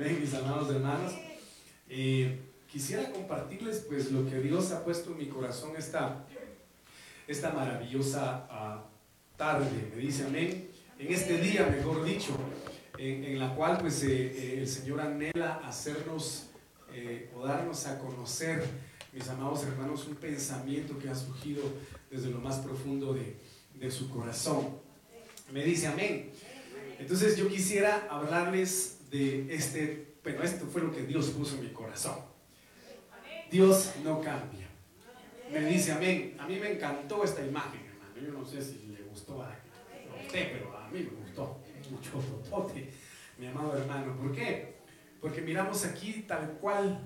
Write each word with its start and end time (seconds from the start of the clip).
Amén, 0.00 0.20
mis 0.20 0.32
amados 0.32 0.72
hermanos. 0.72 1.12
Eh, 1.88 2.38
quisiera 2.70 3.10
compartirles 3.10 3.84
pues 3.88 4.12
lo 4.12 4.30
que 4.30 4.38
Dios 4.38 4.70
ha 4.70 4.84
puesto 4.84 5.10
en 5.10 5.18
mi 5.18 5.26
corazón 5.26 5.72
esta, 5.76 6.24
esta 7.26 7.50
maravillosa 7.50 8.46
ah, 8.48 8.84
tarde, 9.36 9.90
me 9.92 10.00
dice 10.00 10.24
amén, 10.24 10.70
en 11.00 11.12
este 11.12 11.38
día, 11.38 11.66
mejor 11.66 12.04
dicho, 12.04 12.30
en, 12.96 13.40
la 13.40 13.52
cual 13.56 13.78
pues 13.78 14.04
eh, 14.04 14.08
eh, 14.36 14.58
el 14.60 14.68
Señor 14.68 15.00
anhela 15.00 15.62
hacernos 15.64 16.50
o 17.34 17.44
darnos 17.44 17.84
a 17.86 17.98
conocer, 17.98 18.64
mis 19.12 19.28
amados 19.28 19.64
hermanos, 19.64 20.06
un 20.06 20.14
pensamiento 20.14 20.96
que 20.96 21.08
ha 21.08 21.14
surgido 21.16 21.64
desde 22.08 22.30
lo 22.30 22.38
más 22.38 22.58
profundo 22.58 23.14
de, 23.14 23.34
de 23.74 23.90
su 23.90 24.08
corazón. 24.10 24.78
Me 25.52 25.64
dice 25.64 25.88
amén. 25.88 26.30
Entonces 27.00 27.36
yo 27.36 27.48
quisiera 27.48 28.06
hablarles 28.08 28.97
de 29.10 29.54
este, 29.54 30.16
pero 30.22 30.42
esto 30.42 30.66
fue 30.66 30.82
lo 30.82 30.92
que 30.92 31.02
Dios 31.02 31.26
puso 31.30 31.56
en 31.56 31.64
mi 31.64 31.70
corazón. 31.70 32.18
Dios 33.50 33.92
no 34.04 34.20
cambia. 34.20 34.68
Me 35.50 35.60
dice 35.60 35.92
amén. 35.92 36.36
A 36.38 36.46
mí 36.46 36.58
me 36.58 36.72
encantó 36.72 37.24
esta 37.24 37.44
imagen, 37.44 37.80
hermano. 37.86 38.14
Yo 38.20 38.32
no 38.32 38.44
sé 38.44 38.60
si 38.62 38.86
le 38.88 39.02
gustó 39.02 39.42
a 39.42 39.56
usted, 40.22 40.52
pero 40.52 40.76
a 40.76 40.88
mí 40.90 41.00
me 41.00 41.24
gustó 41.24 41.58
mucho, 41.90 42.10
totote, 42.50 42.90
mi 43.38 43.46
amado 43.46 43.76
hermano. 43.76 44.16
¿Por 44.16 44.32
qué? 44.32 44.78
Porque 45.20 45.40
miramos 45.40 45.84
aquí 45.84 46.24
tal 46.28 46.58
cual, 46.60 47.00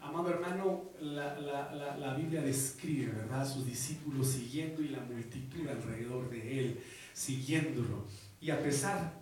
amado 0.00 0.30
hermano, 0.30 0.90
la, 1.00 1.38
la, 1.38 1.96
la 1.96 2.14
Biblia 2.14 2.40
describe, 2.40 3.12
¿verdad? 3.12 3.46
Sus 3.46 3.66
discípulos 3.66 4.28
siguiendo 4.28 4.82
y 4.82 4.88
la 4.88 5.00
multitud 5.00 5.68
alrededor 5.68 6.30
de 6.30 6.60
él, 6.60 6.80
siguiéndolo. 7.12 8.06
Y 8.40 8.50
a 8.50 8.60
pesar, 8.60 9.17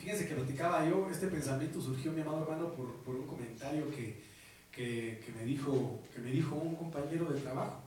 fíjense 0.00 0.26
que 0.26 0.34
platicaba 0.34 0.88
yo, 0.88 1.08
este 1.10 1.26
pensamiento 1.26 1.80
surgió, 1.80 2.10
mi 2.12 2.22
amado 2.22 2.42
hermano, 2.42 2.72
por, 2.72 3.14
un 3.14 3.26
comentario 3.26 3.84
que, 3.90 4.22
me 5.36 5.44
dijo, 5.44 5.72
un 5.72 6.76
compañero 6.76 7.26
de 7.26 7.40
trabajo. 7.40 7.82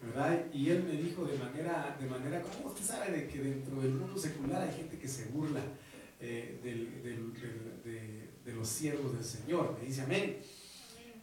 ¿verdad? 0.00 0.44
Y 0.52 0.70
él 0.70 0.84
me 0.84 0.92
dijo 0.92 1.24
de 1.24 1.36
manera, 1.38 1.96
de 1.98 2.06
manera, 2.06 2.40
¿cómo 2.42 2.68
usted 2.68 2.84
sabe 2.84 3.10
de 3.10 3.26
que 3.26 3.40
dentro 3.40 3.80
del 3.80 3.92
mundo 3.92 4.16
secular 4.16 4.62
hay 4.62 4.76
gente 4.76 4.96
que 4.96 5.08
se 5.08 5.24
burla 5.26 5.60
eh, 6.20 6.60
de, 6.62 8.52
los 8.52 8.68
siervos 8.68 9.14
del 9.14 9.24
Señor? 9.24 9.76
Me 9.80 9.86
dice 9.86 10.02
amén. 10.02 10.38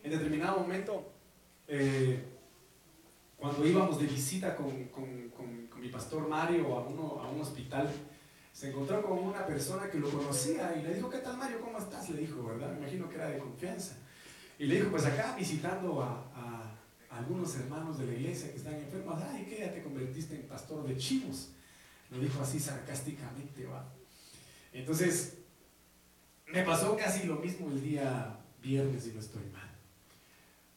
En 0.03 0.11
determinado 0.11 0.59
momento, 0.59 1.09
eh, 1.67 2.19
cuando 3.37 3.65
íbamos 3.65 3.99
de 3.99 4.07
visita 4.07 4.55
con, 4.55 4.89
mi 5.79 5.89
pastor 5.89 6.27
Mario 6.27 6.77
a 6.77 7.29
un 7.29 7.39
hospital, 7.39 7.89
se 8.55 8.69
encontró 8.69 9.01
con 9.01 9.19
una 9.19 9.45
persona 9.45 9.89
que 9.89 9.99
lo 9.99 10.09
conocía 10.09 10.73
y 10.79 10.81
le 10.81 10.93
dijo, 10.93 11.09
¿qué 11.09 11.17
tal 11.17 11.35
Mario? 11.35 11.59
¿Cómo 11.59 11.77
estás? 11.77 12.09
Le 12.09 12.21
dijo, 12.21 12.41
¿verdad? 12.41 12.71
Me 12.71 12.77
imagino 12.77 13.09
que 13.09 13.16
era 13.16 13.27
de 13.27 13.38
confianza. 13.38 13.97
Y 14.57 14.66
le 14.67 14.75
dijo, 14.75 14.91
pues 14.91 15.05
acá 15.05 15.35
visitando 15.38 16.01
a, 16.01 16.71
algunos 17.09 17.53
hermanos 17.55 17.97
de 17.97 18.05
la 18.07 18.13
iglesia 18.13 18.51
que 18.51 18.57
están 18.57 18.75
enfermos, 18.75 19.21
ay, 19.29 19.45
¿qué 19.45 19.59
ya 19.59 19.73
te 19.73 19.83
convertiste 19.83 20.35
en 20.35 20.47
pastor 20.47 20.88
de 20.88 20.97
chivos? 20.97 21.49
Lo 22.09 22.19
dijo 22.19 22.41
así 22.41 22.57
sarcásticamente, 22.59 23.66
¿va? 23.66 23.85
Entonces, 24.72 25.39
me 26.47 26.63
pasó 26.63 26.95
casi 26.95 27.27
lo 27.27 27.35
mismo 27.35 27.69
el 27.69 27.81
día 27.81 28.39
viernes 28.61 29.05
y 29.07 29.11
no 29.13 29.19
estoy 29.19 29.43
mal. 29.51 29.69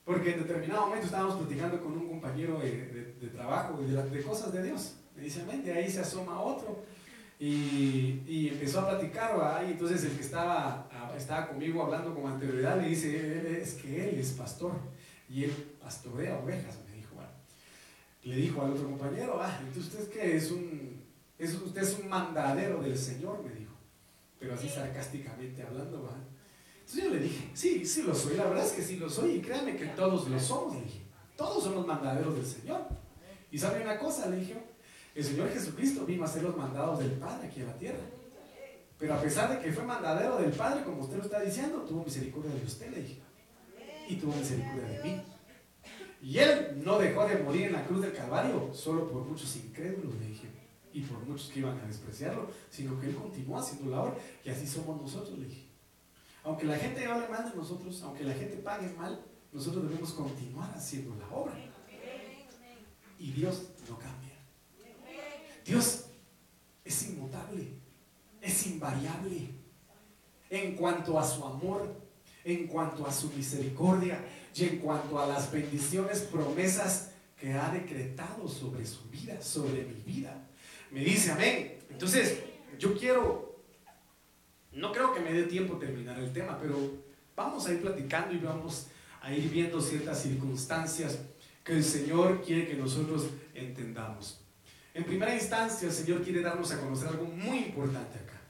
Porque 0.05 0.35
en 0.35 0.41
determinado 0.41 0.87
momento 0.87 1.07
estábamos 1.07 1.37
platicando 1.37 1.81
con 1.81 1.93
un 1.93 2.09
compañero 2.09 2.59
de, 2.59 3.31
trabajo 3.33 3.81
de, 3.81 4.03
de, 4.03 4.23
cosas 4.23 4.53
de 4.53 4.65
Dios. 4.65 4.97
Me 5.15 5.23
dice, 5.23 5.45
de 5.45 5.73
ahí 5.73 5.89
se 5.89 6.01
asoma 6.01 6.41
otro 6.41 6.98
y, 7.39 8.23
y, 8.27 8.49
empezó 8.49 8.81
a 8.81 8.89
platicar, 8.89 9.65
y 9.67 9.73
entonces 9.73 10.05
el 10.05 10.17
que 10.17 10.23
estaba, 10.23 10.89
estaba 11.17 11.49
conmigo 11.49 11.85
hablando 11.85 12.15
con 12.15 12.31
anterioridad 12.31 12.81
le 12.81 12.89
dice, 12.89 13.61
es 13.63 13.75
que 13.75 14.09
él 14.09 14.19
es 14.19 14.33
pastor 14.33 14.73
y 15.29 15.45
él 15.45 15.53
pastorea 15.81 16.39
ovejas, 16.39 16.79
me 16.89 16.97
dijo. 16.97 17.15
Le 18.25 18.37
dijo 18.37 18.63
al 18.63 18.73
otro 18.73 18.85
compañero, 18.85 19.39
ah, 19.41 19.57
entonces 19.61 19.95
usted 19.95 20.11
qué 20.11 20.37
es 20.37 20.51
un, 20.51 21.01
es, 21.39 21.55
usted 21.55 21.83
es 21.83 21.99
un 22.01 22.09
mandadero 22.09 22.83
del 22.83 22.99
Señor, 22.99 23.43
me 23.45 23.55
dijo, 23.55 23.75
pero 24.41 24.55
así 24.55 24.69
sarcásticamente 24.69 25.63
hablando, 25.63 26.03
¿va? 26.03 26.17
Entonces 26.81 27.05
yo 27.05 27.11
le 27.11 27.21
dije, 27.21 27.51
sí, 27.55 27.87
sí 27.87 28.03
lo 28.03 28.15
soy, 28.15 28.37
la 28.37 28.47
verdad 28.47 28.65
es 28.65 28.73
que 28.73 28.83
sí 28.83 28.97
lo 28.97 29.09
soy, 29.09 29.37
y 29.37 29.41
créanme 29.41 29.77
que 29.77 29.87
todos 29.87 30.29
lo 30.29 30.41
somos, 30.41 30.75
le 30.75 30.83
dije, 30.83 31.03
todos 31.37 31.63
somos 31.63 31.87
mandaderos 31.87 32.35
del 32.35 32.47
Señor. 32.47 32.81
Y 33.51 33.59
sabe 33.59 33.83
una 33.83 33.99
cosa, 33.99 34.29
le 34.29 34.39
dije, 34.39 34.57
el 35.19 35.25
Señor 35.25 35.51
Jesucristo 35.51 36.07
vino 36.07 36.23
a 36.23 36.27
hacer 36.27 36.45
los 36.45 36.57
mandados 36.57 37.01
del 37.01 37.11
Padre 37.11 37.49
aquí 37.49 37.61
en 37.61 37.67
la 37.67 37.77
tierra. 37.77 37.99
Pero 39.01 39.15
a 39.15 39.21
pesar 39.21 39.51
de 39.51 39.59
que 39.59 39.73
fue 39.73 39.83
mandadero 39.83 40.39
del 40.39 40.53
Padre, 40.53 40.85
como 40.85 41.03
usted 41.03 41.17
lo 41.17 41.25
está 41.25 41.41
diciendo, 41.41 41.79
tuvo 41.79 42.05
misericordia 42.05 42.55
de 42.55 42.65
usted, 42.65 42.89
le 42.91 43.03
dije. 43.03 43.21
Y 44.09 44.15
tuvo 44.15 44.33
misericordia 44.37 44.85
de 44.85 45.03
mí. 45.03 45.23
Y 46.23 46.39
Él 46.39 46.81
no 46.85 47.01
dejó 47.01 47.27
de 47.27 47.43
morir 47.43 47.63
en 47.63 47.73
la 47.73 47.85
cruz 47.85 48.03
del 48.03 48.13
Calvario 48.13 48.73
solo 48.73 49.11
por 49.11 49.25
muchos 49.25 49.57
incrédulos, 49.57 50.15
le 50.15 50.27
dije. 50.27 50.49
Y 50.93 51.01
por 51.01 51.19
muchos 51.25 51.49
que 51.49 51.61
iban 51.61 51.77
a 51.81 51.87
despreciarlo, 51.87 52.51
sino 52.71 53.01
que 53.01 53.09
Él 53.09 53.17
continuó 53.17 53.59
haciendo 53.59 53.91
la 53.91 54.03
obra. 54.03 54.15
Y 54.45 54.51
así 54.51 54.69
somos 54.69 55.03
nosotros, 55.03 55.37
le 55.37 55.47
dije. 55.47 55.67
Aunque 56.45 56.65
la 56.65 56.77
gente 56.77 57.05
hable 57.05 57.27
mal 57.27 57.51
de 57.51 57.57
nosotros, 57.57 58.01
aunque 58.05 58.23
la 58.23 58.35
gente 58.35 58.57
pague 58.59 58.89
mal, 58.91 59.21
nosotros 59.53 59.83
debemos 59.83 60.13
continuar 60.13 60.73
haciendo 60.77 61.17
la 61.17 61.29
obra. 61.37 61.55
Y 63.19 63.33
Dios 63.33 63.65
no 63.89 63.99
cambia. 63.99 64.28
Dios 65.69 66.07
es 66.83 67.11
inmutable, 67.11 67.69
es 68.41 68.67
invariable 68.67 69.51
en 70.49 70.75
cuanto 70.77 71.19
a 71.19 71.25
su 71.25 71.45
amor, 71.45 71.95
en 72.43 72.67
cuanto 72.69 73.07
a 73.07 73.13
su 73.13 73.29
misericordia 73.33 74.19
y 74.55 74.65
en 74.65 74.79
cuanto 74.79 75.21
a 75.21 75.27
las 75.27 75.53
bendiciones, 75.53 76.21
promesas 76.21 77.11
que 77.39 77.53
ha 77.53 77.71
decretado 77.71 78.49
sobre 78.49 78.87
su 78.87 79.11
vida, 79.11 79.43
sobre 79.43 79.85
mi 79.85 80.01
vida. 80.07 80.49
Me 80.91 81.01
dice 81.01 81.33
amén. 81.33 81.79
Entonces, 81.91 82.39
yo 82.79 82.97
quiero, 82.97 83.61
no 84.73 84.91
creo 84.91 85.13
que 85.13 85.21
me 85.21 85.35
dé 85.35 85.43
tiempo 85.43 85.77
terminar 85.77 86.19
el 86.19 86.33
tema, 86.33 86.59
pero 86.59 86.79
vamos 87.37 87.67
a 87.67 87.75
ir 87.75 87.83
platicando 87.83 88.35
y 88.35 88.39
vamos 88.39 88.87
a 89.21 89.35
ir 89.35 89.51
viendo 89.51 89.83
ciertas 89.83 90.23
circunstancias 90.23 91.19
que 91.63 91.75
el 91.75 91.85
Señor 91.85 92.43
quiere 92.43 92.67
que 92.67 92.75
nosotros 92.75 93.27
entendamos. 93.53 94.48
En 94.95 95.05
primera 95.05 95.35
instancia, 95.35 95.89
el 95.89 95.95
Señor 95.95 96.23
quiere 96.23 96.41
darnos 96.41 96.73
a 96.73 96.81
conocer 96.81 97.09
algo 97.09 97.25
muy 97.25 97.59
importante 97.59 98.19
acá. 98.19 98.41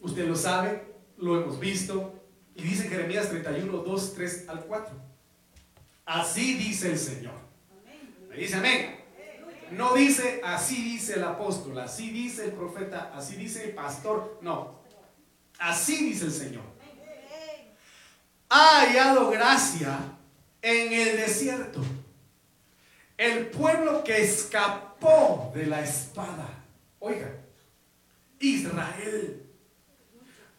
Usted 0.00 0.26
lo 0.26 0.36
sabe, 0.36 0.94
lo 1.18 1.40
hemos 1.40 1.58
visto, 1.58 2.22
y 2.54 2.62
dice 2.62 2.88
Jeremías 2.88 3.28
31, 3.28 3.72
2, 3.78 4.14
3 4.14 4.48
al 4.48 4.64
4. 4.64 4.94
Así 6.06 6.54
dice 6.54 6.92
el 6.92 6.98
Señor. 6.98 7.34
Me 8.28 8.36
dice 8.36 8.56
amén. 8.56 8.96
No 9.72 9.94
dice 9.94 10.40
así 10.44 10.82
dice 10.82 11.14
el 11.14 11.24
apóstol, 11.24 11.76
así 11.80 12.10
dice 12.10 12.44
el 12.44 12.52
profeta, 12.52 13.12
así 13.14 13.34
dice 13.34 13.64
el 13.64 13.74
pastor. 13.74 14.38
No. 14.40 14.80
Así 15.58 16.04
dice 16.04 16.26
el 16.26 16.32
Señor. 16.32 16.62
Ha 18.48 18.80
hallado 18.80 19.30
gracia 19.30 19.98
en 20.62 20.92
el 20.92 21.16
desierto. 21.16 21.82
El 23.16 23.46
pueblo 23.46 24.04
que 24.04 24.22
escapó 24.22 25.50
de 25.54 25.66
la 25.66 25.82
espada. 25.82 26.48
Oiga, 26.98 27.30
Israel, 28.38 29.46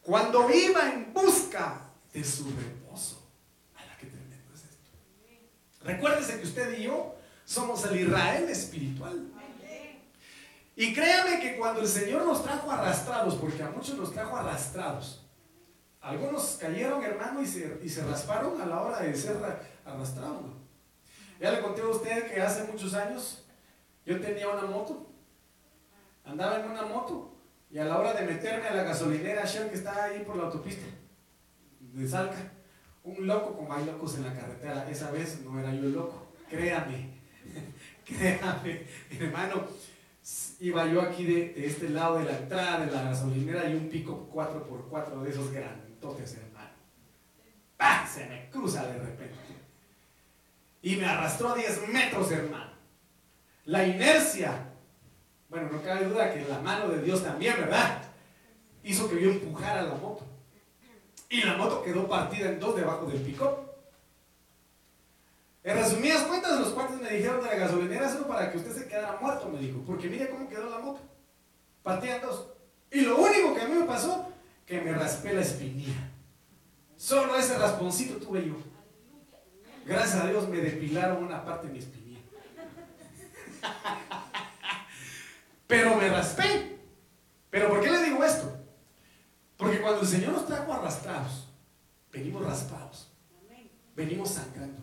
cuando 0.02 0.50
iba 0.50 0.92
en 0.92 1.14
busca 1.14 1.82
de 2.14 2.24
su 2.24 2.46
reposo. 2.46 3.22
¡Ay, 3.76 3.86
qué 4.00 4.08
tremendo 4.08 4.54
es 4.54 4.64
esto! 4.64 5.84
Recuérdese 5.84 6.40
que 6.40 6.48
usted 6.48 6.80
y 6.80 6.84
yo 6.84 7.16
somos 7.46 7.86
el 7.86 8.02
Israel 8.02 8.50
espiritual. 8.50 9.32
Y 10.76 10.94
créame 10.94 11.40
que 11.40 11.58
cuando 11.58 11.82
el 11.82 11.88
Señor 11.88 12.24
nos 12.24 12.44
trajo 12.44 12.72
arrastrados, 12.72 13.34
porque 13.36 13.64
a 13.64 13.70
muchos 13.72 13.98
nos 13.98 14.14
trajo 14.14 14.38
arrastrados, 14.38 15.26
algunos 16.02 16.58
cayeron, 16.62 17.04
hermano, 17.04 17.42
y 17.42 17.48
se, 17.48 17.80
y 17.84 17.90
se 17.90 18.06
rasparon 18.06 18.62
a 18.62 18.66
la 18.68 18.82
hora 18.84 19.00
de 19.00 19.16
ser 19.16 19.38
arrastrados. 19.84 20.57
Ya 21.40 21.52
le 21.52 21.62
conté 21.62 21.82
a 21.82 21.88
usted 21.88 22.32
que 22.32 22.42
hace 22.42 22.64
muchos 22.72 22.94
años 22.94 23.44
yo 24.06 24.20
tenía 24.20 24.48
una 24.48 24.64
moto, 24.64 25.08
andaba 26.24 26.60
en 26.60 26.72
una 26.72 26.84
moto 26.84 27.36
y 27.70 27.78
a 27.78 27.86
la 27.86 28.00
hora 28.00 28.14
de 28.14 28.26
meterme 28.26 28.68
a 28.68 28.74
la 28.74 28.84
gasolinera 28.84 29.46
Shell 29.46 29.70
que 29.70 29.76
está 29.76 30.06
ahí 30.06 30.24
por 30.26 30.38
la 30.38 30.44
autopista 30.44 30.86
de 31.80 32.08
Salca, 32.08 32.52
un 33.04 33.28
loco 33.28 33.56
como 33.56 33.74
hay 33.74 33.86
locos 33.86 34.16
en 34.16 34.24
la 34.24 34.34
carretera, 34.34 34.90
esa 34.90 35.12
vez 35.12 35.42
no 35.42 35.60
era 35.60 35.74
yo 35.74 35.84
el 35.84 35.94
loco, 35.94 36.28
créame, 36.50 37.20
créame, 38.06 38.88
hermano, 39.20 39.68
iba 40.60 40.88
yo 40.88 41.02
aquí 41.02 41.26
de, 41.26 41.66
este 41.66 41.90
lado 41.90 42.20
de 42.20 42.26
la 42.26 42.38
entrada 42.38 42.86
de 42.86 42.92
la 42.92 43.04
gasolinera 43.04 43.70
y 43.70 43.76
un 43.76 43.90
pico 43.90 44.30
4x4 44.34 45.22
de 45.22 45.30
esos 45.30 45.52
grandotes, 45.52 46.36
hermano. 46.36 46.72
¡Pah! 47.78 48.06
Se 48.08 48.26
me 48.26 48.50
cruza 48.50 48.88
de 48.88 48.98
repente. 48.98 49.47
Y 50.82 50.96
me 50.96 51.06
arrastró 51.06 51.50
a 51.50 51.56
10 51.56 51.88
metros, 51.90 52.32
hermano. 52.32 52.72
La 53.66 53.86
inercia, 53.86 54.68
bueno, 55.50 55.70
no 55.72 55.82
cabe 55.82 56.06
duda 56.06 56.34
que 56.34 56.46
la 56.46 56.60
mano 56.60 56.90
de 56.90 57.02
Dios 57.02 57.24
también, 57.24 57.56
¿verdad? 57.58 58.02
Hizo 58.84 59.10
que 59.10 59.22
yo 59.22 59.32
empujara 59.32 59.82
la 59.82 59.96
moto. 59.96 60.26
Y 61.30 61.42
la 61.42 61.58
moto 61.58 61.84
quedó 61.84 62.08
partida 62.08 62.50
en 62.50 62.60
dos 62.60 62.76
debajo 62.76 63.06
del 63.06 63.22
pick-up. 63.22 63.68
En 65.64 65.76
resumidas 65.76 66.24
cuentas, 66.24 66.60
los 66.60 66.70
cuates 66.70 67.02
me 67.02 67.10
dijeron 67.10 67.44
de 67.44 67.48
la 67.48 67.56
gasolinera 67.56 68.10
solo 68.10 68.28
para 68.28 68.50
que 68.50 68.58
usted 68.58 68.74
se 68.74 68.88
quedara 68.88 69.18
muerto, 69.20 69.50
me 69.50 69.60
dijo. 69.60 69.84
Porque 69.86 70.08
mire 70.08 70.30
cómo 70.30 70.48
quedó 70.48 70.70
la 70.70 70.80
moto. 70.80 71.02
Partida 71.84 72.16
en 72.16 72.22
dos. 72.22 72.48
Y 72.90 73.02
lo 73.02 73.18
único 73.18 73.54
que 73.54 73.62
a 73.62 73.68
mí 73.68 73.76
me 73.76 73.86
pasó, 73.86 74.30
que 74.66 74.80
me 74.80 74.94
raspé 74.94 75.34
la 75.34 75.42
espinilla. 75.42 76.10
Solo 76.96 77.36
ese 77.36 77.58
rasponcito 77.58 78.16
tuve 78.18 78.48
yo. 78.48 78.56
Gracias 79.88 80.22
a 80.22 80.28
Dios 80.28 80.50
me 80.50 80.58
depilaron 80.58 81.24
una 81.24 81.46
parte 81.46 81.68
de 81.68 81.74
mi 81.74 81.80
espinilla. 81.80 82.20
Pero 85.68 85.96
me 85.96 86.10
raspé. 86.10 86.78
¿Pero 87.50 87.70
por 87.70 87.82
qué 87.82 87.92
le 87.92 88.04
digo 88.04 88.22
esto? 88.24 88.54
Porque 89.56 89.80
cuando 89.80 90.02
el 90.02 90.08
Señor 90.08 90.34
nos 90.34 90.46
trajo 90.46 90.74
arrastrados, 90.74 91.48
venimos 92.12 92.44
raspados, 92.44 93.10
venimos 93.96 94.30
sangrando, 94.30 94.82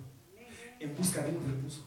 en 0.80 0.96
busca 0.96 1.22
de 1.22 1.36
un 1.36 1.46
reposo. 1.46 1.86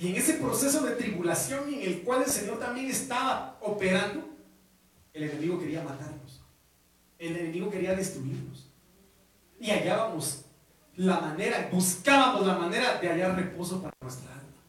Y 0.00 0.08
en 0.08 0.16
ese 0.16 0.34
proceso 0.34 0.84
de 0.84 0.96
tribulación 0.96 1.72
en 1.72 1.80
el 1.80 2.02
cual 2.02 2.22
el 2.22 2.28
Señor 2.28 2.58
también 2.58 2.86
estaba 2.90 3.56
operando, 3.60 4.28
el 5.12 5.22
enemigo 5.22 5.60
quería 5.60 5.84
matarnos. 5.84 6.42
El 7.18 7.36
enemigo 7.36 7.70
quería 7.70 7.94
destruirnos. 7.94 8.68
Y 9.60 9.70
hallábamos 9.70 10.43
la 10.96 11.20
manera, 11.20 11.68
buscábamos 11.72 12.46
la 12.46 12.58
manera 12.58 12.98
de 12.98 13.08
hallar 13.08 13.36
reposo 13.36 13.82
para 13.82 13.94
nuestra 14.00 14.32
alma. 14.32 14.62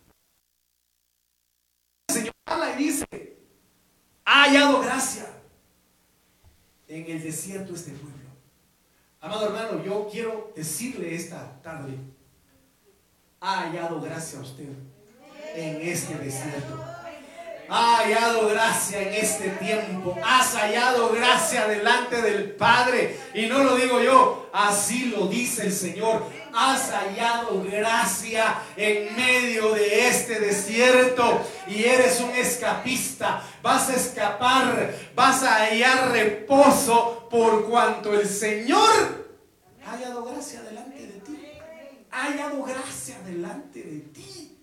El 2.08 2.16
Señor 2.16 2.34
habla 2.46 2.74
y 2.74 2.84
dice, 2.84 3.38
ha 4.26 4.44
hallado 4.44 4.82
gracia 4.82 5.28
en 6.88 7.10
el 7.10 7.24
desierto 7.24 7.76
este 7.76 7.92
pueblo. 7.92 8.16
Amado 9.22 9.48
hermano, 9.48 9.84
yo 9.84 10.08
quiero 10.12 10.52
decirle 10.56 11.16
esta 11.16 11.60
tarde, 11.62 11.98
ha 13.40 13.62
hallado 13.62 14.02
gracia 14.02 14.40
a 14.40 14.42
usted 14.44 14.70
en 15.56 15.82
este 15.82 16.16
desierto. 16.18 16.84
Ha 17.68 17.98
hallado 17.98 18.48
gracia 18.50 19.02
en 19.02 19.14
este 19.14 19.50
tiempo. 19.50 20.16
Has 20.24 20.56
hallado 20.56 21.10
gracia 21.10 21.68
delante 21.68 22.22
del 22.22 22.52
Padre. 22.52 23.18
Y 23.34 23.48
no 23.48 23.64
lo 23.64 23.76
digo 23.76 24.02
yo, 24.02 24.45
así 24.56 25.06
lo 25.06 25.28
dice 25.28 25.68
el 25.68 25.74
Señor. 25.74 26.24
Has 26.54 26.90
hallado 26.92 27.64
gracia 27.64 28.62
en 28.78 29.16
medio 29.16 29.74
de 29.74 30.08
este 30.08 30.40
desierto. 30.40 31.42
Y 31.68 31.84
eres 31.84 32.20
un 32.22 32.32
escapista. 32.32 33.44
Vas 33.62 33.90
a 33.90 33.96
escapar. 33.96 34.96
Vas 35.14 35.44
a 35.44 35.66
hallar 35.66 36.12
reposo 36.12 37.28
por 37.30 37.70
cuanto 37.70 38.14
el 38.14 38.28
Señor 38.28 39.26
ha 39.86 39.92
hallado 39.92 40.26
gracia 40.26 40.62
delante 40.64 41.08
de 41.08 41.20
ti. 41.20 41.40
Ha 42.12 42.24
hallado 42.24 42.64
gracia 42.64 43.20
delante 43.26 43.84
de 43.84 44.00
ti. 44.00 44.58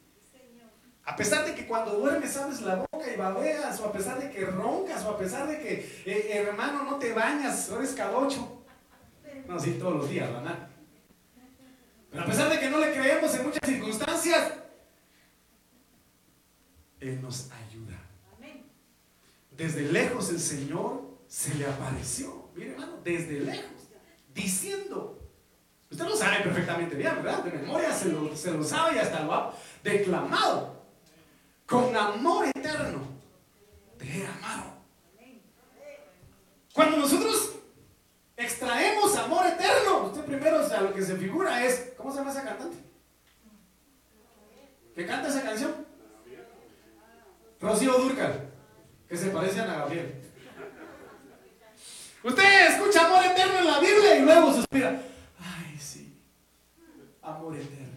A 1.05 1.17
pesar 1.17 1.45
de 1.45 1.55
que 1.55 1.67
cuando 1.67 1.93
duermes 1.93 2.37
abres 2.37 2.61
la 2.63 2.77
boca 2.77 3.13
y 3.13 3.17
babeas, 3.17 3.81
o 3.81 3.87
a 3.87 3.93
pesar 3.93 4.21
de 4.21 4.31
que 4.31 4.45
roncas, 4.45 5.05
o 5.05 5.11
a 5.11 5.19
pesar 5.19 5.47
de 5.49 5.59
que, 5.59 6.03
eh, 6.07 6.31
hermano, 6.33 6.85
no 6.85 6.97
te 6.97 7.13
bañas, 7.13 7.69
eres 7.71 7.93
cadocho. 7.93 8.62
No, 9.53 9.61
sí, 9.61 9.73
todos 9.73 9.97
los 9.97 10.09
días, 10.09 10.33
¿verdad? 10.33 10.67
Pero 12.11 12.23
a 12.23 12.27
pesar 12.27 12.49
de 12.49 12.59
que 12.59 12.71
no 12.71 12.79
le 12.79 12.91
creemos 12.95 13.35
en 13.35 13.45
muchas 13.45 13.69
circunstancias, 13.69 14.55
Él 17.01 17.21
nos 17.21 17.51
ayuda. 17.53 18.01
Desde 19.51 19.93
lejos 19.93 20.31
el 20.31 20.41
Señor 20.41 21.03
se 21.29 21.55
le 21.57 21.67
apareció, 21.67 22.49
mire 22.55 22.71
hermano, 22.71 23.01
desde 23.05 23.41
lejos, 23.41 23.91
diciendo, 24.33 25.21
usted 25.91 26.05
lo 26.07 26.17
sabe 26.17 26.43
perfectamente 26.43 26.97
bien, 26.97 27.17
¿verdad? 27.17 27.45
De 27.45 27.51
memoria 27.53 27.93
se 27.93 28.09
lo, 28.09 28.35
se 28.35 28.53
lo 28.53 28.65
sabe 28.65 28.97
y 28.97 29.01
hasta 29.01 29.23
lo 29.23 29.35
ha 29.35 29.55
declamado 29.85 30.83
con 31.67 31.95
amor 31.95 32.47
eterno, 32.47 33.03
te 33.99 34.07
he 34.07 34.27
amado. 34.27 34.73
Cuando 36.73 36.97
nosotros 36.97 37.52
extraemos 38.45 39.17
amor 39.17 39.47
eterno, 39.47 40.07
usted 40.07 40.25
primero, 40.25 40.65
o 40.65 40.69
sea, 40.69 40.81
lo 40.81 40.93
que 40.93 41.03
se 41.03 41.17
figura 41.17 41.65
es, 41.65 41.93
¿cómo 41.97 42.11
se 42.11 42.19
llama 42.19 42.31
esa 42.31 42.45
cantante? 42.45 42.77
¿Qué 44.95 45.07
canta 45.07 45.29
esa 45.29 45.43
canción? 45.43 45.87
Rocío 47.61 47.93
Durcal, 47.99 48.51
que 49.09 49.17
se 49.17 49.31
parece 49.31 49.61
a 49.61 49.65
Ana 49.65 49.77
Gabriel. 49.77 50.21
Usted 52.25 52.69
escucha 52.69 53.07
amor 53.07 53.25
eterno 53.25 53.59
en 53.61 53.67
la 53.67 53.81
Biblia 53.81 54.17
y 54.17 54.23
luego 54.23 54.53
suspira. 54.53 55.03
Ay, 55.41 55.79
sí, 55.79 56.21
amor 57.23 57.57
eterno. 57.57 57.93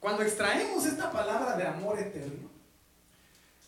Cuando 0.00 0.22
extraemos 0.22 0.86
esta 0.86 1.12
palabra 1.12 1.56
de 1.56 1.66
amor 1.66 1.98
eterno, 1.98 2.49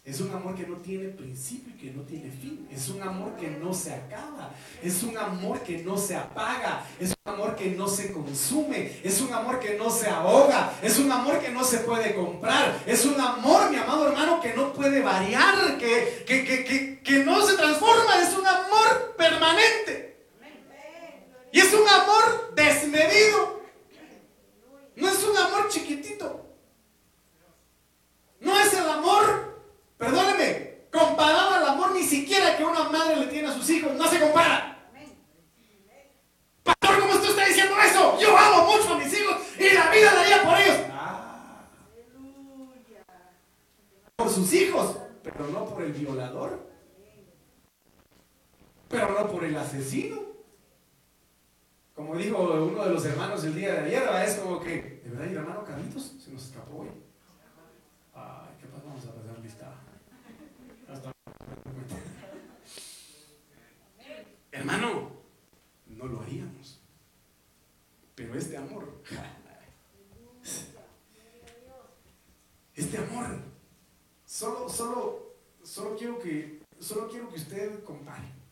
es 0.04 0.20
un 0.20 0.32
amor 0.32 0.56
que 0.56 0.66
no 0.66 0.78
tiene 0.78 1.10
principio 1.10 1.72
y 1.72 1.78
que 1.78 1.92
no 1.92 2.02
tiene 2.02 2.28
fin. 2.28 2.66
Es 2.72 2.88
un 2.88 3.00
amor 3.02 3.36
que 3.36 3.48
no 3.48 3.72
se 3.72 3.94
acaba. 3.94 4.52
Es 4.82 5.04
un 5.04 5.16
amor 5.16 5.60
que 5.60 5.78
no 5.78 5.96
se 5.96 6.16
apaga. 6.16 6.84
Es 6.98 7.10
un 7.10 7.32
amor 7.32 7.54
que 7.54 7.70
no 7.70 7.86
se 7.86 8.12
consume. 8.12 8.98
Es 9.04 9.20
un 9.20 9.32
amor 9.32 9.60
que 9.60 9.78
no 9.78 9.88
se 9.90 10.08
ahoga. 10.08 10.72
Es 10.82 10.98
un 10.98 11.10
amor 11.12 11.38
que 11.38 11.50
no 11.50 11.62
se 11.62 11.78
puede 11.78 12.16
comprar. 12.16 12.82
Es 12.84 13.04
un 13.04 13.20
amor, 13.20 13.70
mi 13.70 13.76
amado 13.76 14.08
hermano, 14.08 14.40
que 14.40 14.52
no 14.54 14.72
puede 14.72 15.02
variar, 15.02 15.78
que, 15.78 16.24
que, 16.26 17.00
que 17.00 17.18
no 17.18 17.46
se 17.46 17.56
transforma. 17.56 18.20
Es 18.20 18.36
un 18.36 18.44
amor 18.44 19.14
permanente. 19.16 20.26
Y 21.52 21.60
es 21.60 21.72
un 21.72 21.88
amor 21.88 22.52
desmedido. 22.56 23.62
No 24.96 25.08
es 25.08 25.22
un 25.22 25.36
amor 25.36 25.68
chiquitito. 25.68 26.44
No 28.40 28.58
es 28.58 28.72
el 28.72 28.88
amor, 28.88 29.51
perdóneme, 30.02 30.86
comparado 30.90 31.54
al 31.54 31.66
amor 31.66 31.92
ni 31.92 32.02
siquiera 32.02 32.56
que 32.56 32.64
una 32.64 32.84
madre 32.90 33.16
le 33.16 33.26
tiene 33.26 33.48
a 33.48 33.52
sus 33.52 33.70
hijos. 33.70 33.92
No 33.94 34.08
se 34.08 34.18
compara. 34.18 34.90
Pastor, 36.64 37.00
¿cómo 37.00 37.12
usted 37.14 37.30
está 37.30 37.46
diciendo 37.46 37.74
eso? 37.80 38.18
Yo 38.20 38.36
amo 38.36 38.72
mucho 38.72 38.94
a 38.94 38.98
mis 38.98 39.12
hijos 39.12 39.36
y 39.58 39.74
la 39.74 39.90
vida 39.90 40.12
daría 40.12 40.42
por 40.42 40.58
ellos. 40.58 40.76
Ah. 40.92 41.64
Por 44.16 44.28
sus 44.28 44.52
hijos, 44.52 44.96
pero 45.22 45.46
no 45.48 45.64
por 45.66 45.82
el 45.82 45.92
violador. 45.92 46.72
Pero 48.88 49.08
no 49.08 49.28
por 49.30 49.44
el 49.44 49.56
asesino 49.56 50.32
como 51.94 52.16
dijo 52.16 52.42
uno 52.42 52.84
de 52.84 52.90
los 52.90 53.04
hermanos 53.04 53.44
el 53.44 53.54
día 53.54 53.74
de 53.74 53.80
ayer, 53.80 54.02
es 54.26 54.36
como 54.36 54.58
que, 54.58 55.02
¿de 55.04 55.10
verdad, 55.10 55.26
mi 55.26 55.36
hermano 55.36 55.62
Carlitos 55.62 56.16
se 56.18 56.32
nos 56.32 56.44
escapó 56.46 56.78
hoy? 56.78 56.88
Ay, 58.14 58.48
¿qué 58.60 58.66
pasa? 58.66 58.84
Vamos 58.86 59.04
a 59.04 59.14
pasar 59.14 59.38
lista. 59.40 59.74
Hasta... 60.90 61.12
Hermano, 64.62 65.10
no 65.88 66.06
lo 66.06 66.20
haríamos. 66.20 66.78
Pero 68.14 68.36
este 68.36 68.56
amor, 68.56 69.02
este 72.76 72.96
amor, 72.98 73.40
solo, 74.24 74.68
solo, 74.68 75.34
solo 75.64 75.96
quiero 75.96 76.20
que, 76.20 76.62
solo 76.78 77.08
quiero 77.10 77.28
que 77.28 77.36
usted 77.36 77.82
compare. 77.82 78.42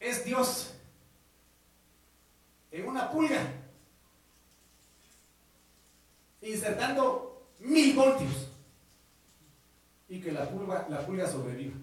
es 0.00 0.24
Dios 0.24 0.74
en 2.72 2.88
una 2.88 3.08
pulga, 3.12 3.40
insertando 6.40 7.46
mil 7.60 7.94
voltios 7.94 8.48
y 10.08 10.20
que 10.20 10.32
la 10.32 10.50
pulga, 10.50 10.88
la 10.88 11.06
pulga 11.06 11.30
sobreviva. 11.30 11.76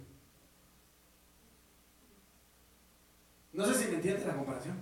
No 3.60 3.66
sé 3.66 3.74
si 3.74 3.89
me 3.89 3.96
entiendes 3.96 4.25
la 4.25 4.38
comparación. 4.38 4.82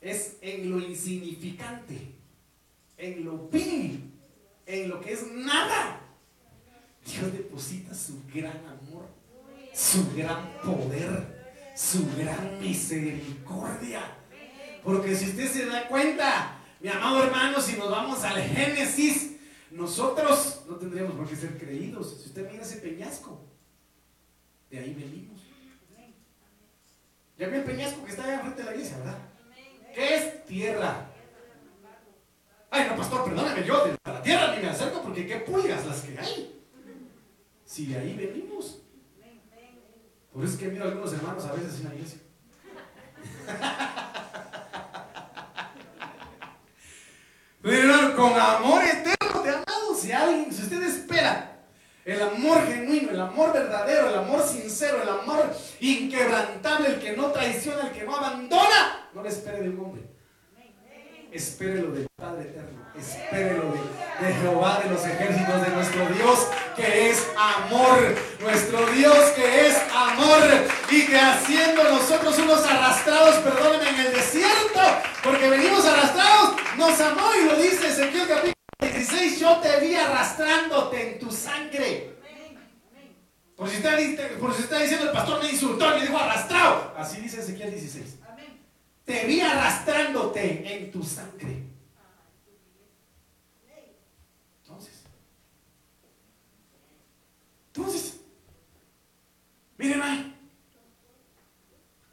Es 0.00 0.36
en 0.40 0.70
lo 0.70 0.78
insignificante, 0.78 2.14
en 2.96 3.24
lo 3.24 3.48
vil, 3.48 4.12
en 4.64 4.88
lo 4.88 5.00
que 5.00 5.14
es 5.14 5.26
nada. 5.32 6.02
Dios 7.04 7.32
deposita 7.32 7.92
su 7.96 8.22
gran 8.32 8.64
amor, 8.64 9.08
su 9.74 10.14
gran 10.14 10.56
poder 10.64 11.40
su 11.74 12.06
gran 12.16 12.60
misericordia. 12.60 14.02
Porque 14.84 15.16
si 15.16 15.30
usted 15.30 15.50
se 15.50 15.66
da 15.66 15.88
cuenta, 15.88 16.60
mi 16.78 16.90
amado 16.90 17.24
hermano, 17.24 17.60
si 17.60 17.76
nos 17.76 17.90
vamos 17.90 18.22
al 18.22 18.40
Génesis, 18.40 19.32
nosotros 19.72 20.62
no 20.68 20.76
tendríamos 20.76 21.16
por 21.16 21.28
qué 21.28 21.34
ser 21.34 21.58
creídos. 21.58 22.20
Si 22.20 22.28
usted 22.28 22.48
mira 22.48 22.62
ese 22.62 22.76
peñasco, 22.76 23.40
de 24.70 24.78
ahí 24.78 24.94
venimos. 24.94 25.49
Ya 27.40 27.48
ve 27.48 27.56
el 27.56 27.64
peñasco 27.64 28.04
que 28.04 28.10
está 28.10 28.24
allá 28.24 28.40
frente 28.40 28.58
de 28.58 28.64
la 28.66 28.72
iglesia, 28.72 28.98
¿verdad? 28.98 29.16
¿Qué 29.94 30.14
es? 30.14 30.44
Tierra. 30.44 31.06
Ay, 32.70 32.86
no, 32.86 32.96
pastor, 32.96 33.24
perdóname, 33.24 33.64
yo 33.64 33.86
de 33.86 33.96
la 34.04 34.22
tierra 34.22 34.54
ni 34.54 34.62
me 34.62 34.68
acerco 34.68 35.00
porque 35.00 35.26
qué 35.26 35.36
pulgas 35.36 35.86
las 35.86 36.02
que 36.02 36.18
hay. 36.18 36.62
Si 37.64 37.86
de 37.86 37.98
ahí 37.98 38.14
venimos. 38.14 38.82
Por 40.34 40.44
eso 40.44 40.52
es 40.52 40.60
que 40.60 40.68
miro 40.68 40.84
a 40.84 40.88
algunos 40.88 41.14
hermanos 41.14 41.46
a 41.46 41.54
veces 41.54 41.80
en 41.80 41.88
la 41.88 41.94
iglesia. 41.94 42.18
Con 48.16 48.38
amor 48.38 48.82
eterno 48.84 49.42
te 49.42 49.48
amado. 49.48 49.94
Si 49.98 50.12
alguien, 50.12 50.52
si 50.52 50.62
usted 50.62 50.82
espera 50.82 51.49
el 52.04 52.22
amor 52.22 52.66
genuino, 52.66 53.10
el 53.10 53.20
amor 53.20 53.52
verdadero, 53.52 54.08
el 54.08 54.14
amor 54.16 54.42
sincero, 54.42 55.02
el 55.02 55.08
amor 55.08 55.54
inquebrantable, 55.80 56.88
el 56.88 57.00
que 57.00 57.16
no 57.16 57.30
traiciona, 57.30 57.88
el 57.88 57.92
que 57.92 58.04
no 58.04 58.16
abandona, 58.16 59.08
no 59.12 59.22
le 59.22 59.28
espere 59.28 59.62
de 59.62 59.68
un 59.68 59.80
hombre. 59.80 60.02
Espérelo 61.32 61.92
del 61.92 62.08
Padre 62.16 62.42
eterno. 62.42 62.80
Espérelo 62.98 63.72
de, 63.72 64.26
de, 64.26 64.34
Jehová 64.34 64.80
de 64.82 64.90
los 64.90 65.06
ejércitos, 65.06 65.62
de 65.62 65.68
nuestro 65.68 66.06
Dios 66.08 66.48
que 66.74 67.10
es 67.10 67.24
amor. 67.36 67.98
Nuestro 68.40 68.86
Dios 68.86 69.16
que 69.36 69.66
es 69.68 69.76
amor. 69.94 70.42
Y 70.90 71.06
que 71.06 71.16
haciendo 71.16 71.84
nosotros 71.84 72.36
unos 72.38 72.66
arrastrados, 72.66 73.36
perdónenme, 73.36 73.90
en 73.90 74.06
el 74.06 74.12
desierto, 74.12 74.80
porque 75.22 75.48
venimos 75.48 75.84
arrastrados, 75.84 76.56
nos 76.76 77.00
amó 77.00 77.30
y 77.40 77.44
lo 77.44 77.56
dice 77.56 77.88
Ezequiel 77.88 78.26
capítulo 78.26 78.59
16. 78.80 79.40
Yo 79.40 79.56
te 79.58 79.80
vi 79.80 79.94
arrastrándote 79.94 81.12
en 81.12 81.18
tu 81.18 81.30
sangre. 81.30 82.16
Por 83.56 83.68
si, 83.68 83.76
está, 83.76 83.96
por 84.38 84.54
si 84.54 84.62
está 84.62 84.78
diciendo 84.78 85.06
el 85.06 85.12
pastor 85.12 85.42
me 85.42 85.50
insultó, 85.50 85.90
me 85.90 86.00
dijo 86.00 86.16
arrastrado. 86.16 86.94
Así 86.96 87.20
dice 87.20 87.40
Ezequiel 87.40 87.70
16 87.70 88.20
te 89.10 89.26
vi 89.26 89.40
arrastrándote 89.40 90.72
en 90.72 90.92
tu 90.92 91.02
sangre. 91.02 91.64
Entonces, 94.62 95.02
entonces, 97.66 98.20
miren 99.78 100.02
ahí, 100.02 100.36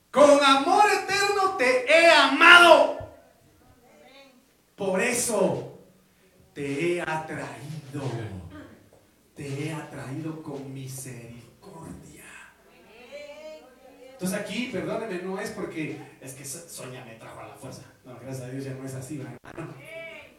con 0.10 0.44
amor 0.44 0.86
eterno 1.04 1.56
te 1.56 1.86
he 1.86 2.10
amado. 2.10 2.98
Por 4.76 5.00
eso 5.00 5.77
te 6.58 6.96
he 6.96 7.02
atraído, 7.02 8.02
te 9.36 9.68
he 9.68 9.72
atraído 9.72 10.42
con 10.42 10.74
misericordia 10.74 12.26
entonces 14.14 14.40
aquí, 14.40 14.70
perdónenme, 14.74 15.22
no 15.22 15.40
es 15.40 15.52
porque 15.52 15.96
es 16.20 16.34
que 16.34 16.44
Soña 16.44 17.06
me 17.06 17.14
trajo 17.18 17.40
a 17.42 17.50
la 17.50 17.54
fuerza. 17.54 17.84
No, 18.04 18.18
gracias 18.20 18.46
a 18.46 18.50
Dios 18.50 18.64
ya 18.64 18.74
no 18.74 18.84
es 18.84 18.96
así, 18.96 19.22
hermano. 19.22 19.76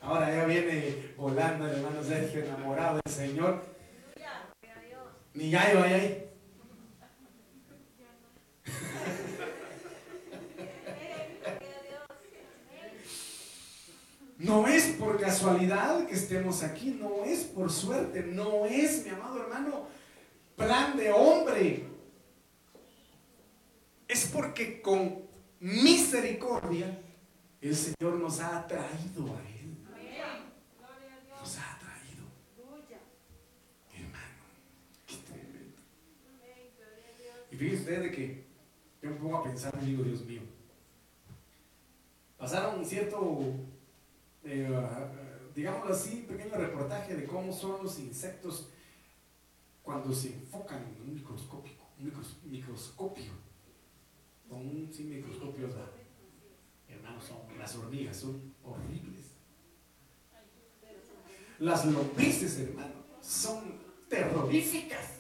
Ahora 0.01 0.35
ya 0.35 0.45
viene 0.47 1.13
volando 1.17 1.65
el 1.65 1.77
hermano 1.77 2.03
Sergio, 2.03 2.45
enamorado 2.45 2.99
del 3.05 3.15
Señor. 3.15 3.65
Ni 5.35 5.51
ya 5.51 5.73
iba 5.73 5.85
ahí. 5.85 6.28
No 14.39 14.69
es 14.69 14.87
por 14.93 15.21
casualidad 15.21 16.07
que 16.07 16.15
estemos 16.15 16.63
aquí, 16.63 16.97
no 16.99 17.25
es 17.25 17.41
por 17.41 17.73
suerte, 17.73 18.23
no 18.23 18.67
es, 18.67 19.05
mi 19.05 19.11
amado 19.11 19.43
hermano, 19.43 19.87
plan 20.57 20.97
de 20.97 21.11
hombre 21.11 21.85
es 24.07 24.27
porque 24.33 24.81
con 24.81 25.23
misericordia 25.59 27.03
el 27.61 27.75
Señor 27.75 28.15
nos 28.15 28.39
ha 28.39 28.59
atraído 28.59 29.27
a 29.27 29.41
Él. 29.41 29.77
Nos 31.41 31.59
ha 31.59 31.75
atraído. 31.75 32.25
Hermano, 33.93 34.45
qué 35.05 35.17
tremendo. 35.17 35.81
Y 37.51 37.57
fíjense 37.57 37.81
usted 37.81 38.03
de 38.03 38.11
que 38.13 38.45
yo 39.03 39.11
me 39.11 39.17
pongo 39.17 39.39
a 39.39 39.43
pensar 39.43 39.73
y 39.83 39.87
digo, 39.87 40.05
Dios 40.05 40.25
mío, 40.25 40.43
pasaron 42.37 42.85
cierto, 42.85 43.53
eh, 44.51 44.69
digámoslo 45.55 45.93
así, 45.93 46.27
pequeño 46.29 46.55
reportaje 46.57 47.15
de 47.15 47.27
cómo 47.27 47.53
son 47.53 47.83
los 47.83 47.99
insectos 47.99 48.71
cuando 49.83 50.13
se 50.15 50.35
enfocan 50.35 50.85
en 50.85 51.03
un 51.03 51.15
microscopio, 51.15 51.73
un 51.99 52.51
microscopio 52.51 53.33
con 54.49 54.61
un 54.61 54.91
sin 54.93 55.11
microscopio, 55.11 55.69
hermanos, 56.89 57.25
son, 57.25 57.59
las 57.59 57.77
hormigas 57.77 58.17
son 58.17 58.55
horribles. 58.65 59.27
Las 61.59 61.85
lombrices, 61.85 62.59
hermano, 62.61 62.95
son 63.21 63.75
terroríficas. 64.09 65.19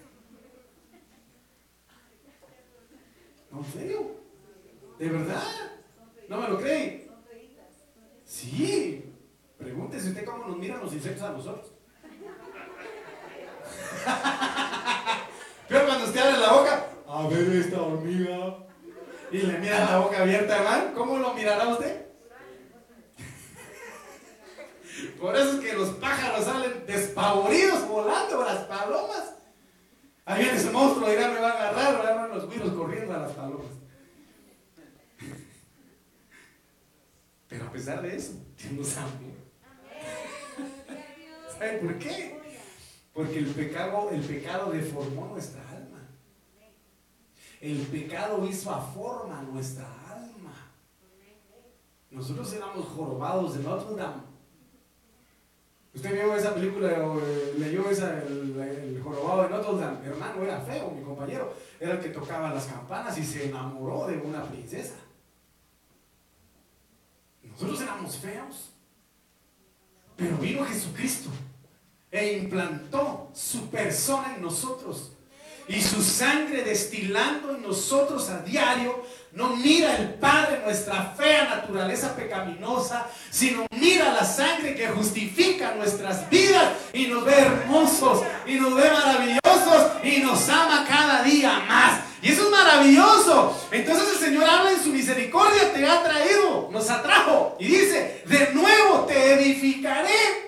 ¿No, 3.50 3.62
en? 3.62 4.20
¿De 4.98 5.08
verdad? 5.08 5.42
¿No 6.28 6.40
me 6.40 6.48
lo 6.48 6.58
creen? 6.58 7.10
Sí. 8.24 9.07
Pregúntese 9.58 10.08
usted 10.10 10.24
cómo 10.24 10.46
nos 10.46 10.56
miran 10.56 10.80
los 10.80 10.92
insectos 10.92 11.22
a 11.24 11.32
nosotros. 11.32 11.72
Pero 15.68 15.86
cuando 15.86 16.04
usted 16.04 16.20
abre 16.20 16.38
la 16.38 16.52
boca, 16.52 16.86
a 17.06 17.28
ver 17.28 17.56
esta 17.56 17.82
hormiga 17.82 18.58
y 19.30 19.38
le 19.38 19.58
mira 19.58 19.84
la 19.84 19.98
boca 19.98 20.22
abierta, 20.22 20.56
hermano, 20.56 20.94
¿cómo 20.94 21.18
lo 21.18 21.34
mirará 21.34 21.68
usted? 21.68 22.06
Por 25.20 25.36
eso 25.36 25.52
es 25.52 25.60
que 25.60 25.74
los 25.74 25.90
pájaros 25.90 26.44
salen 26.44 26.86
despavoridos 26.86 27.86
volando, 27.88 28.44
las 28.44 28.64
palomas. 28.64 29.34
Ahí 30.24 30.42
viene 30.42 30.58
ese 30.58 30.70
monstruo, 30.70 31.08
dirá, 31.08 31.28
me 31.28 31.40
va 31.40 31.50
a 31.50 31.70
agarrar, 31.70 32.16
van 32.16 32.30
los 32.30 32.46
güiros 32.46 32.72
corriendo 32.72 33.14
a 33.14 33.18
las 33.18 33.32
palomas. 33.32 33.66
Pero 37.48 37.66
a 37.66 37.72
pesar 37.72 38.02
de 38.02 38.16
eso, 38.16 38.32
Dios 38.56 38.72
nos. 38.72 38.96
¿Sabe 41.58 41.78
por 41.78 41.98
qué? 41.98 42.40
Porque 43.12 43.38
el 43.38 43.46
pecado, 43.46 44.10
el 44.10 44.20
pecado 44.22 44.70
deformó 44.70 45.26
nuestra 45.26 45.68
el 47.60 47.78
pecado 47.86 48.46
hizo 48.46 48.70
a 48.70 48.80
forma 48.80 49.42
nuestra 49.42 49.84
alma. 50.08 50.54
Nosotros 52.10 52.52
éramos 52.52 52.86
jorobados 52.86 53.54
de 53.54 53.64
Notre 53.64 53.96
Dame. 53.96 54.22
Usted 55.92 56.12
vio 56.12 56.36
esa 56.36 56.54
película 56.54 56.88
o 57.04 57.18
eh, 57.20 57.54
leyó 57.58 57.90
esa, 57.90 58.22
el, 58.22 59.00
jorobado 59.02 59.42
de 59.42 59.48
Notre 59.48 59.76
Dame. 59.76 60.06
Hermano 60.06 60.42
era 60.42 60.60
feo, 60.60 60.92
mi 60.92 61.02
compañero. 61.02 61.52
Era 61.80 61.94
el 61.94 62.00
que 62.00 62.10
tocaba 62.10 62.54
las 62.54 62.66
campanas 62.66 63.18
y 63.18 63.24
se 63.24 63.48
enamoró 63.48 64.06
de 64.06 64.18
una 64.18 64.44
princesa. 64.44 64.94
Nosotros 67.42 67.80
éramos 67.80 68.16
feos. 68.18 68.72
Pero 70.16 70.36
vino 70.38 70.64
Jesucristo 70.64 71.30
e 72.10 72.38
implantó 72.38 73.30
su 73.34 73.68
persona 73.68 74.34
en 74.36 74.42
nosotros 74.42 75.12
y 75.68 75.82
su 75.82 76.02
sangre 76.02 76.62
destilando 76.62 77.54
en 77.54 77.62
nosotros 77.62 78.30
a 78.30 78.38
diario, 78.38 79.04
no 79.32 79.54
mira 79.56 79.96
el 79.96 80.14
Padre 80.14 80.62
nuestra 80.64 81.14
fea 81.16 81.44
naturaleza 81.44 82.16
pecaminosa, 82.16 83.06
sino 83.30 83.66
mira 83.78 84.14
la 84.14 84.24
sangre 84.24 84.74
que 84.74 84.88
justifica 84.88 85.74
nuestras 85.74 86.28
vidas 86.30 86.72
y 86.94 87.08
nos 87.08 87.22
ve 87.26 87.34
hermosos 87.34 88.22
y 88.46 88.54
nos 88.54 88.74
ve 88.74 88.90
maravillosos 88.90 90.02
y 90.02 90.20
nos 90.20 90.48
ama 90.48 90.86
cada 90.88 91.22
día 91.22 91.60
más. 91.68 92.00
Y 92.22 92.32
eso 92.32 92.44
es 92.44 92.50
maravilloso. 92.50 93.68
Entonces 93.70 94.08
el 94.14 94.18
Señor 94.18 94.44
habla 94.44 94.72
en 94.72 94.82
su 94.82 94.88
misericordia, 94.88 95.72
te 95.74 95.86
ha 95.86 96.02
traído, 96.02 96.70
nos 96.72 96.88
atrajo 96.88 97.56
y 97.60 97.66
dice, 97.66 98.22
de 98.26 98.54
nuevo 98.54 99.04
te 99.06 99.34
edificaré 99.34 100.47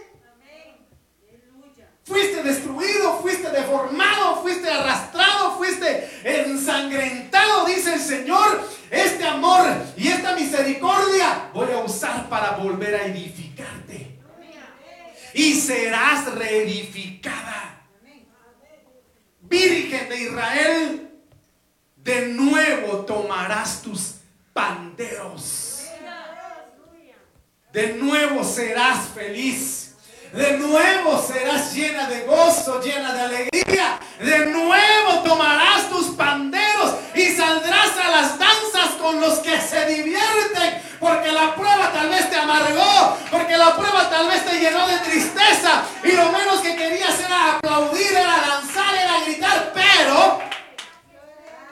Fuiste 2.10 2.42
destruido, 2.42 3.20
fuiste 3.22 3.48
deformado, 3.50 4.42
fuiste 4.42 4.68
arrastrado, 4.68 5.56
fuiste 5.56 6.10
ensangrentado, 6.24 7.66
dice 7.66 7.94
el 7.94 8.00
Señor. 8.00 8.68
Este 8.90 9.24
amor 9.24 9.64
y 9.96 10.08
esta 10.08 10.34
misericordia 10.34 11.50
voy 11.54 11.70
a 11.70 11.78
usar 11.78 12.28
para 12.28 12.56
volver 12.56 12.96
a 12.96 13.04
edificarte. 13.04 14.18
Y 15.34 15.54
serás 15.54 16.34
reedificada. 16.34 17.80
Virgen 19.42 20.08
de 20.08 20.16
Israel, 20.16 21.10
de 21.94 22.26
nuevo 22.26 23.04
tomarás 23.04 23.82
tus 23.82 24.16
panderos. 24.52 25.84
De 27.72 27.92
nuevo 27.92 28.42
serás 28.42 29.10
feliz 29.14 29.89
de 30.32 30.58
nuevo 30.58 31.22
serás 31.26 31.74
llena 31.74 32.06
de 32.06 32.22
gozo, 32.24 32.80
llena 32.80 33.12
de 33.12 33.20
alegría. 33.20 33.98
De 34.20 34.46
nuevo 34.46 35.22
tomarás 35.24 35.88
tus 35.88 36.14
panderos 36.14 36.94
y 37.14 37.26
saldrás 37.34 37.96
a 37.96 38.10
las 38.10 38.38
danzas 38.38 38.90
con 39.00 39.20
los 39.20 39.38
que 39.40 39.60
se 39.60 39.86
divierten. 39.86 40.82
Porque 41.00 41.32
la 41.32 41.54
prueba 41.54 41.90
tal 41.92 42.10
vez 42.10 42.28
te 42.28 42.36
amargó, 42.36 43.16
porque 43.30 43.56
la 43.56 43.74
prueba 43.74 44.10
tal 44.10 44.28
vez 44.28 44.44
te 44.44 44.60
llenó 44.60 44.86
de 44.86 44.98
tristeza. 44.98 45.82
Y 46.04 46.12
lo 46.12 46.30
menos 46.30 46.60
que 46.60 46.76
querías 46.76 47.18
era 47.18 47.54
aplaudir, 47.54 48.12
era 48.12 48.36
danzar, 48.46 48.94
era 48.94 49.24
gritar. 49.24 49.72
Pero 49.74 50.40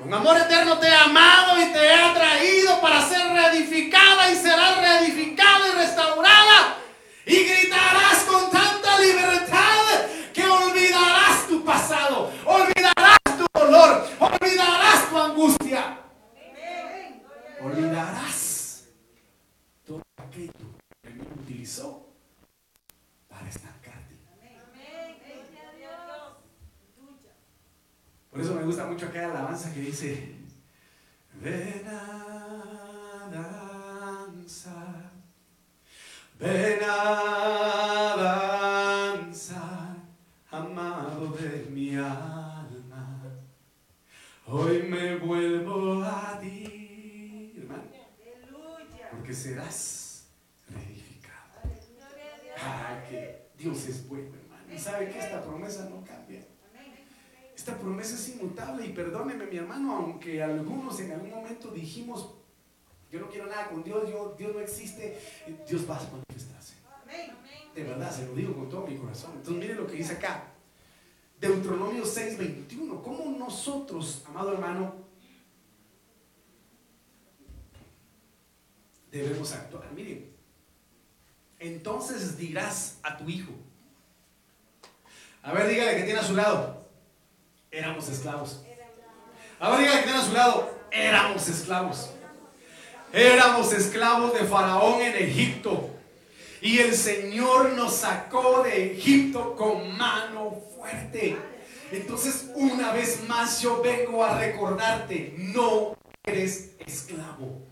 Un 0.01 0.15
amor 0.15 0.39
eterno 0.39 0.79
te 0.79 0.89
ha 0.89 1.05
amado 1.05 1.61
y 1.61 1.67
te 1.73 1.93
ha 1.93 2.15
traído 2.15 2.81
para 2.81 3.07
ser 3.07 3.31
reedificada 3.33 4.31
y 4.31 4.37
será 4.37 4.77
reedificada 4.81 5.69
y 5.69 5.73
restaurada. 5.73 6.79
Y 7.29 7.45
gritarás 7.45 8.25
con 8.25 8.51
tanta 8.51 8.99
libertad 9.01 10.09
que 10.33 10.45
olvidarás 10.45 11.47
tu 11.47 11.63
pasado, 11.63 12.33
olvidarás 12.47 13.19
tu 13.37 13.45
dolor, 13.53 14.09
olvidarás 14.19 15.11
tu 15.11 15.19
angustia. 15.19 15.99
Olvidarás 17.61 18.85
todo 19.87 20.01
aquello 20.17 20.53
que 21.03 21.11
el 21.11 21.21
utilizó 21.21 22.07
para 23.29 23.47
estancarte. 23.47 24.15
Por 28.31 28.41
eso 28.41 28.55
me 28.55 28.63
gusta 28.63 28.87
mucho 28.87 29.05
aquella 29.05 29.33
alabanza 29.33 29.75
que 29.75 29.81
dice, 29.81 30.35
ven 31.35 31.87
a 31.89 32.28
algunos 60.43 61.01
en 61.01 61.13
algún 61.13 61.31
momento 61.31 61.71
dijimos, 61.71 62.35
yo 63.11 63.21
no 63.21 63.29
quiero 63.29 63.47
nada 63.47 63.69
con 63.69 63.83
Dios, 63.83 64.07
Dios 64.37 64.55
no 64.55 64.61
existe, 64.61 65.19
Dios 65.69 65.89
va 65.89 65.97
a 65.97 66.03
manifestarse. 66.03 66.75
De 67.75 67.85
verdad, 67.85 68.11
se 68.11 68.27
lo 68.27 68.35
digo 68.35 68.55
con 68.55 68.69
todo 68.69 68.87
mi 68.87 68.97
corazón. 68.97 69.33
Entonces 69.37 69.63
mire 69.63 69.75
lo 69.75 69.87
que 69.87 69.95
dice 69.95 70.15
acá. 70.15 70.53
Deuteronomio 71.41 72.05
6:21. 72.05 73.03
¿Cómo 73.03 73.39
nosotros, 73.39 74.25
amado 74.27 74.53
hermano, 74.53 74.95
debemos 79.11 79.53
actuar? 79.53 79.91
Miren, 79.93 80.33
entonces 81.61 82.37
dirás 82.37 82.99
a 83.03 83.17
tu 83.17 83.29
hijo. 83.29 83.53
A 85.43 85.53
ver, 85.53 85.69
dígale 85.69 85.97
que 85.97 86.03
tiene 86.03 86.19
a 86.19 86.25
su 86.25 86.35
lado 86.35 86.79
éramos 87.71 88.09
esclavos. 88.09 88.63
Ahora 89.61 89.81
diga 89.81 89.93
que 89.93 89.99
están 90.01 90.17
a 90.17 90.25
su 90.25 90.33
lado, 90.33 90.79
éramos 90.93 91.49
esclavos. 91.49 92.11
Éramos 93.13 93.73
esclavos 93.73 94.33
de 94.33 94.45
Faraón 94.45 95.01
en 95.01 95.17
Egipto. 95.17 95.91
Y 96.61 96.79
el 96.79 96.95
Señor 96.95 97.71
nos 97.71 97.95
sacó 97.95 98.63
de 98.63 98.93
Egipto 98.93 99.57
con 99.57 99.97
mano 99.97 100.63
fuerte. 100.77 101.37
Entonces, 101.91 102.51
una 102.55 102.93
vez 102.93 103.27
más 103.27 103.61
yo 103.61 103.83
vengo 103.83 104.25
a 104.25 104.39
recordarte, 104.39 105.35
no 105.39 105.97
eres 106.25 106.75
esclavo. 106.87 107.67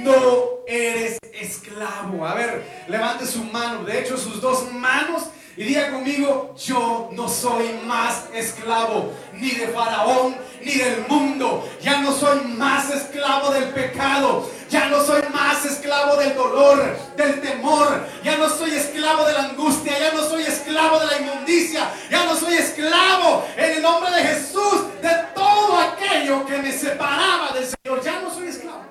No 0.00 0.64
eres 0.66 1.18
esclavo. 1.32 2.26
A 2.26 2.34
ver, 2.34 2.84
levante 2.88 3.24
su 3.24 3.44
mano. 3.44 3.84
De 3.84 4.00
hecho, 4.00 4.18
sus 4.18 4.42
dos 4.42 4.70
manos 4.72 5.28
y 5.58 5.64
diga 5.64 5.90
conmigo, 5.90 6.54
yo 6.56 7.08
no 7.14 7.28
soy 7.28 7.80
más 7.84 8.26
esclavo 8.32 9.12
ni 9.32 9.50
de 9.50 9.66
Faraón 9.66 10.36
ni 10.60 10.72
del 10.74 11.04
mundo. 11.08 11.68
Ya 11.82 11.98
no 11.98 12.12
soy 12.12 12.42
más 12.42 12.88
esclavo 12.94 13.50
del 13.50 13.70
pecado. 13.70 14.48
Ya 14.70 14.86
no 14.86 15.02
soy 15.02 15.20
más 15.34 15.64
esclavo 15.64 16.14
del 16.14 16.36
dolor, 16.36 16.96
del 17.16 17.40
temor. 17.40 18.06
Ya 18.22 18.36
no 18.36 18.48
soy 18.48 18.70
esclavo 18.70 19.24
de 19.24 19.32
la 19.32 19.46
angustia. 19.46 19.98
Ya 19.98 20.12
no 20.12 20.22
soy 20.22 20.44
esclavo 20.44 21.00
de 21.00 21.06
la 21.06 21.18
inmundicia. 21.18 21.90
Ya 22.08 22.24
no 22.24 22.36
soy 22.36 22.54
esclavo 22.54 23.44
en 23.56 23.78
el 23.78 23.82
nombre 23.82 24.12
de 24.12 24.22
Jesús 24.22 24.84
de 25.02 25.10
todo 25.34 25.76
aquello 25.76 26.46
que 26.46 26.58
me 26.58 26.70
separaba 26.70 27.50
del 27.50 27.64
Señor. 27.64 28.00
Ya 28.04 28.20
no 28.20 28.32
soy 28.32 28.46
esclavo. 28.46 28.84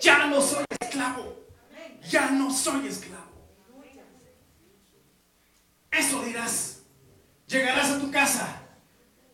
Ya 0.00 0.26
no 0.26 0.40
soy 0.40 0.64
esclavo. 0.80 1.36
Ya 2.08 2.30
no 2.30 2.52
soy 2.52 2.86
esclavo. 2.86 3.25
Eso 6.06 6.22
dirás. 6.22 6.76
Llegarás 7.48 7.90
a 7.90 7.98
tu 7.98 8.10
casa 8.10 8.46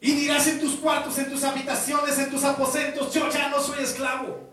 y 0.00 0.12
dirás 0.12 0.46
en 0.46 0.58
tus 0.58 0.76
cuartos, 0.76 1.18
en 1.18 1.30
tus 1.30 1.44
habitaciones, 1.44 2.18
en 2.18 2.30
tus 2.30 2.44
aposentos, 2.44 3.12
yo 3.12 3.28
ya 3.30 3.48
no 3.48 3.61
soy 3.61 3.82
esclavo. 3.82 4.50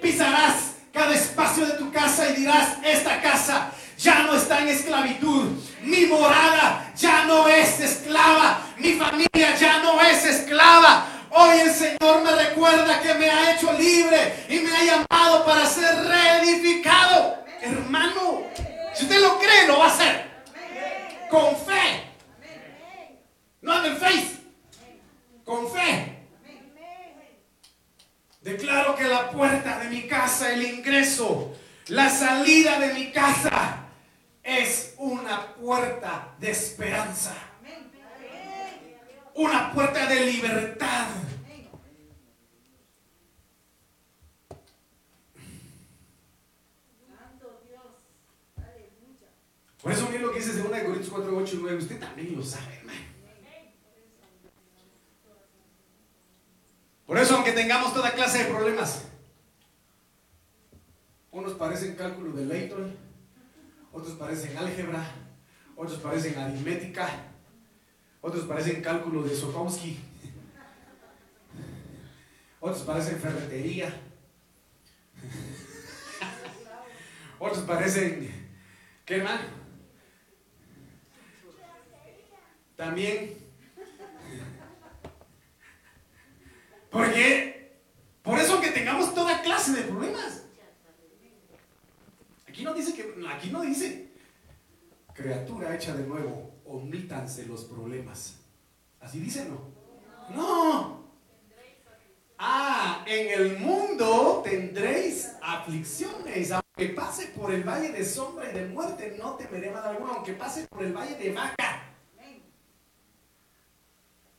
Pisarás 0.00 0.74
cada 0.92 1.14
espacio 1.14 1.66
de 1.66 1.74
tu 1.74 1.90
casa 1.90 2.30
y 2.30 2.36
dirás, 2.36 2.76
esta 2.84 3.20
casa 3.20 3.72
ya 3.98 4.22
no 4.22 4.34
está 4.34 4.60
en 4.60 4.68
esclavitud. 4.68 5.50
Mi 5.82 6.06
morada 6.06 6.92
ya 6.96 7.24
no 7.24 7.48
es 7.48 7.80
esclava. 7.80 8.60
Mi 8.78 8.92
familia 8.92 9.56
ya 9.58 9.78
no 9.82 10.00
es 10.00 10.24
esclava. 10.24 11.06
Hoy 11.30 11.58
el 11.60 11.72
Señor 11.72 12.22
me 12.22 12.30
recuerda 12.30 13.00
que 13.00 13.14
me 13.14 13.28
ha 13.30 13.54
hecho 13.54 13.72
libre 13.72 14.44
y 14.48 14.60
me 14.60 14.76
ha 14.76 14.84
llamado 14.84 15.44
para 15.44 15.66
ser 15.66 16.04
reedificado. 16.04 17.44
Hermano, 17.60 18.42
si 18.94 19.04
usted 19.04 19.20
lo 19.20 19.38
cree, 19.38 19.66
lo 19.66 19.78
va 19.78 19.86
a 19.86 19.88
hacer 19.88 20.31
con 21.32 21.56
fe. 21.56 22.12
No 23.62 23.82
en 23.86 23.96
face. 23.96 24.36
Con 25.46 25.72
fe. 25.72 26.18
Declaro 28.42 28.94
que 28.96 29.04
la 29.04 29.30
puerta 29.30 29.78
de 29.78 29.88
mi 29.88 30.06
casa, 30.06 30.52
el 30.52 30.62
ingreso, 30.62 31.56
la 31.88 32.10
salida 32.10 32.78
de 32.80 32.92
mi 32.92 33.12
casa 33.12 33.86
es 34.42 34.94
una 34.98 35.54
puerta 35.54 36.34
de 36.38 36.50
esperanza. 36.50 37.34
Una 39.34 39.72
puerta 39.72 40.06
de 40.06 40.26
libertad. 40.26 41.06
Por 49.82 49.90
eso 49.90 50.06
miren 50.06 50.22
lo 50.22 50.32
que 50.32 50.38
dice 50.38 50.52
2 50.52 50.68
Corintios 50.68 51.08
4, 51.08 51.36
8 51.36 51.56
y 51.56 51.58
9. 51.60 51.78
Usted 51.78 51.98
también 51.98 52.36
lo 52.36 52.44
sabe, 52.44 52.76
hermano. 52.76 53.00
Por 57.04 57.18
eso, 57.18 57.34
aunque 57.34 57.52
tengamos 57.52 57.92
toda 57.92 58.12
clase 58.12 58.44
de 58.44 58.50
problemas, 58.50 59.06
unos 61.32 61.54
parecen 61.54 61.96
cálculo 61.96 62.32
de 62.32 62.46
Leighton, 62.46 62.96
otros 63.92 64.14
parecen 64.14 64.56
álgebra, 64.56 65.04
otros 65.76 65.98
parecen 65.98 66.38
aritmética, 66.38 67.08
otros 68.20 68.44
parecen 68.44 68.80
cálculo 68.82 69.24
de 69.24 69.34
Sokowski, 69.34 69.98
otros 72.60 72.82
parecen 72.82 73.18
ferretería, 73.18 73.92
otros 77.38 77.64
parecen, 77.64 78.48
¿qué 79.04 79.16
hermano? 79.16 79.61
También. 82.82 83.38
Porque, 86.90 87.80
por 88.22 88.40
eso 88.40 88.60
que 88.60 88.72
tengamos 88.72 89.14
toda 89.14 89.40
clase 89.40 89.72
de 89.72 89.82
problemas. 89.82 90.42
Aquí 92.48 92.64
no 92.64 92.74
dice 92.74 92.92
que, 92.92 93.14
aquí 93.28 93.50
no 93.50 93.60
dice, 93.60 94.08
criatura 95.14 95.76
hecha 95.76 95.94
de 95.94 96.08
nuevo, 96.08 96.56
omítanse 96.64 97.46
los 97.46 97.66
problemas. 97.66 98.38
Así 98.98 99.20
dice, 99.20 99.48
¿no? 99.48 99.60
No. 100.34 101.04
Ah, 102.36 103.04
en 103.06 103.40
el 103.40 103.58
mundo 103.60 104.42
tendréis 104.44 105.30
aflicciones. 105.40 106.50
Aunque 106.50 106.92
pase 106.94 107.28
por 107.28 107.54
el 107.54 107.62
valle 107.62 107.92
de 107.92 108.04
sombra 108.04 108.50
y 108.50 108.54
de 108.54 108.66
muerte, 108.66 109.14
no 109.16 109.36
temeré 109.36 109.70
mal 109.70 109.84
alguno. 109.84 110.14
Aunque 110.14 110.32
pase 110.32 110.66
por 110.66 110.82
el 110.82 110.92
valle 110.92 111.14
de 111.14 111.30
vaca 111.30 111.81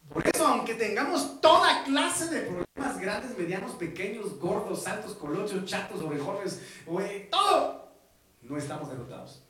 por 0.09 0.27
eso, 0.27 0.47
aunque 0.47 0.75
tengamos 0.75 1.41
toda 1.41 1.83
clase 1.83 2.27
de 2.27 2.41
problemas 2.41 2.99
grandes, 2.99 3.37
medianos, 3.37 3.71
pequeños, 3.73 4.39
gordos, 4.39 4.85
altos, 4.87 5.15
colochos, 5.15 5.65
chatos, 5.65 6.01
orejones, 6.01 6.61
todo, 7.31 7.91
no 8.41 8.57
estamos 8.57 8.89
derrotados. 8.89 9.43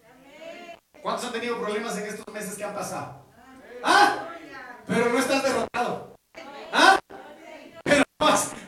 ¿Cuántos 1.02 1.26
han 1.26 1.34
tenido 1.34 1.60
problemas 1.60 1.98
en 1.98 2.06
estos 2.06 2.34
meses 2.34 2.56
que 2.56 2.64
han 2.64 2.74
pasado? 2.74 3.26
¿Ah? 3.84 4.30
Pero 4.88 5.10
no 5.10 5.20
estás 5.20 5.44
derrotado. 5.44 6.16
¿Ah? 6.72 6.98
Pero, 7.84 8.04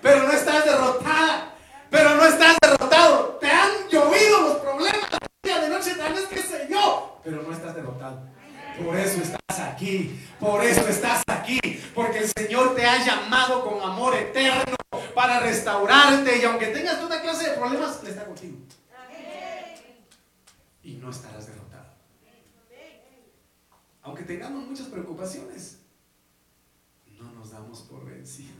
pero 0.02 0.24
no 0.24 0.32
estás 0.34 0.66
derrotada. 0.66 1.56
Pero 1.90 2.16
no 2.16 2.26
estás 2.26 2.58
derrotado. 2.62 3.38
Te 3.40 3.48
han 3.48 3.72
llovido 3.90 4.42
los 4.42 4.58
problemas 4.58 5.10
día 5.44 5.62
de 5.62 5.70
noche, 5.70 5.96
tal 5.96 6.14
vez 6.14 6.26
qué 6.26 6.42
sé 6.42 6.68
yo. 6.70 7.22
Pero 7.24 7.42
no 7.42 7.54
estás 7.54 7.74
derrotado. 7.74 8.20
Por 8.84 8.98
eso 8.98 9.22
estás 9.22 9.60
aquí. 9.60 10.22
Por 10.38 10.62
eso 10.62 10.86
estás 10.90 11.24
aquí 11.28 11.60
porque 11.96 12.20
el 12.20 12.30
Señor 12.38 12.76
te 12.76 12.86
ha 12.86 13.04
llamado 13.04 13.64
con 13.64 13.82
amor 13.82 14.14
eterno 14.16 14.76
para 15.16 15.40
restaurarte 15.40 16.38
y 16.38 16.44
aunque 16.44 16.68
tengas 16.68 17.00
toda 17.00 17.22
clase 17.22 17.50
de 17.50 17.58
problemas, 17.58 18.00
Él 18.04 18.10
está 18.10 18.26
contigo. 18.26 18.58
Y 20.84 20.96
no 20.96 21.10
estarás 21.10 21.48
derrotado. 21.48 21.86
Aunque 24.04 24.24
tengamos 24.24 24.68
muchas 24.68 24.88
preocupaciones, 24.88 25.80
no 27.18 27.32
nos 27.32 27.52
damos 27.52 27.82
por 27.84 28.06
vencidos. 28.06 28.52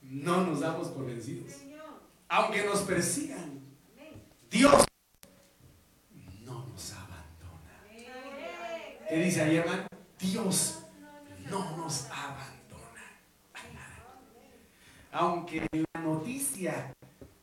No 0.00 0.46
nos 0.46 0.60
damos 0.60 0.88
por 0.88 1.06
vencidos. 1.06 1.52
Aunque 2.28 2.64
nos 2.64 2.80
persigan, 2.82 3.60
Dios 4.50 4.84
no 6.44 6.66
nos 6.66 6.92
abandona. 6.92 7.24
¿Qué 9.08 9.16
dice 9.16 9.42
ahí, 9.42 9.56
hermano? 9.56 9.86
Dios 10.18 10.82
no 11.50 11.76
nos 11.76 12.06
abandona. 12.10 13.04
Aunque 15.12 15.66
la 15.72 16.00
noticia 16.00 16.92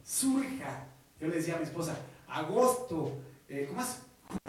surja, 0.03 0.87
yo 1.19 1.27
le 1.27 1.35
decía 1.35 1.55
a 1.55 1.57
mi 1.57 1.63
esposa, 1.63 1.95
agosto, 2.27 3.17
eh, 3.47 3.67
¿cómo 3.69 3.81
es? 3.81 3.99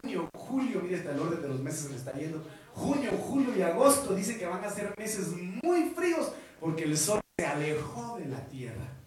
Junio, 0.01 0.29
julio, 0.35 0.81
mire 0.83 0.97
hasta 0.97 1.13
el 1.13 1.21
orden 1.21 1.43
de 1.43 1.49
los 1.49 1.61
meses 1.61 1.91
me 1.91 1.97
está 1.97 2.13
yendo. 2.13 2.43
Junio, 2.75 3.11
julio 3.13 3.55
y 3.57 3.63
agosto 3.63 4.15
dice 4.15 4.39
que 4.39 4.47
van 4.47 4.65
a 4.65 4.71
ser 4.71 4.95
meses 4.97 5.33
muy 5.63 5.91
fríos 5.91 6.33
porque 6.61 6.85
el 6.85 6.97
sol 6.97 7.21
se 7.37 7.47
alejó 7.47 8.17
de 8.19 8.27
la 8.27 8.47
tierra. 8.47 9.02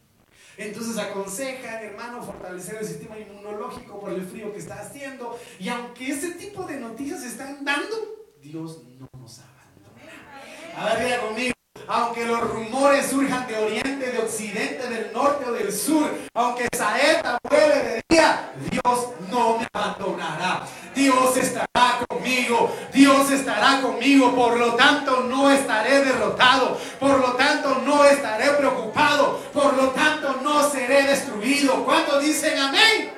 Entonces 0.57 0.97
aconseja, 0.97 1.81
hermano, 1.81 2.23
fortalecer 2.23 2.77
el 2.79 2.85
sistema 2.85 3.17
inmunológico 3.17 3.99
por 3.99 4.11
el 4.13 4.25
frío 4.25 4.51
que 4.53 4.59
está 4.59 4.79
haciendo. 4.81 5.37
Y 5.59 5.69
aunque 5.69 6.11
ese 6.11 6.31
tipo 6.31 6.63
de 6.63 6.79
noticias 6.79 7.21
se 7.21 7.27
están 7.27 7.65
dando, 7.65 7.95
Dios 8.41 8.83
no 8.99 9.07
nos 9.19 9.39
abandona. 9.39 10.77
A 10.77 10.95
ver, 10.95 11.19
conmigo. 11.21 11.54
Aunque 11.87 12.25
los 12.25 12.41
rumores 12.41 13.07
surjan 13.09 13.47
de 13.47 13.57
oriente, 13.57 14.11
de 14.11 14.17
occidente, 14.19 14.87
del 14.89 15.13
norte 15.13 15.45
o 15.45 15.51
del 15.51 15.71
sur, 15.71 16.09
aunque 16.33 16.67
saeta 16.75 17.37
vuele 17.47 17.75
de 17.75 18.01
día, 18.09 18.51
Dios 18.71 19.09
no 19.29 19.59
me 19.59 19.67
abandonará. 19.71 20.63
Dios 20.95 21.37
estará 21.37 21.99
conmigo, 22.07 22.75
Dios 22.93 23.29
estará 23.29 23.81
conmigo, 23.81 24.33
por 24.33 24.57
lo 24.57 24.73
tanto 24.75 25.21
no 25.23 25.51
estaré 25.51 26.05
derrotado, 26.05 26.79
por 26.99 27.19
lo 27.19 27.33
tanto 27.33 27.81
no 27.85 28.03
estaré 28.05 28.51
preocupado, 28.51 29.41
por 29.53 29.73
lo 29.75 29.89
tanto 29.89 30.39
no 30.41 30.67
seré 30.69 31.03
destruido. 31.03 31.83
¿Cuántos 31.83 32.23
dicen 32.23 32.57
amén? 32.57 33.13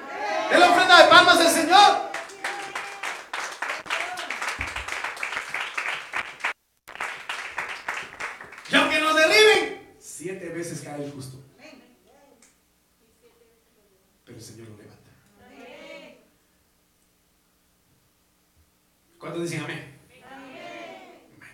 Es 0.52 0.60
la 0.60 0.70
ofrenda 0.72 1.04
de 1.04 1.10
palmas 1.10 1.40
del 1.40 1.50
Señor. 1.50 2.08
Y 8.70 8.76
aunque 8.76 9.00
nos 9.00 9.16
derriben, 9.16 9.96
siete 10.28 10.50
veces 10.50 10.82
cae 10.82 11.06
el 11.06 11.12
justo. 11.13 11.42
Pero 14.26 14.38
el 14.38 14.44
Señor 14.44 14.68
lo 14.68 14.76
levanta. 14.76 15.12
¿Cuántos 19.18 19.44
dicen 19.44 19.62
amén? 19.62 19.98
Bueno. 21.38 21.54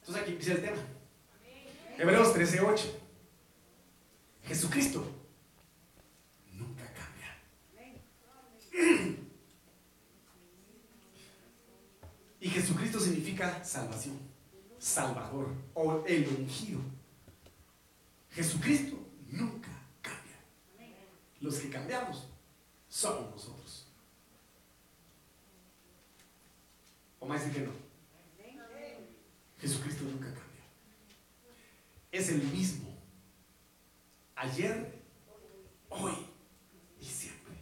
Entonces 0.00 0.22
aquí 0.22 0.32
empieza 0.32 0.52
el 0.54 0.62
tema. 0.62 0.82
Hebreos 1.96 2.34
13:8. 2.34 2.90
Jesucristo 4.42 5.04
nunca 6.54 6.92
cambia. 6.92 7.38
Y 12.40 12.48
Jesucristo 12.50 13.00
significa 13.00 13.64
salvación, 13.64 14.16
salvador 14.78 15.48
o 15.74 16.04
el 16.06 16.28
ungido. 16.28 16.80
Jesucristo 18.30 18.96
nunca 19.28 19.70
cambia. 20.00 20.36
Los 21.40 21.58
que 21.58 21.70
cambiamos 21.70 22.28
somos 22.88 23.30
nosotros. 23.30 23.86
¿O 27.20 27.26
más 27.26 27.42
que 27.42 27.60
no? 27.60 27.72
Jesucristo 29.60 30.04
nunca 30.04 30.26
cambia. 30.26 30.44
Es 32.12 32.28
el 32.28 32.42
mismo. 32.42 32.88
Ayer, 34.36 35.02
hoy 35.88 36.12
y 37.00 37.04
siempre. 37.04 37.54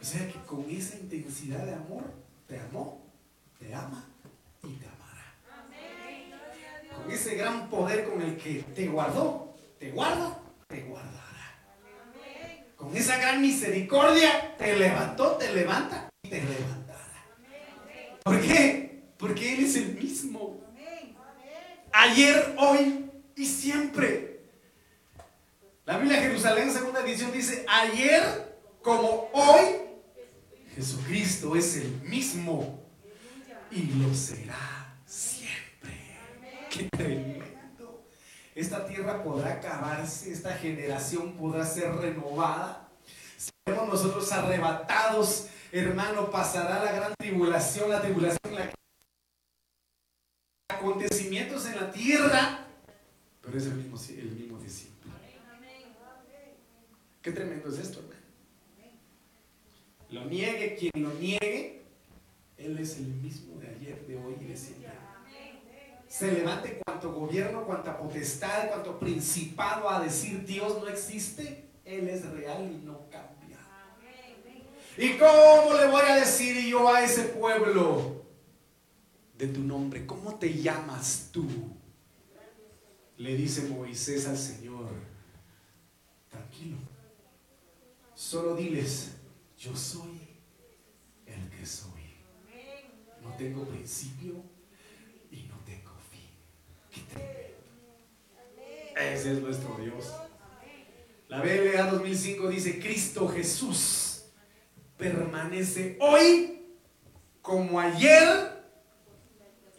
O 0.00 0.04
sea 0.04 0.26
que 0.26 0.38
con 0.46 0.68
esa 0.70 0.98
intensidad 0.98 1.64
de 1.66 1.74
amor 1.74 2.04
te 2.48 2.58
amó, 2.58 3.11
te 3.62 3.74
ama 3.74 4.04
y 4.64 4.74
te 4.74 4.86
amará. 4.86 5.36
Con 6.96 7.10
ese 7.10 7.36
gran 7.36 7.70
poder 7.70 8.08
con 8.08 8.20
el 8.20 8.36
que 8.36 8.62
te 8.74 8.88
guardó, 8.88 9.54
te 9.78 9.90
guarda, 9.92 10.38
te 10.66 10.82
guardará. 10.82 11.20
Con 12.76 12.96
esa 12.96 13.16
gran 13.18 13.40
misericordia 13.40 14.56
te 14.58 14.76
levantó, 14.76 15.36
te 15.36 15.52
levanta 15.52 16.08
y 16.22 16.28
te 16.28 16.42
levantará. 16.42 16.98
¿Por 18.24 18.40
qué? 18.40 19.04
Porque 19.16 19.54
Él 19.54 19.64
es 19.64 19.76
el 19.76 19.94
mismo. 19.94 20.60
Ayer, 21.92 22.56
hoy 22.58 23.10
y 23.36 23.46
siempre. 23.46 24.40
La 25.84 25.98
Biblia 25.98 26.20
Jerusalén, 26.20 26.72
segunda 26.72 27.00
edición, 27.00 27.32
dice, 27.32 27.64
ayer 27.68 28.58
como 28.82 29.30
hoy, 29.32 29.76
Jesucristo 30.74 31.54
es 31.54 31.76
el 31.76 32.00
mismo 32.02 32.81
y 33.72 33.86
lo 33.94 34.14
será 34.14 34.94
siempre. 35.06 35.92
Qué 36.70 36.88
tremendo. 36.90 38.04
Esta 38.54 38.86
tierra 38.86 39.22
podrá 39.22 39.54
acabarse, 39.54 40.32
esta 40.32 40.52
generación 40.54 41.32
podrá 41.32 41.64
ser 41.64 41.94
renovada. 41.96 42.88
Seremos 43.66 43.88
nosotros 43.88 44.30
arrebatados, 44.30 45.46
hermano, 45.72 46.30
pasará 46.30 46.84
la 46.84 46.92
gran 46.92 47.14
tribulación, 47.18 47.90
la 47.90 48.02
tribulación 48.02 48.38
en 48.44 48.54
la 48.54 48.72
acontecimientos 50.68 51.66
en 51.66 51.76
la 51.76 51.92
tierra, 51.92 52.66
pero 53.40 53.56
es 53.56 53.66
el 53.66 53.74
mismo, 53.74 53.96
el 54.08 54.30
mismo 54.32 54.58
siempre. 54.66 55.10
Qué 57.22 57.30
tremendo 57.30 57.68
es 57.68 57.78
esto, 57.78 58.00
hermano. 58.00 58.20
Lo 60.10 60.24
niegue 60.26 60.76
quien 60.76 61.02
lo 61.02 61.14
niegue, 61.14 61.81
Él 62.62 62.78
es 62.78 62.98
el 62.98 63.08
mismo 63.08 63.58
de 63.58 63.68
ayer, 63.68 64.06
de 64.06 64.16
hoy 64.16 64.36
y 64.40 64.44
de 64.44 64.56
siempre. 64.56 64.92
Se 66.06 66.30
levante 66.30 66.80
cuanto 66.84 67.12
gobierno, 67.12 67.64
cuanta 67.64 67.98
potestad, 67.98 68.68
cuanto 68.68 69.00
principado 69.00 69.90
a 69.90 70.00
decir 70.00 70.44
Dios 70.44 70.80
no 70.80 70.86
existe, 70.86 71.70
Él 71.84 72.08
es 72.08 72.24
real 72.30 72.70
y 72.70 72.84
no 72.84 73.08
cambia. 73.10 73.58
¿Y 74.96 75.16
cómo 75.16 75.74
le 75.74 75.86
voy 75.88 76.02
a 76.06 76.16
decir 76.16 76.68
yo 76.68 76.92
a 76.92 77.02
ese 77.02 77.22
pueblo 77.24 78.24
de 79.38 79.48
tu 79.48 79.60
nombre? 79.60 80.06
¿Cómo 80.06 80.34
te 80.36 80.52
llamas 80.52 81.30
tú? 81.32 81.48
Le 83.16 83.36
dice 83.36 83.62
Moisés 83.62 84.28
al 84.28 84.36
Señor, 84.36 84.90
tranquilo, 86.28 86.76
solo 88.14 88.54
diles, 88.54 89.12
yo 89.56 89.74
soy 89.76 90.28
el 91.26 91.48
que 91.50 91.64
soy. 91.64 91.91
Tengo 93.38 93.64
principio 93.64 94.34
y 95.30 95.42
no 95.44 95.56
tengo 95.64 95.92
fin. 96.10 96.30
Ese 98.96 99.32
es 99.32 99.40
nuestro 99.40 99.76
Dios. 99.78 100.12
La 101.28 101.40
BLA 101.40 101.90
2005 101.90 102.48
dice, 102.48 102.78
Cristo 102.78 103.26
Jesús 103.28 104.24
permanece 104.98 105.96
hoy 106.00 106.62
como 107.40 107.80
ayer 107.80 108.62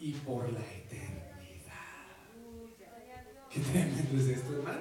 y 0.00 0.12
por 0.12 0.52
la 0.52 0.60
eternidad. 0.60 1.14
Qué 3.50 3.60
tremendo 3.60 4.20
es 4.20 4.36
esto, 4.36 4.52
hermano. 4.52 4.80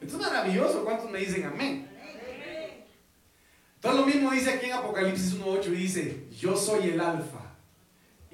Esto 0.00 0.16
es 0.16 0.22
maravilloso. 0.22 0.84
¿Cuántos 0.84 1.10
me 1.10 1.18
dicen 1.18 1.44
amén? 1.44 1.88
Todo 3.80 4.00
lo 4.00 4.06
mismo 4.06 4.30
dice 4.30 4.50
aquí 4.50 4.66
en 4.66 4.72
Apocalipsis 4.74 5.38
1.8 5.38 5.66
y 5.68 5.70
dice, 5.70 6.28
yo 6.38 6.56
soy 6.56 6.90
el 6.90 7.00
alfa 7.00 7.35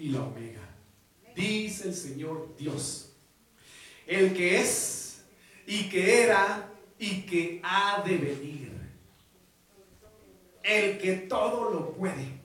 y 0.02 0.08
la 0.08 0.20
omega. 0.20 0.60
Dice 1.36 1.88
el 1.88 1.94
Señor 1.94 2.56
Dios, 2.58 3.12
el 4.04 4.34
que 4.34 4.60
es 4.60 5.22
y 5.64 5.88
que 5.88 6.24
era 6.24 6.68
y 6.98 7.22
que 7.22 7.60
ha 7.62 8.02
de 8.04 8.16
venir. 8.16 8.72
El 10.64 10.98
que 10.98 11.12
todo 11.12 11.70
lo 11.70 11.92
puede. 11.92 12.40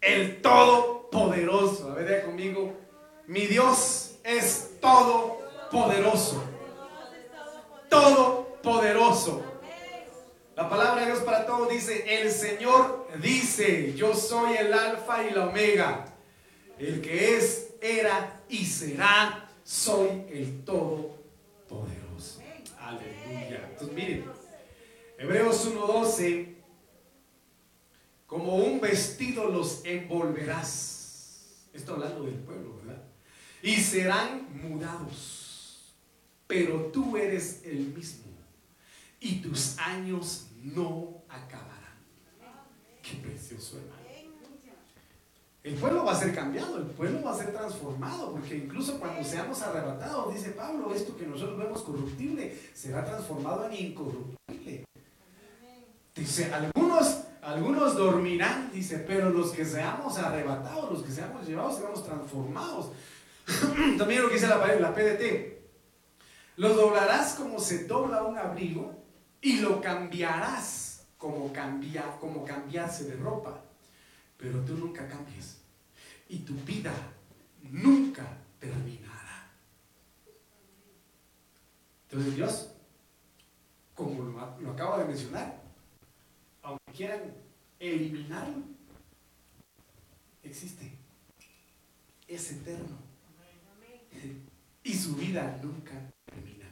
El 0.00 0.40
todopoderoso. 0.40 1.90
A 1.90 1.94
ver, 1.96 2.24
conmigo. 2.24 2.78
Mi 3.26 3.46
Dios 3.46 4.16
es 4.22 4.78
todopoderoso. 4.80 6.42
Todopoderoso. 7.88 9.44
La 10.54 10.68
palabra 10.68 11.00
de 11.00 11.06
Dios 11.06 11.20
para 11.24 11.44
todos 11.44 11.70
dice, 11.70 12.22
el 12.22 12.30
Señor 12.30 13.08
dice, 13.20 13.94
yo 13.94 14.14
soy 14.14 14.56
el 14.56 14.72
alfa 14.72 15.24
y 15.24 15.30
la 15.30 15.46
omega, 15.46 16.09
el 16.80 17.00
que 17.00 17.36
es, 17.36 17.74
era 17.80 18.42
y 18.48 18.64
será, 18.64 19.50
soy 19.62 20.24
el 20.30 20.64
todopoderoso. 20.64 22.40
Aleluya. 22.78 23.68
Entonces 23.70 23.92
miren, 23.94 24.24
Hebreos 25.18 25.68
1.12, 25.68 26.54
como 28.26 28.56
un 28.56 28.80
vestido 28.80 29.48
los 29.50 29.84
envolverás. 29.84 31.68
Esto 31.74 31.94
hablando 31.94 32.24
del 32.24 32.36
pueblo, 32.36 32.78
¿verdad? 32.78 33.02
Y 33.62 33.76
serán 33.76 34.48
mudados. 34.62 35.94
Pero 36.46 36.86
tú 36.86 37.16
eres 37.16 37.62
el 37.64 37.88
mismo 37.94 38.30
y 39.20 39.36
tus 39.36 39.78
años 39.78 40.46
no 40.62 41.22
acabarán. 41.28 41.98
Qué 43.02 43.16
precioso, 43.16 43.76
hermano. 43.76 43.99
El 45.62 45.74
pueblo 45.74 46.04
va 46.06 46.12
a 46.12 46.18
ser 46.18 46.34
cambiado, 46.34 46.78
el 46.78 46.86
pueblo 46.86 47.22
va 47.22 47.32
a 47.32 47.36
ser 47.36 47.52
transformado, 47.52 48.32
porque 48.32 48.56
incluso 48.56 48.98
cuando 48.98 49.22
seamos 49.22 49.60
arrebatados, 49.60 50.32
dice 50.32 50.50
Pablo, 50.50 50.94
esto 50.94 51.14
que 51.16 51.26
nosotros 51.26 51.58
vemos 51.58 51.82
corruptible 51.82 52.58
será 52.72 53.04
transformado 53.04 53.66
en 53.66 53.74
incorruptible. 53.74 54.84
Dice, 56.14 56.52
algunos, 56.52 57.24
algunos 57.42 57.94
dormirán, 57.94 58.70
dice, 58.72 59.04
pero 59.06 59.28
los 59.28 59.50
que 59.50 59.66
seamos 59.66 60.16
arrebatados, 60.16 60.92
los 60.92 61.02
que 61.02 61.12
seamos 61.12 61.46
llevados, 61.46 61.76
seremos 61.76 62.04
transformados. 62.04 62.92
También 63.98 64.22
lo 64.22 64.28
que 64.28 64.34
dice 64.34 64.48
la, 64.48 64.56
la 64.66 64.94
PDT, 64.94 65.60
lo 66.56 66.74
doblarás 66.74 67.34
como 67.34 67.60
se 67.60 67.84
dobla 67.84 68.22
un 68.22 68.38
abrigo 68.38 68.94
y 69.42 69.60
lo 69.60 69.82
cambiarás 69.82 71.06
como, 71.18 71.52
cambia, 71.52 72.16
como 72.18 72.46
cambiarse 72.46 73.04
de 73.04 73.16
ropa, 73.16 73.62
pero 74.40 74.58
tú 74.64 74.74
nunca 74.74 75.06
cambies 75.06 75.58
y 76.28 76.38
tu 76.38 76.54
vida 76.64 76.92
nunca 77.70 78.26
terminará. 78.58 79.52
Entonces 82.08 82.36
Dios, 82.36 82.70
como 83.94 84.24
lo, 84.24 84.60
lo 84.60 84.70
acabo 84.70 84.98
de 84.98 85.04
mencionar, 85.04 85.62
aunque 86.62 86.92
quieran 86.92 87.20
eliminarlo, 87.78 88.62
existe, 90.42 90.90
es 92.26 92.52
eterno 92.52 92.96
y 94.82 94.94
su 94.94 95.16
vida 95.16 95.60
nunca 95.62 95.92
termina. 96.24 96.66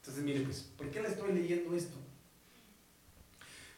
Entonces, 0.00 0.22
mire, 0.22 0.40
pues, 0.40 0.70
¿por 0.76 0.90
qué 0.90 1.00
le 1.00 1.08
estoy 1.08 1.32
leyendo 1.32 1.74
esto? 1.74 1.96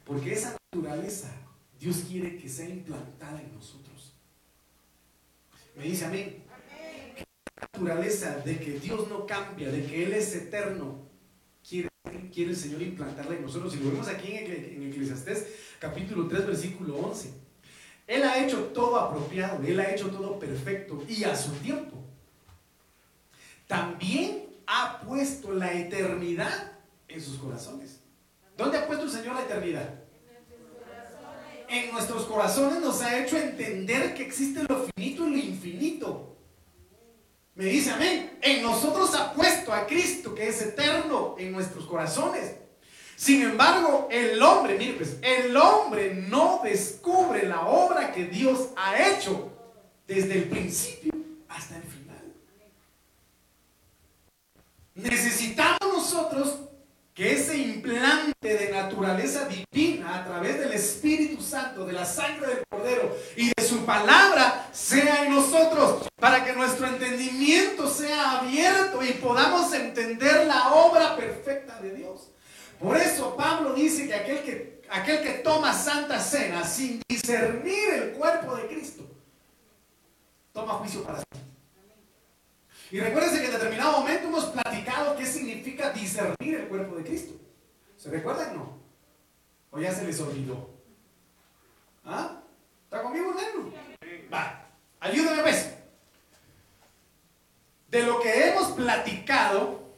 Porque 0.05 0.33
esa 0.33 0.57
naturaleza 0.73 1.46
Dios 1.79 2.05
quiere 2.09 2.37
que 2.37 2.49
sea 2.49 2.69
implantada 2.69 3.41
en 3.41 3.55
nosotros. 3.55 4.13
Me 5.77 5.85
dice 5.85 6.07
amén. 6.07 6.45
La 7.57 7.69
naturaleza 7.73 8.39
de 8.39 8.59
que 8.59 8.79
Dios 8.79 9.09
no 9.09 9.27
cambia, 9.27 9.71
de 9.71 9.85
que 9.85 10.05
Él 10.05 10.13
es 10.13 10.35
eterno, 10.35 11.07
quiere, 11.67 11.89
el 12.35 12.57
Señor 12.57 12.83
implantarla 12.83 13.35
en 13.35 13.43
nosotros. 13.43 13.75
Y 13.75 13.81
lo 13.81 13.91
vemos 13.91 14.09
aquí 14.09 14.33
en, 14.33 14.53
en 14.53 15.57
capítulo 15.79 16.29
3, 16.29 16.47
versículo 16.47 16.97
11. 16.97 17.31
Él 18.07 18.23
ha 18.23 18.45
hecho 18.45 18.59
todo 18.67 18.97
apropiado, 18.97 19.63
Él 19.65 19.81
ha 19.81 19.91
hecho 19.91 20.09
todo 20.11 20.39
perfecto 20.39 21.05
y 21.09 21.25
a 21.25 21.35
su 21.35 21.53
tiempo. 21.57 21.97
También 23.67 24.47
ha 24.67 25.01
puesto 25.01 25.53
la 25.53 25.73
eternidad 25.73 26.73
en 27.09 27.21
sus 27.21 27.37
corazones. 27.39 28.01
¿Dónde 28.57 28.79
ha 28.79 28.87
puesto 28.87 29.05
el 29.05 29.11
Señor 29.11 29.35
la 29.35 29.43
eternidad? 29.43 30.06
En 31.69 31.93
nuestros 31.93 32.25
corazones 32.25 32.81
nos 32.81 33.03
ha 33.03 33.19
hecho 33.19 33.37
entender 33.37 34.15
que 34.15 34.23
existe 34.23 34.63
lo 34.69 34.87
finito 34.95 35.27
y 35.27 35.31
lo 35.31 35.37
infinito. 35.37 36.37
Me 37.55 37.65
dice 37.65 37.91
amén. 37.91 38.39
En 38.43 38.63
nosotros 38.63 39.15
ha 39.15 39.33
puesto 39.33 39.73
a 39.73 39.87
Cristo 39.87 40.35
que 40.35 40.49
es 40.49 40.63
eterno 40.63 41.35
en 41.39 41.53
nuestros 41.53 41.87
corazones. 41.87 42.55
Sin 43.17 43.43
embargo, 43.43 44.09
el 44.11 44.41
hombre, 44.43 44.77
mire 44.77 44.93
pues, 44.93 45.17
el 45.23 45.57
hombre 45.57 46.15
no 46.15 46.61
descubre 46.63 47.49
la 47.49 47.67
obra 47.67 48.13
que 48.13 48.27
Dios 48.27 48.69
ha 48.77 49.09
hecho 49.09 49.51
desde 50.07 50.35
el 50.35 50.45
principio 50.45 51.13
hasta 51.49 51.77
el 51.77 51.83
final. 51.83 52.35
Necesitamos 54.95 55.79
nosotros 55.83 56.59
que 57.17 57.33
ese 57.33 57.57
implante 57.57 58.35
de 58.59 58.71
naturaleza 58.71 59.49
divina 59.49 60.19
a 60.19 60.25
través 60.27 60.59
del 60.59 60.75
Espíritu 60.75 61.41
Santo, 61.41 61.87
de 61.87 61.95
la 61.95 62.05
sangre 62.05 62.47
del 62.47 62.63
Cordero 62.69 63.17
y 63.35 63.51
de 63.57 63.67
su 63.67 63.87
palabra 63.87 64.69
sea 64.71 65.25
en 65.25 65.33
nosotros, 65.33 66.07
para 66.21 66.45
que 66.45 66.53
nuestro 66.53 66.87
entendimiento 66.87 67.89
sea 67.89 68.41
abierto 68.41 69.03
y 69.03 69.13
podamos 69.13 69.73
entender 69.73 70.47
la 70.47 70.75
obra 70.75 71.17
perfecta 71.17 71.81
de 71.81 71.95
Dios. 71.95 72.29
Por 72.79 72.99
eso 72.99 73.35
Pablo 73.35 73.73
dice 73.73 74.07
que 74.07 74.15
aquel 74.15 74.43
que, 74.43 74.83
aquel 74.91 75.23
que 75.23 75.31
toma 75.39 75.73
santa 75.73 76.21
cena 76.21 76.65
sin 76.65 77.01
discernir 77.09 77.95
el 77.95 78.11
cuerpo 78.11 78.57
de 78.57 78.67
Cristo, 78.67 79.05
toma 80.53 80.75
juicio 80.75 81.03
para 81.03 81.21
sí. 81.21 81.25
Y 82.91 83.01
recuérdense 83.01 83.41
que 83.41 83.47
en 83.47 83.53
determinado 83.53 84.01
momento 84.01 84.29
hemos 84.29 84.45
platicado 84.45 85.17
qué 85.17 85.27
significa 85.27 85.91
discernir 85.91 86.55
el 86.55 86.69
cuerpo 86.69 86.97
de. 86.97 87.06
¿Se 88.07 88.13
recuerdan 88.13 88.51
o 88.53 88.55
no? 88.55 88.79
¿O 89.73 89.81
ya 89.81 89.93
se 89.93 90.05
les 90.05 90.21
olvidó? 90.21 90.71
¿Ah? 92.05 92.41
¿Está 92.85 93.03
conmigo, 93.03 93.31
hermano? 93.31 93.73
Va, 94.33 94.65
ayúdame 95.01 95.43
pues. 95.43 95.75
De 97.91 98.05
lo 98.05 98.21
que 98.21 98.49
hemos 98.49 98.71
platicado, 98.75 99.91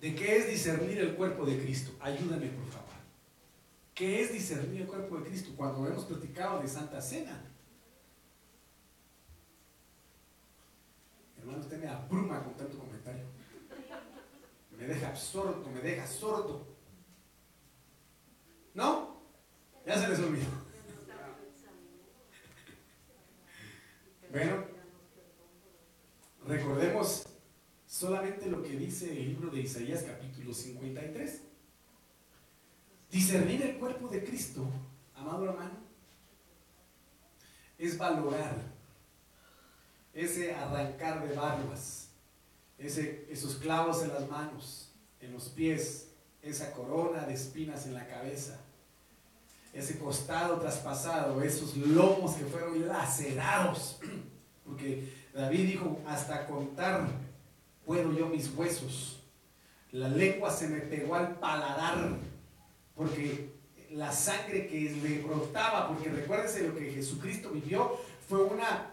de 0.00 0.14
qué 0.14 0.38
es 0.38 0.46
discernir 0.48 1.00
el 1.00 1.14
cuerpo 1.14 1.44
de 1.44 1.62
Cristo. 1.62 1.92
Ayúdame, 2.00 2.46
por 2.46 2.66
favor. 2.70 2.88
¿Qué 3.94 4.22
es 4.22 4.32
discernir 4.32 4.80
el 4.80 4.86
cuerpo 4.86 5.18
de 5.18 5.24
Cristo? 5.24 5.50
Cuando 5.58 5.86
hemos 5.86 6.06
platicado 6.06 6.62
de 6.62 6.68
Santa 6.68 7.02
Cena. 7.02 7.38
Hermano, 11.38 11.58
usted 11.58 11.78
me 11.78 11.88
abruma 11.88 12.42
con 12.42 12.54
tanto. 12.54 12.81
Me 14.82 14.88
deja 14.88 15.10
absorto, 15.10 15.70
me 15.70 15.80
deja 15.80 16.04
sordo. 16.04 16.66
¿No? 18.74 19.22
Ya 19.86 19.96
se 19.96 20.08
les 20.08 20.18
olvidó. 20.18 20.50
Bueno, 24.32 24.64
recordemos 26.48 27.26
solamente 27.86 28.46
lo 28.46 28.60
que 28.60 28.70
dice 28.70 29.12
el 29.12 29.28
libro 29.28 29.50
de 29.50 29.60
Isaías 29.60 30.02
capítulo 30.02 30.52
53. 30.52 31.42
Discernir 33.08 33.62
el 33.62 33.78
cuerpo 33.78 34.08
de 34.08 34.24
Cristo, 34.24 34.68
amado 35.14 35.44
hermano, 35.44 35.78
es 37.78 37.96
valorar 37.96 38.56
ese 40.12 40.52
arrancar 40.52 41.28
de 41.28 41.36
barbas, 41.36 42.11
ese, 42.82 43.26
esos 43.30 43.56
clavos 43.56 44.02
en 44.02 44.08
las 44.08 44.28
manos, 44.28 44.92
en 45.20 45.32
los 45.32 45.48
pies, 45.48 46.08
esa 46.42 46.72
corona 46.72 47.24
de 47.26 47.34
espinas 47.34 47.86
en 47.86 47.94
la 47.94 48.06
cabeza, 48.06 48.58
ese 49.72 49.98
costado 49.98 50.58
traspasado, 50.58 51.42
esos 51.42 51.76
lomos 51.76 52.34
que 52.34 52.44
fueron 52.44 52.86
lacerados, 52.88 53.98
porque 54.64 55.12
David 55.32 55.66
dijo, 55.66 56.00
hasta 56.06 56.46
contar 56.46 57.08
puedo 57.86 58.12
yo 58.12 58.26
mis 58.26 58.52
huesos, 58.54 59.20
la 59.92 60.08
lengua 60.08 60.50
se 60.50 60.68
me 60.68 60.80
pegó 60.80 61.14
al 61.14 61.38
paladar, 61.38 62.16
porque 62.94 63.52
la 63.90 64.12
sangre 64.12 64.66
que 64.66 64.80
le 65.02 65.18
brotaba, 65.20 65.88
porque 65.88 66.08
recuérdense 66.08 66.66
lo 66.66 66.74
que 66.74 66.92
Jesucristo 66.92 67.50
vivió, 67.50 67.98
fue 68.28 68.42
una 68.42 68.88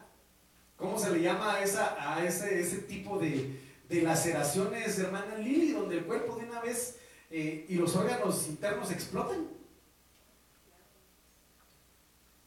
¿Cómo 0.79 0.97
se 0.97 1.11
le 1.11 1.21
llama 1.21 1.55
a, 1.55 1.61
esa, 1.61 2.15
a 2.15 2.23
ese, 2.23 2.57
ese 2.57 2.77
tipo 2.77 3.19
de, 3.19 3.68
de 3.89 4.01
laceraciones, 4.01 4.97
hermana 4.99 5.35
Lili, 5.35 5.71
donde 5.71 5.97
el 5.97 6.05
cuerpo 6.05 6.35
de 6.35 6.45
una 6.45 6.61
vez 6.61 6.97
eh, 7.29 7.65
y 7.67 7.75
los 7.75 7.95
órganos 7.95 8.47
internos 8.47 8.91
explotan? 8.91 9.47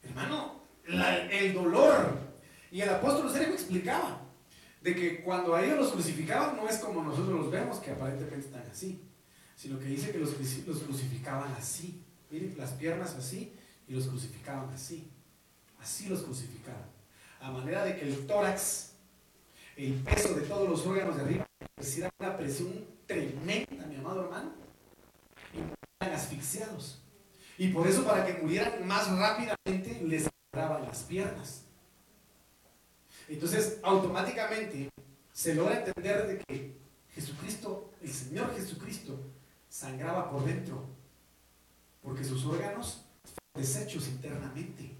Hermano, 0.01 0.61
el 0.85 1.53
dolor. 1.53 2.17
Y 2.71 2.81
el 2.81 2.89
apóstol 2.89 3.31
Sergio 3.31 3.53
explicaba 3.53 4.21
de 4.81 4.95
que 4.95 5.21
cuando 5.23 5.53
a 5.53 5.63
ellos 5.63 5.77
los 5.77 5.91
crucificaban 5.91 6.57
no 6.57 6.67
es 6.67 6.77
como 6.77 7.03
nosotros 7.03 7.39
los 7.39 7.51
vemos, 7.51 7.77
que 7.77 7.91
aparentemente 7.91 8.47
están 8.47 8.65
así, 8.71 9.01
sino 9.55 9.77
que 9.77 9.85
dice 9.85 10.11
que 10.11 10.17
los, 10.17 10.31
los 10.65 10.79
crucificaban 10.79 11.53
así. 11.53 12.03
Miren, 12.31 12.55
las 12.57 12.71
piernas 12.71 13.13
así 13.13 13.53
y 13.87 13.93
los 13.93 14.07
crucificaban 14.07 14.69
así. 14.73 15.11
Así 15.79 16.09
los 16.09 16.23
crucificaban 16.23 16.93
a 17.43 17.51
manera 17.51 17.83
de 17.83 17.97
que 17.97 18.07
el 18.07 18.25
tórax, 18.25 18.92
el 19.75 19.93
peso 20.03 20.35
de 20.35 20.41
todos 20.41 20.69
los 20.69 20.85
órganos 20.85 21.15
de 21.15 21.21
arriba, 21.23 21.45
reciba 21.77 22.09
una 22.19 22.37
presión 22.37 22.85
tremenda, 23.07 23.85
mi 23.87 23.95
amado 23.95 24.25
hermano. 24.25 24.51
Y 25.53 26.03
eran 26.03 26.15
asfixiados. 26.15 27.01
Y 27.57 27.69
por 27.69 27.87
eso 27.87 28.03
para 28.03 28.25
que 28.25 28.41
murieran 28.41 28.85
más 28.87 29.09
rápidamente 29.09 30.01
les 30.03 30.29
agarraban 30.51 30.85
las 30.87 31.03
piernas. 31.03 31.63
Entonces, 33.27 33.79
automáticamente 33.83 34.89
se 35.31 35.55
logra 35.55 35.79
entender 35.79 36.27
de 36.27 36.37
que 36.39 36.75
Jesucristo, 37.13 37.91
el 38.01 38.11
Señor 38.11 38.55
Jesucristo, 38.55 39.19
sangraba 39.69 40.29
por 40.29 40.45
dentro, 40.45 40.83
porque 42.01 42.23
sus 42.23 42.45
órganos 42.45 43.05
fueron 43.23 43.67
deshechos 43.67 44.07
internamente. 44.07 44.91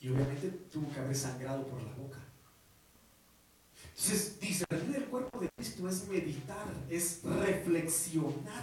Y 0.00 0.08
obviamente 0.08 0.48
tuvo 0.72 0.92
que 0.92 1.00
haber 1.00 1.14
sangrado 1.14 1.66
por 1.66 1.82
la 1.82 1.92
boca. 1.94 2.25
Entonces, 3.98 4.38
discernir 4.38 4.96
el 4.96 5.04
cuerpo 5.06 5.40
de 5.40 5.48
Cristo 5.56 5.88
es 5.88 6.06
meditar, 6.06 6.66
es 6.90 7.20
reflexionar 7.24 8.62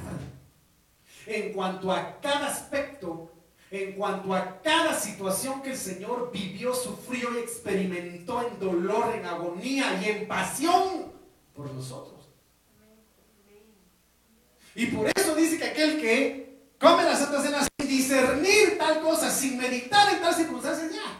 en 1.25 1.53
cuanto 1.53 1.91
a 1.91 2.19
cada 2.21 2.49
aspecto, 2.49 3.31
en 3.71 3.93
cuanto 3.93 4.33
a 4.35 4.61
cada 4.61 4.93
situación 4.93 5.63
que 5.63 5.71
el 5.71 5.77
Señor 5.77 6.31
vivió, 6.31 6.75
sufrió 6.75 7.33
y 7.33 7.41
experimentó 7.41 8.47
en 8.47 8.59
dolor, 8.59 9.15
en 9.15 9.25
agonía 9.25 9.99
y 10.03 10.09
en 10.09 10.27
pasión 10.27 11.11
por 11.55 11.71
nosotros. 11.73 12.29
Y 14.75 14.85
por 14.87 15.09
eso 15.15 15.35
dice 15.35 15.57
que 15.57 15.65
aquel 15.65 15.99
que 15.99 16.59
come 16.79 17.03
la 17.03 17.15
Santa 17.15 17.41
Cena 17.41 17.67
sin 17.79 17.87
discernir 17.87 18.77
tal 18.77 19.01
cosa, 19.01 19.31
sin 19.31 19.57
meditar 19.57 20.13
en 20.13 20.21
tal 20.21 20.35
circunstancia, 20.35 20.89
ya, 20.91 21.12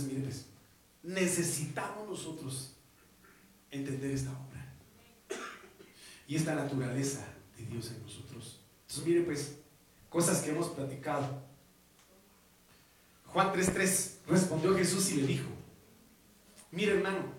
Entonces, 0.00 0.22
pues, 0.22 0.46
necesitamos 1.02 2.08
nosotros 2.08 2.74
entender 3.70 4.10
esta 4.12 4.30
obra 4.30 4.72
y 6.26 6.36
esta 6.36 6.54
naturaleza 6.54 7.26
de 7.56 7.66
Dios 7.66 7.90
en 7.90 8.02
nosotros. 8.02 8.60
Entonces, 8.82 9.06
mire 9.06 9.20
pues, 9.22 9.56
cosas 10.08 10.42
que 10.42 10.50
hemos 10.50 10.68
platicado. 10.68 11.42
Juan 13.26 13.52
3.3 13.52 14.10
respondió 14.28 14.76
Jesús 14.76 15.10
y 15.12 15.16
le 15.16 15.26
dijo, 15.26 15.48
mire 16.70 16.92
hermano, 16.92 17.32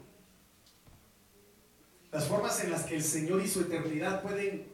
las 2.11 2.27
formas 2.27 2.63
en 2.63 2.71
las 2.71 2.83
que 2.83 2.95
el 2.95 3.03
Señor 3.03 3.41
y 3.41 3.47
su 3.47 3.61
eternidad 3.61 4.21
pueden 4.21 4.67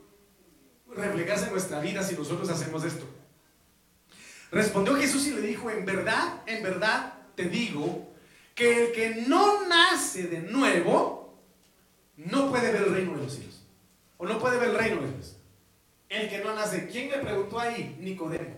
reflejarse 0.88 1.46
en 1.46 1.52
nuestra 1.52 1.80
vida 1.80 2.04
si 2.04 2.16
nosotros 2.16 2.50
hacemos 2.50 2.84
esto. 2.84 3.06
Respondió 4.52 4.96
Jesús 4.96 5.28
y 5.28 5.32
le 5.32 5.42
dijo, 5.42 5.70
en 5.70 5.86
verdad, 5.86 6.42
en 6.48 6.64
verdad 6.64 7.19
te 7.40 7.48
digo, 7.48 8.12
que 8.54 8.88
el 8.88 8.92
que 8.92 9.24
no 9.26 9.66
nace 9.66 10.24
de 10.24 10.42
nuevo, 10.42 11.40
no 12.18 12.50
puede 12.50 12.74
ver 12.74 12.84
el 12.84 12.94
reino 12.94 13.16
de 13.16 13.24
los 13.24 13.34
cielos 13.34 13.62
o 14.18 14.26
no 14.26 14.38
puede 14.40 14.60
ver 14.60 14.72
el 14.72 14.76
reino 14.76 15.02
de 15.02 15.14
Dios. 15.14 15.38
El 16.10 16.30
que 16.30 16.40
no 16.40 16.54
nace. 16.54 16.90
¿Quién 16.90 17.10
le 17.10 17.20
preguntó 17.20 17.58
ahí? 17.58 17.96
Nicodemo. 18.02 18.56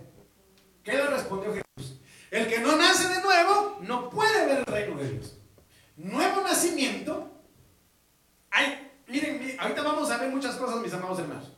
¿Qué 0.84 0.94
le 0.94 1.06
respondió 1.06 1.54
Jesús? 1.54 2.00
El 2.32 2.48
que 2.48 2.60
no 2.60 2.76
nace 2.76 3.08
de 3.08 3.22
nuevo 3.22 3.78
no 3.82 4.10
puede 4.10 4.48
ver 4.48 4.58
el 4.60 4.66
reino 4.66 4.98
de 4.98 5.12
Dios. 5.12 5.38
Nuevo 5.98 6.42
nacimiento. 6.42 7.30
Hay, 8.50 8.92
miren, 9.08 9.56
ahorita 9.60 9.84
vamos 9.84 10.10
a 10.10 10.18
ver 10.18 10.32
muchas 10.32 10.56
cosas, 10.56 10.82
mis 10.82 10.94
amados 10.94 11.20
hermanos. 11.20 11.52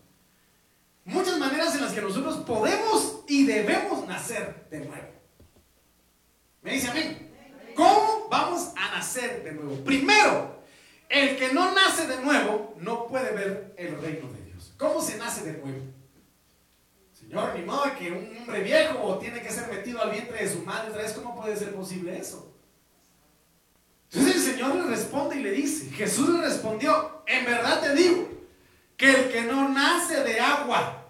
Muchas 1.05 1.37
maneras 1.37 1.73
en 1.75 1.81
las 1.83 1.93
que 1.93 2.01
nosotros 2.01 2.43
podemos 2.45 3.23
y 3.29 3.45
debemos 3.45 4.05
nacer 4.05 4.67
de 4.69 4.79
nuevo. 4.81 5.22
Me 6.63 6.73
dice 6.73 6.89
amén. 6.89 7.31
¿Cómo 7.75 8.27
vamos 8.29 8.71
a 8.75 8.95
nacer 8.95 9.43
de 9.43 9.51
nuevo? 9.51 9.83
Primero, 9.83 10.63
el 11.09 11.37
que 11.37 11.53
no 11.53 11.71
nace 11.73 12.07
de 12.07 12.21
nuevo 12.21 12.75
no 12.79 13.07
puede 13.07 13.31
ver 13.31 13.73
el 13.77 13.99
reino 14.01 14.31
de 14.31 14.41
Dios. 14.45 14.73
¿Cómo 14.77 15.01
se 15.01 15.17
nace 15.17 15.43
de 15.43 15.59
nuevo? 15.59 15.81
Señor, 17.13 17.55
ni 17.55 17.65
modo 17.65 17.83
que 17.97 18.11
un 18.11 18.37
hombre 18.37 18.61
viejo 18.63 19.17
tiene 19.19 19.41
que 19.41 19.51
ser 19.51 19.71
metido 19.71 20.01
al 20.01 20.11
vientre 20.11 20.43
de 20.43 20.51
su 20.51 20.59
madre 20.59 20.89
otra 20.89 21.01
vez. 21.01 21.13
¿Cómo 21.13 21.39
puede 21.39 21.55
ser 21.55 21.73
posible 21.73 22.17
eso? 22.17 22.53
Entonces 24.11 24.35
el 24.35 24.53
Señor 24.53 24.75
le 24.75 24.83
responde 24.83 25.37
y 25.37 25.43
le 25.43 25.51
dice, 25.51 25.89
Jesús 25.91 26.29
le 26.29 26.41
respondió, 26.41 27.23
en 27.25 27.45
verdad 27.45 27.81
te 27.81 27.95
digo, 27.95 28.29
que 28.95 29.09
el 29.09 29.31
que 29.31 29.41
no 29.41 29.69
nace 29.69 30.23
de 30.23 30.39
agua, 30.39 31.07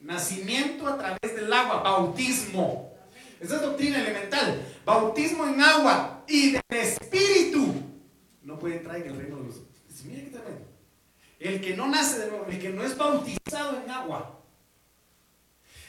nacimiento 0.00 0.86
a 0.86 0.98
través 0.98 1.34
del 1.34 1.50
agua, 1.50 1.82
bautismo, 1.82 2.93
esa 3.44 3.56
es 3.56 3.62
doctrina 3.62 4.00
elemental, 4.00 4.62
bautismo 4.84 5.46
en 5.46 5.60
agua 5.60 6.24
y 6.26 6.52
del 6.52 6.62
Espíritu, 6.70 7.74
no 8.42 8.58
puede 8.58 8.76
entrar 8.76 8.96
en 8.96 9.08
el 9.08 9.16
reino 9.16 9.36
de 9.38 9.44
los. 9.44 9.56
El 11.44 11.60
que 11.60 11.76
no 11.76 11.88
nace 11.88 12.20
de 12.20 12.30
nuevo, 12.30 12.46
el 12.48 12.58
que 12.58 12.70
no 12.70 12.82
es 12.82 12.96
bautizado 12.96 13.82
en 13.84 13.90
agua. 13.90 14.40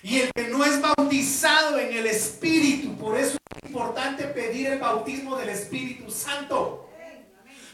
Y 0.03 0.19
el 0.19 0.33
que 0.33 0.49
no 0.49 0.65
es 0.65 0.81
bautizado 0.81 1.79
en 1.79 1.95
el 1.95 2.07
Espíritu. 2.07 2.95
Por 2.97 3.17
eso 3.17 3.37
es 3.55 3.69
importante 3.69 4.25
pedir 4.25 4.67
el 4.67 4.79
bautismo 4.79 5.37
del 5.37 5.49
Espíritu 5.49 6.11
Santo. 6.11 6.89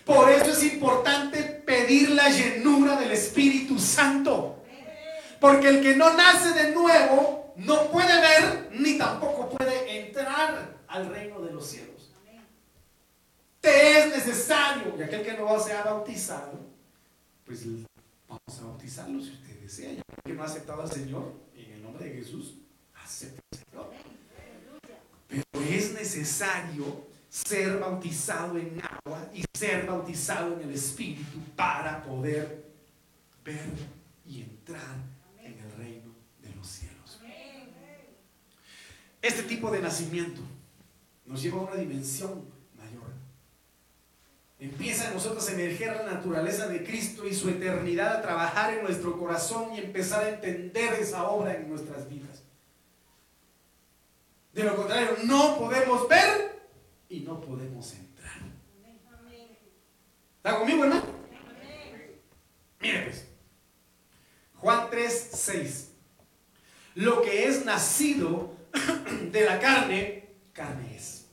Por 0.06 0.30
eso 0.30 0.52
es 0.52 0.64
importante 0.64 1.42
pedir 1.42 2.12
la 2.12 2.30
llenura 2.30 2.98
del 2.98 3.12
Espíritu 3.12 3.80
Santo. 3.80 4.64
Porque 5.40 5.70
el 5.70 5.82
que 5.82 5.96
no 5.96 6.14
nace 6.14 6.52
de 6.52 6.72
nuevo 6.72 7.41
no 7.66 7.92
puede 7.92 8.22
ver 8.22 8.70
ni 8.74 8.98
tampoco 8.98 9.50
puede 9.50 10.08
entrar 10.08 10.78
al 10.88 11.10
reino 11.10 11.42
de 11.42 11.54
los 11.54 11.66
cielos 11.66 11.92
te 13.62 14.00
es 14.00 14.10
necesario. 14.10 14.96
Y 14.98 15.04
aquel 15.04 15.24
que 15.24 15.38
no 15.38 15.58
sea 15.60 15.84
bautizado, 15.84 16.60
pues 17.46 17.66
vamos 18.28 18.60
a 18.60 18.66
bautizarlo 18.66 19.22
si 19.22 19.32
usted 19.32 19.60
desea. 19.62 19.94
Y 19.94 20.00
aquel 20.00 20.20
que 20.26 20.34
no 20.34 20.44
ha 20.44 20.48
aceptado 20.48 20.82
al 20.82 20.92
Señor, 20.92 21.34
en 21.56 21.72
el 21.72 21.84
nombre 21.84 22.06
de 22.06 22.16
Jesús, 22.16 22.56
acepte 22.96 23.40
al 23.52 23.60
Señor. 23.60 23.92
Pero 25.28 25.66
es 25.70 25.94
necesario 25.94 27.06
ser 27.30 27.80
bautizado 27.80 28.58
en 28.58 28.82
agua 28.82 29.30
y 29.34 29.46
ser 29.58 29.86
bautizado 29.86 30.60
en 30.60 30.68
el 30.68 30.76
Espíritu 30.76 31.40
para 31.56 32.04
poder 32.04 32.66
ver 33.46 33.70
y 34.26 34.42
entrar 34.42 34.98
en 35.40 35.58
el 35.58 35.72
reino 35.78 36.14
de 36.42 36.54
los 36.56 36.68
cielos. 36.68 36.91
Este 39.22 39.44
tipo 39.44 39.70
de 39.72 39.82
nacimiento 39.82 40.42
nos 41.26 41.42
lleva 41.42 41.60
a 41.60 41.64
una 41.64 41.76
dimensión 41.76 42.52
Empieza 44.62 45.08
en 45.08 45.16
nosotros 45.16 45.50
a 45.50 45.54
emerger 45.54 45.96
la 45.96 46.14
naturaleza 46.14 46.68
de 46.68 46.84
Cristo 46.84 47.28
y 47.28 47.34
su 47.34 47.50
eternidad 47.50 48.18
a 48.18 48.22
trabajar 48.22 48.76
en 48.76 48.84
nuestro 48.84 49.18
corazón 49.18 49.74
y 49.74 49.80
empezar 49.80 50.24
a 50.24 50.30
entender 50.30 50.94
esa 50.94 51.28
obra 51.30 51.56
en 51.56 51.68
nuestras 51.68 52.08
vidas. 52.08 52.44
De 54.54 54.64
lo 54.64 54.76
contrario, 54.76 55.18
no 55.24 55.58
podemos 55.58 56.08
ver 56.08 56.62
y 57.10 57.22
no 57.22 57.42
podemos 57.42 57.92
entrar. 57.96 58.38
¿Está 60.38 60.60
conmigo, 60.60 60.84
hermano? 60.84 61.06
Mire 62.82 63.02
pues. 63.06 63.26
Juan 64.58 64.92
3, 64.92 65.30
6. 65.34 65.92
Lo 66.94 67.24
que 67.24 67.48
es 67.48 67.66
nacido 67.66 68.54
de 69.32 69.46
la 69.46 69.60
carne, 69.60 70.30
carne 70.54 70.96
es. 70.96 71.26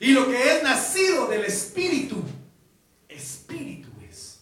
Y 0.00 0.12
lo 0.12 0.26
que 0.28 0.56
es 0.56 0.62
nacido 0.62 1.26
del 1.26 1.44
Espíritu, 1.44 2.22
Espíritu 3.08 3.88
es. 4.08 4.40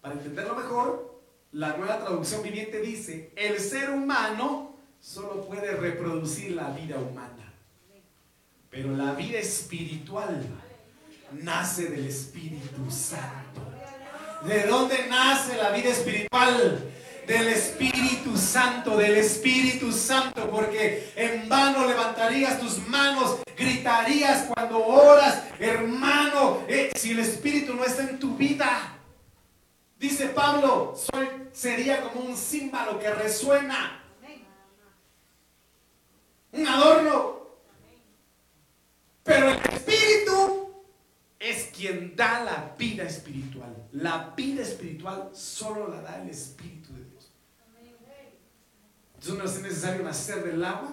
Para 0.00 0.14
entenderlo 0.14 0.54
mejor, 0.54 1.22
la 1.52 1.76
nueva 1.76 1.98
traducción 1.98 2.42
viviente 2.42 2.80
dice, 2.80 3.32
el 3.36 3.58
ser 3.58 3.90
humano 3.90 4.76
solo 5.00 5.44
puede 5.46 5.72
reproducir 5.72 6.52
la 6.52 6.70
vida 6.70 6.96
humana. 6.98 7.52
Pero 8.70 8.96
la 8.96 9.12
vida 9.12 9.38
espiritual 9.38 10.42
nace 11.42 11.86
del 11.86 12.06
Espíritu 12.06 12.90
Santo. 12.90 13.60
¿De 14.46 14.66
dónde 14.66 15.06
nace 15.08 15.56
la 15.56 15.70
vida 15.70 15.90
espiritual? 15.90 16.90
Del 17.26 17.48
Espíritu 17.48 18.36
Santo, 18.36 18.96
del 18.96 19.16
Espíritu 19.16 19.92
Santo, 19.92 20.50
porque 20.50 21.12
en 21.16 21.48
vano 21.48 21.86
levantarías 21.86 22.58
tus 22.60 22.78
manos, 22.88 23.38
gritarías 23.56 24.46
cuando 24.46 24.84
oras, 24.84 25.44
hermano, 25.58 26.62
eh, 26.68 26.90
si 26.96 27.12
el 27.12 27.20
Espíritu 27.20 27.74
no 27.74 27.84
está 27.84 28.02
en 28.02 28.18
tu 28.18 28.36
vida. 28.36 28.98
Dice 29.98 30.26
Pablo, 30.28 30.94
sería 31.52 32.00
como 32.00 32.24
un 32.24 32.36
símbolo 32.36 32.98
que 32.98 33.08
resuena, 33.10 34.02
un 36.50 36.66
adorno, 36.66 37.46
pero 39.22 39.50
el 39.50 39.58
Espíritu 39.72 40.72
es 41.38 41.70
quien 41.74 42.14
da 42.16 42.42
la 42.44 42.74
vida 42.76 43.04
espiritual. 43.04 43.74
La 43.92 44.32
vida 44.36 44.62
espiritual 44.62 45.30
solo 45.32 45.88
la 45.88 46.00
da 46.00 46.22
el 46.22 46.30
Espíritu. 46.30 46.81
Entonces 49.22 49.38
no 49.38 49.48
es 49.48 49.62
necesario 49.62 50.02
nacer 50.02 50.42
del 50.42 50.64
agua, 50.64 50.92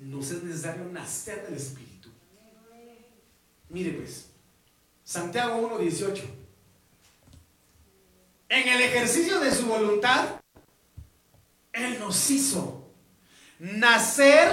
no 0.00 0.20
es 0.20 0.42
necesario 0.42 0.84
nacer 0.86 1.44
del 1.44 1.54
Espíritu. 1.54 2.08
Mire 3.68 3.92
pues, 3.92 4.26
Santiago 5.04 5.78
1.18. 5.78 6.22
En 8.48 8.68
el 8.68 8.80
ejercicio 8.80 9.38
de 9.38 9.54
su 9.54 9.66
voluntad, 9.66 10.40
Él 11.72 11.96
nos 12.00 12.28
hizo 12.28 12.90
nacer 13.60 14.50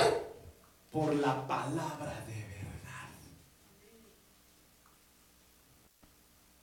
por 0.91 1.15
la 1.15 1.47
palabra 1.47 2.23
de 2.27 2.35
verdad. 2.35 3.09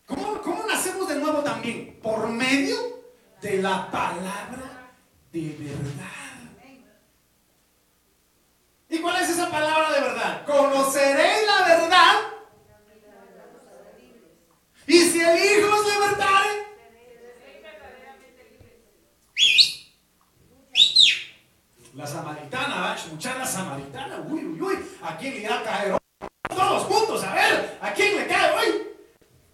¿Cómo, 0.07 0.41
¿Cómo, 0.41 0.67
nacemos 0.69 1.09
de 1.09 1.17
nuevo 1.17 1.41
también? 1.41 1.99
Por 2.01 2.29
medio 2.29 2.77
de 3.43 3.61
la 3.61 3.91
palabra 3.91 4.80
de 5.33 5.57
verdad. 5.59 6.21
¿Y 8.89 8.99
cuál 8.99 9.23
es 9.23 9.31
esa 9.31 9.49
palabra 9.49 9.93
de 9.93 10.01
verdad? 10.01 10.45
Conoceréis 10.45 11.47
la 11.47 11.65
verdad. 11.65 12.15
Y 14.87 14.99
si 14.99 15.21
el 15.21 15.37
Hijo 15.37 15.73
os 15.73 15.87
libertare, 15.87 16.61
La 21.95 22.07
samaritana, 22.07 22.81
va 22.81 22.93
a 22.93 22.95
escuchar 22.97 23.37
la 23.37 23.47
samaritana. 23.47 24.21
Uy, 24.29 24.45
uy, 24.45 24.63
uy. 24.63 24.79
¿A 25.03 25.17
quién 25.19 25.35
le 25.35 25.49
va 25.49 25.59
a 25.59 25.63
caer 25.63 25.93
hoy? 25.93 25.99
Todos 26.49 26.85
juntos, 26.85 27.25
a 27.25 27.35
ver. 27.35 27.79
¿A 27.83 27.93
quién 27.93 28.17
le 28.17 28.27
cae 28.27 28.55
hoy? 28.55 28.89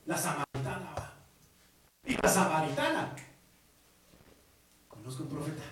La 0.05 0.16
samaritana 0.16 0.95
va. 0.97 1.12
Y 2.05 2.14
la 2.14 2.29
samaritana. 2.29 3.16
Conozco 5.07 5.22
un 5.22 5.28
profeta. 5.28 5.62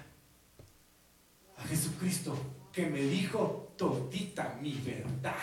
A 1.58 1.66
Jesucristo 1.66 2.38
que 2.72 2.86
me 2.86 3.00
dijo 3.00 3.74
todita 3.76 4.56
mi 4.62 4.74
verdad. 4.74 5.34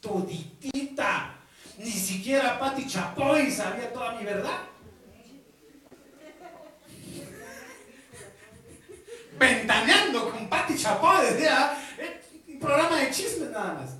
Toditita. 0.00 1.36
Ni 1.78 1.92
siquiera 1.92 2.58
Pati 2.58 2.84
Chapoy 2.84 3.48
sabía 3.48 3.92
toda 3.92 4.18
mi 4.18 4.24
verdad. 4.24 4.58
ventaneando 9.38 10.32
con 10.32 10.48
Pati 10.48 10.76
Chapoy, 10.76 11.26
decía, 11.26 11.78
eh, 11.96 12.20
un 12.48 12.58
programa 12.58 12.96
de 12.96 13.12
chismes 13.12 13.52
nada 13.52 13.74
más. 13.74 13.90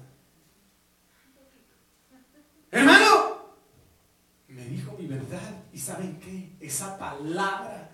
Hermano, 2.72 3.54
me 4.48 4.64
dijo 4.64 4.96
mi 4.98 5.06
verdad 5.06 5.62
y 5.72 5.78
¿saben 5.78 6.18
qué? 6.18 6.56
Esa 6.58 6.98
palabra 6.98 7.88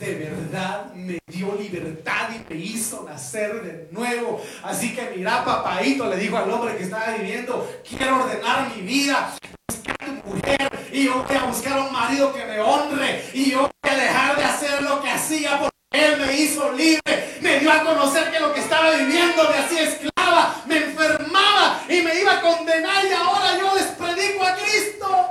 de 0.00 0.14
verdad 0.14 0.94
me 0.94 1.18
dio 1.26 1.54
libertad 1.56 2.30
y 2.34 2.52
me 2.52 2.58
hizo 2.58 3.04
nacer 3.04 3.62
de 3.62 3.88
nuevo. 3.92 4.42
Así 4.64 4.94
que 4.94 5.12
mira, 5.14 5.44
papadito, 5.44 6.06
le 6.08 6.16
dijo 6.16 6.38
al 6.38 6.50
hombre 6.50 6.76
que 6.76 6.84
estaba 6.84 7.12
viviendo, 7.12 7.70
quiero 7.86 8.24
ordenar 8.24 8.74
mi 8.74 8.82
vida, 8.82 9.36
buscar 9.68 9.96
tu 9.98 10.28
mujer 10.28 10.88
y 10.90 11.04
yo 11.04 11.22
voy 11.22 11.36
a 11.36 11.44
buscar 11.44 11.78
un 11.80 11.92
marido 11.92 12.32
que 12.32 12.44
me 12.46 12.58
honre 12.60 13.24
y 13.34 13.50
yo 13.50 13.70
voy 13.82 13.92
a 13.92 13.94
dejar 13.94 14.36
de 14.36 14.44
hacer 14.44 14.82
lo 14.82 15.02
que 15.02 15.10
hacía 15.10 15.58
por 15.58 15.70
él 15.92 16.24
me 16.24 16.40
hizo 16.40 16.72
libre, 16.72 17.38
me 17.40 17.58
dio 17.58 17.72
a 17.72 17.82
conocer 17.82 18.30
que 18.30 18.38
lo 18.38 18.54
que 18.54 18.60
estaba 18.60 18.92
viviendo 18.92 19.42
me 19.50 19.58
hacía 19.58 19.82
esclava, 19.82 20.62
me 20.66 20.76
enfermaba 20.76 21.82
y 21.88 22.00
me 22.00 22.20
iba 22.20 22.38
a 22.38 22.40
condenar 22.40 23.04
y 23.04 23.12
ahora 23.12 23.58
yo 23.58 23.74
les 23.74 23.86
predico 23.86 24.44
a 24.44 24.54
Cristo. 24.54 25.30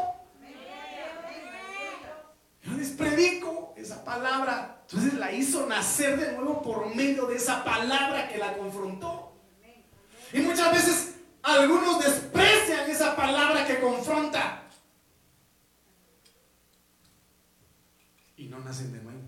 Yo 2.61 2.73
les 2.73 2.89
predico 2.89 3.73
esa 3.77 4.03
palabra. 4.03 4.78
Entonces 4.91 5.19
la 5.19 5.31
hizo 5.31 5.67
nacer 5.67 6.19
de 6.19 6.33
nuevo 6.33 6.63
por 6.63 6.95
medio 6.95 7.27
de 7.27 7.35
esa 7.35 7.63
palabra 7.63 8.27
que 8.27 8.39
la 8.39 8.57
confrontó. 8.57 9.33
Y 10.33 10.39
muchas 10.39 10.71
veces 10.71 11.15
algunos 11.43 12.03
desprecian 12.03 12.89
esa 12.89 13.15
palabra 13.15 13.67
que 13.67 13.79
confronta. 13.79 14.67
Y 18.35 18.47
no 18.47 18.59
nacen 18.61 18.91
de 18.91 19.01
nuevo. 19.03 19.19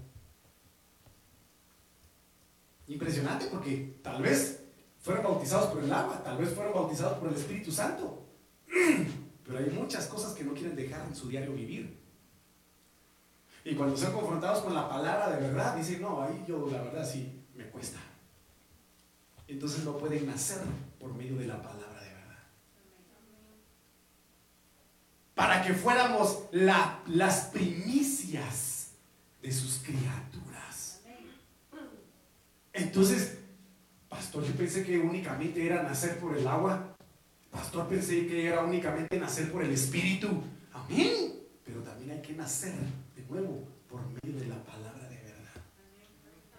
Impresionante 2.88 3.45
porque 3.45 3.99
tal 4.01 4.24
vez 4.24 4.64
fueron 4.99 5.24
bautizados 5.24 5.68
por 5.68 5.84
el 5.84 5.93
agua, 5.93 6.24
tal 6.24 6.38
vez 6.38 6.49
fueron 6.55 6.74
bautizados 6.74 7.20
por 7.20 7.30
el 7.30 7.36
Espíritu 7.36 7.72
Santo. 7.72 8.26
Pero 9.45 9.59
hay 9.59 9.70
muchas 9.70 10.07
cosas 10.07 10.34
que 10.34 10.43
no 10.43 10.55
quieren 10.55 10.76
dejar 10.76 11.05
en 11.05 11.16
su 11.16 11.28
diario 11.28 11.53
vivir. 11.53 12.01
Y 13.64 13.76
cuando 13.76 13.95
son 13.95 14.14
confrontados 14.14 14.64
con 14.64 14.74
la 14.74 14.89
palabra 14.89 15.30
de 15.30 15.47
verdad, 15.47 15.76
dicen, 15.76 16.01
no, 16.01 16.22
ahí 16.22 16.43
yo 16.47 16.68
la 16.72 16.82
verdad 16.82 17.07
sí 17.07 17.43
me 17.55 17.66
cuesta. 17.66 17.99
Entonces 19.47 19.84
no 19.84 19.97
pueden 19.97 20.26
nacer 20.26 20.62
por 20.99 21.14
medio 21.14 21.36
de 21.38 21.45
la 21.45 21.62
palabra 21.62 22.01
de 22.01 22.09
verdad. 22.09 22.43
Para 25.36 25.62
que 25.62 25.74
fuéramos 25.74 26.45
las 26.51 27.45
primicias 27.47 28.91
de 29.41 29.51
sus 29.51 29.80
criaturas. 29.80 31.01
Entonces, 32.74 33.38
pastor, 34.09 34.45
yo 34.45 34.53
pensé 34.53 34.84
que 34.84 34.97
únicamente 34.97 35.66
era 35.66 35.84
nacer 35.84 36.18
por 36.20 36.38
el 36.38 36.47
agua. 36.47 36.95
Pastor, 37.51 37.88
pensé 37.88 38.26
que 38.28 38.47
era 38.47 38.64
únicamente 38.64 39.20
nacer 39.20 39.51
por 39.51 39.64
el 39.64 39.72
Espíritu. 39.72 40.30
Amén. 40.74 41.34
Pero 41.66 41.82
también 41.82 42.12
hay 42.12 42.22
que 42.22 42.34
nacer 42.34 42.74
nuevo 43.32 43.67
por 43.89 44.01
medio 44.05 44.39
de 44.39 44.47
la 44.47 44.63
palabra 44.63 45.07
de 45.07 45.15
verdad. 45.15 45.61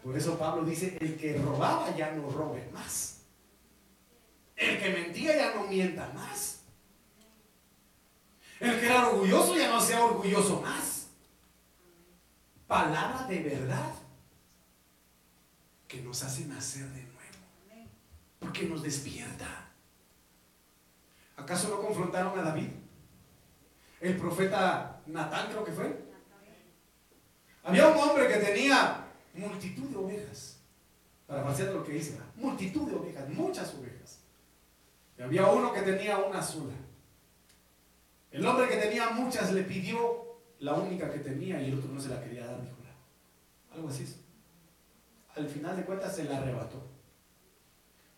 Por 0.02 0.16
eso 0.16 0.38
Pablo 0.38 0.64
dice, 0.64 0.96
el 1.00 1.16
que 1.16 1.38
robaba 1.38 1.94
ya 1.94 2.12
no 2.12 2.28
robe 2.30 2.68
más. 2.72 3.20
El 4.56 4.80
que 4.80 4.90
mentía 4.90 5.36
ya 5.36 5.54
no 5.54 5.64
mienta 5.64 6.10
más. 6.14 6.62
El 8.58 8.80
que 8.80 8.86
era 8.86 9.08
orgulloso 9.08 9.56
ya 9.56 9.70
no 9.70 9.80
sea 9.80 10.04
orgulloso 10.04 10.60
más. 10.60 11.08
Palabra 12.66 13.26
de 13.28 13.42
verdad 13.42 13.92
que 15.86 16.00
nos 16.00 16.22
hace 16.22 16.46
nacer 16.46 16.84
de 16.84 17.02
nuevo. 17.02 17.88
Porque 18.38 18.64
nos 18.64 18.82
despierta. 18.82 19.68
¿Acaso 21.36 21.68
no 21.68 21.82
confrontaron 21.82 22.38
a 22.38 22.42
David? 22.42 22.68
El 24.00 24.16
profeta 24.16 25.02
Natán 25.06 25.48
creo 25.50 25.64
que 25.64 25.72
fue. 25.72 26.01
Había 27.62 27.88
un 27.88 27.98
hombre 27.98 28.28
que 28.28 28.36
tenía 28.36 29.06
multitud 29.34 29.88
de 29.88 29.96
ovejas. 29.96 30.58
Para 31.26 31.48
hacer 31.48 31.72
lo 31.72 31.84
que 31.84 31.92
dice, 31.92 32.18
multitud 32.36 32.88
de 32.88 32.96
ovejas, 32.96 33.28
muchas 33.30 33.74
ovejas. 33.74 34.18
Y 35.18 35.22
había 35.22 35.46
uno 35.46 35.72
que 35.72 35.82
tenía 35.82 36.18
una 36.18 36.42
sola. 36.42 36.74
El 38.30 38.46
hombre 38.46 38.68
que 38.68 38.76
tenía 38.76 39.10
muchas 39.10 39.52
le 39.52 39.62
pidió 39.62 40.40
la 40.58 40.74
única 40.74 41.10
que 41.10 41.20
tenía 41.20 41.60
y 41.62 41.70
el 41.70 41.78
otro 41.78 41.92
no 41.92 42.00
se 42.00 42.08
la 42.08 42.20
quería 42.22 42.46
dar, 42.46 42.60
dijo. 42.60 42.76
Algo 43.74 43.88
así 43.88 44.02
es 44.02 44.22
al 45.34 45.48
final 45.48 45.76
de 45.76 45.84
cuentas 45.84 46.14
se 46.14 46.24
la 46.24 46.38
arrebató. 46.38 46.82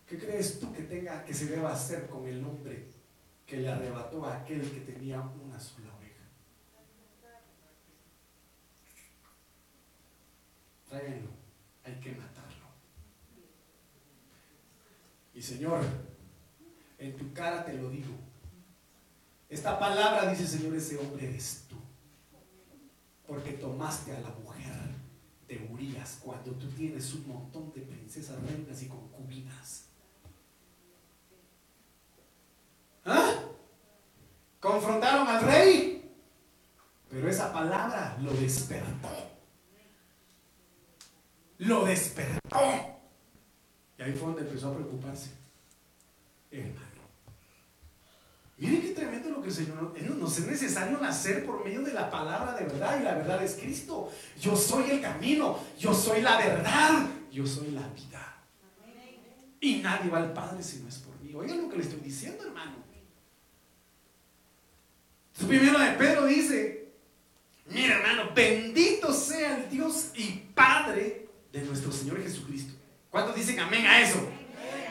¿Qué 0.05 0.19
crees 0.19 0.59
tú 0.59 0.71
que 0.73 0.83
tenga 0.83 1.23
que 1.23 1.33
se 1.33 1.47
deba 1.47 1.73
hacer 1.73 2.07
con 2.07 2.27
el 2.27 2.43
hombre 2.43 2.89
que 3.45 3.57
le 3.57 3.69
arrebató 3.69 4.25
a 4.25 4.37
aquel 4.37 4.69
que 4.69 4.81
tenía 4.81 5.21
una 5.21 5.59
sola 5.59 5.84
Hay 11.83 11.99
que 11.99 12.11
matarlo. 12.11 12.65
Y 15.33 15.41
Señor, 15.41 15.81
en 16.97 17.17
tu 17.17 17.33
cara 17.33 17.65
te 17.65 17.73
lo 17.73 17.89
digo. 17.89 18.13
Esta 19.49 19.77
palabra 19.77 20.29
dice, 20.29 20.47
Señor, 20.47 20.75
ese 20.75 20.97
hombre 20.97 21.27
eres 21.29 21.65
tú. 21.69 21.75
Porque 23.27 23.53
tomaste 23.53 24.15
a 24.15 24.21
la 24.21 24.29
mujer 24.29 24.73
de 25.47 25.67
Urias 25.71 26.19
cuando 26.23 26.51
tú 26.51 26.67
tienes 26.69 27.13
un 27.13 27.27
montón 27.27 27.71
de 27.73 27.81
princesas, 27.81 28.41
reinas 28.41 28.81
y 28.81 28.87
concubinas? 28.87 29.85
¿Ah? 33.03 33.35
Confrontaron 34.59 35.27
al 35.27 35.43
rey, 35.43 36.11
pero 37.09 37.29
esa 37.29 37.53
palabra 37.53 38.17
lo 38.19 38.33
despertó. 38.33 39.34
Lo 41.65 41.83
despertó. 41.83 42.99
Y 43.97 44.01
ahí 44.01 44.13
fue 44.13 44.27
donde 44.27 44.41
empezó 44.41 44.69
a 44.69 44.75
preocuparse. 44.75 45.31
Hermano. 46.51 46.85
Miren 48.57 48.81
qué 48.81 48.89
tremendo 48.89 49.29
lo 49.29 49.41
que 49.41 49.49
el 49.49 49.53
Señor 49.53 49.93
nos 50.17 50.37
es 50.37 50.47
necesario 50.47 50.97
nacer 50.99 51.45
por 51.45 51.65
medio 51.65 51.81
de 51.81 51.93
la 51.93 52.09
palabra 52.09 52.53
de 52.53 52.65
verdad 52.65 52.99
y 53.01 53.03
la 53.03 53.15
verdad 53.15 53.43
es 53.43 53.55
Cristo. 53.55 54.11
Yo 54.39 54.55
soy 54.55 54.91
el 54.91 55.01
camino, 55.01 55.59
yo 55.77 55.93
soy 55.93 56.21
la 56.21 56.37
verdad, 56.37 57.07
yo 57.31 57.45
soy 57.45 57.71
la 57.71 57.87
vida. 57.89 58.37
Y 59.59 59.77
nadie 59.77 60.09
va 60.09 60.19
al 60.19 60.33
Padre 60.33 60.63
si 60.63 60.79
no 60.79 60.87
es 60.87 60.99
por 60.99 61.19
mí. 61.19 61.33
Oigan 61.33 61.63
lo 61.63 61.69
que 61.69 61.77
le 61.77 61.83
estoy 61.83 61.99
diciendo, 61.99 62.43
hermano. 62.43 62.75
Su 65.33 65.47
primero 65.47 65.79
de 65.79 65.91
Pedro 65.91 66.25
dice, 66.27 66.93
mira 67.65 67.95
hermano, 67.95 68.31
bendito 68.33 69.11
sea 69.11 69.57
el 69.57 69.69
Dios 69.69 70.11
y 70.15 70.31
Padre 70.53 71.24
de 71.55 71.61
nuestro 71.61 71.89
Señor 71.89 72.21
Jesucristo. 72.21 72.73
¿Cuántos 73.09 73.33
dicen 73.33 73.59
amén 73.61 73.85
a 73.85 74.01
eso? 74.01 74.19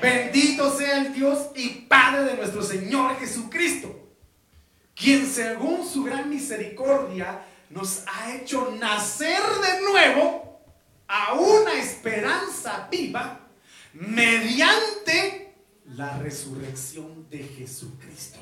Bendito 0.01 0.75
sea 0.77 0.99
el 0.99 1.13
Dios 1.13 1.51
y 1.55 1.69
Padre 1.83 2.25
de 2.25 2.37
nuestro 2.37 2.63
Señor 2.63 3.19
Jesucristo, 3.19 4.09
quien 4.95 5.27
según 5.27 5.87
su 5.87 6.05
gran 6.05 6.31
misericordia 6.31 7.45
nos 7.69 8.03
ha 8.07 8.35
hecho 8.35 8.75
nacer 8.81 9.43
de 9.43 9.83
nuevo 9.83 10.59
a 11.07 11.35
una 11.35 11.75
esperanza 11.75 12.89
viva 12.91 13.41
mediante 13.93 15.55
la 15.85 16.19
resurrección 16.19 17.29
de 17.29 17.45
Jesucristo. 17.45 18.39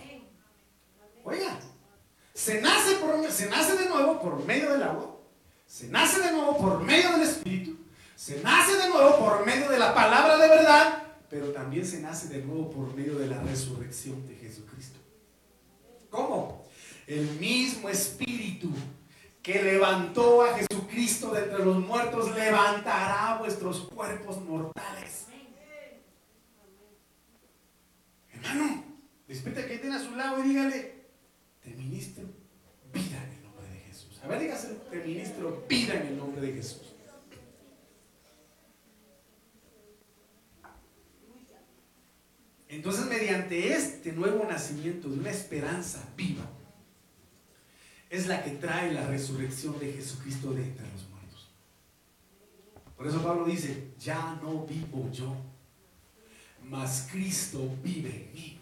Oiga, 1.25 1.59
se 2.35 2.61
nace, 2.61 2.95
por, 2.97 3.29
se 3.33 3.51
nace 3.51 3.77
de 3.77 3.89
nuevo 3.89 4.21
por 4.21 4.45
medio 4.45 4.73
del 4.73 4.83
agua, 4.85 5.17
se 5.67 5.89
nace 5.89 6.21
de 6.21 6.31
nuevo 6.31 6.57
por 6.57 6.81
medio 6.83 7.11
del 7.13 7.23
Espíritu, 7.23 7.83
se 8.23 8.41
nace 8.41 8.77
de 8.77 8.89
nuevo 8.89 9.19
por 9.19 9.45
medio 9.45 9.69
de 9.69 9.81
la 9.81 9.93
palabra 9.93 10.39
de 10.39 10.49
verdad, 10.49 11.03
pero 11.29 11.49
también 11.49 11.85
se 11.85 12.01
nace 12.01 12.29
de 12.29 12.41
nuevo 12.41 12.71
por 12.71 12.95
medio 12.95 13.19
de 13.19 13.27
la 13.27 13.43
resurrección 13.43 14.25
de 14.29 14.37
Jesucristo. 14.37 15.01
¿Cómo? 16.09 16.65
El 17.09 17.29
mismo 17.41 17.89
Espíritu 17.89 18.71
que 19.43 19.61
levantó 19.61 20.45
a 20.45 20.57
Jesucristo 20.57 21.33
de 21.35 21.43
entre 21.43 21.65
los 21.65 21.79
muertos 21.79 22.33
levantará 22.37 23.39
vuestros 23.41 23.89
cuerpos 23.93 24.41
mortales. 24.43 25.27
Hermano, 28.33 28.85
despierta 29.27 29.67
que 29.67 29.79
tiene 29.79 29.97
a 29.97 30.01
su 30.01 30.15
lado 30.15 30.45
y 30.45 30.49
dígale, 30.49 31.07
te 31.61 31.71
ministro 31.71 32.23
vida 32.93 33.21
en 33.21 33.33
el 33.33 33.43
nombre 33.43 33.67
de 33.69 33.81
Jesús. 33.81 34.21
A 34.23 34.29
ver, 34.29 34.39
dígase, 34.39 34.69
te 34.89 34.97
ministro 34.99 35.65
vida 35.69 35.95
en 35.95 36.07
el 36.07 36.17
nombre 36.17 36.41
de 36.41 36.53
Jesús. 36.53 36.92
Entonces, 42.73 43.05
mediante 43.05 43.75
este 43.75 44.13
nuevo 44.13 44.47
nacimiento 44.47 45.11
de 45.11 45.19
una 45.19 45.31
esperanza 45.31 46.03
viva, 46.17 46.49
es 48.09 48.27
la 48.29 48.43
que 48.43 48.53
trae 48.53 48.95
la 48.95 49.07
resurrección 49.07 49.79
de 49.79 49.93
Jesucristo 49.93 50.55
de 50.55 50.63
entre 50.63 50.91
los 50.91 51.07
muertos. 51.11 51.51
Por 52.97 53.07
eso 53.07 53.23
Pablo 53.23 53.45
dice, 53.45 53.89
ya 54.01 54.39
no 54.43 54.65
vivo 54.65 55.11
yo, 55.13 55.37
mas 56.65 57.09
Cristo 57.13 57.69
vive 57.83 58.09
en 58.09 58.33
mí. 58.33 58.59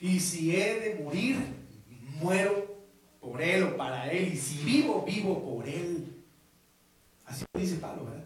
Y 0.00 0.18
si 0.18 0.56
he 0.56 0.80
de 0.80 1.04
morir, 1.04 1.38
muero 2.20 2.76
por 3.20 3.40
Él 3.40 3.62
o 3.62 3.76
para 3.76 4.10
Él. 4.10 4.32
Y 4.32 4.36
si 4.36 4.64
vivo, 4.64 5.04
vivo 5.06 5.40
por 5.44 5.68
Él. 5.68 6.24
Así 7.24 7.44
dice 7.54 7.76
Pablo, 7.76 8.06
¿verdad? 8.06 8.24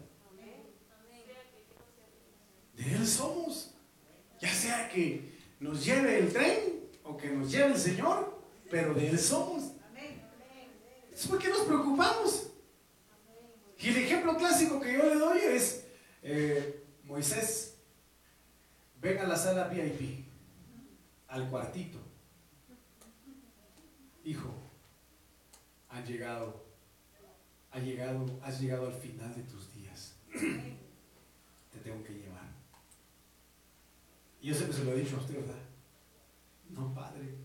De 2.75 2.95
Él 2.95 3.05
somos. 3.05 3.76
Ya 4.39 4.53
sea 4.53 4.89
que 4.89 5.37
nos 5.59 5.83
lleve 5.83 6.19
el 6.19 6.31
tren 6.31 6.59
o 7.03 7.17
que 7.17 7.29
nos 7.29 7.51
lleve 7.51 7.73
el 7.73 7.77
Señor, 7.79 8.41
pero 8.69 8.93
de 8.93 9.09
Él 9.09 9.19
somos. 9.19 9.73
¿por 11.25 11.39
qué 11.39 11.49
nos 11.49 11.61
preocupamos? 11.61 12.51
Y 13.79 13.89
el 13.89 13.97
ejemplo 13.97 14.37
clásico 14.37 14.79
que 14.79 14.93
yo 14.93 15.03
le 15.03 15.15
doy 15.15 15.39
es 15.39 15.85
eh, 16.21 16.83
Moisés. 17.03 17.75
Ven 19.01 19.19
a 19.19 19.23
la 19.23 19.35
sala 19.35 19.67
VIP, 19.67 20.25
al 21.27 21.49
cuartito. 21.49 21.99
Hijo, 24.23 24.51
han 25.89 26.05
llegado, 26.05 26.65
ha 27.71 27.79
llegado, 27.79 28.25
has 28.43 28.59
llegado 28.59 28.87
al 28.87 28.93
final 28.93 29.33
de 29.35 29.43
tus 29.43 29.73
días. 29.73 30.15
Te 30.33 31.79
tengo 31.83 32.03
que 32.03 32.13
llevar. 32.13 32.26
Y 34.47 34.51
yo 34.51 34.55
siempre 34.55 34.77
se 34.77 34.85
lo 34.85 34.93
he 34.93 35.01
dicho 35.01 35.17
a 35.17 35.19
usted, 35.19 35.35
¿verdad? 35.35 35.59
No, 36.69 36.93
padre. 36.93 37.35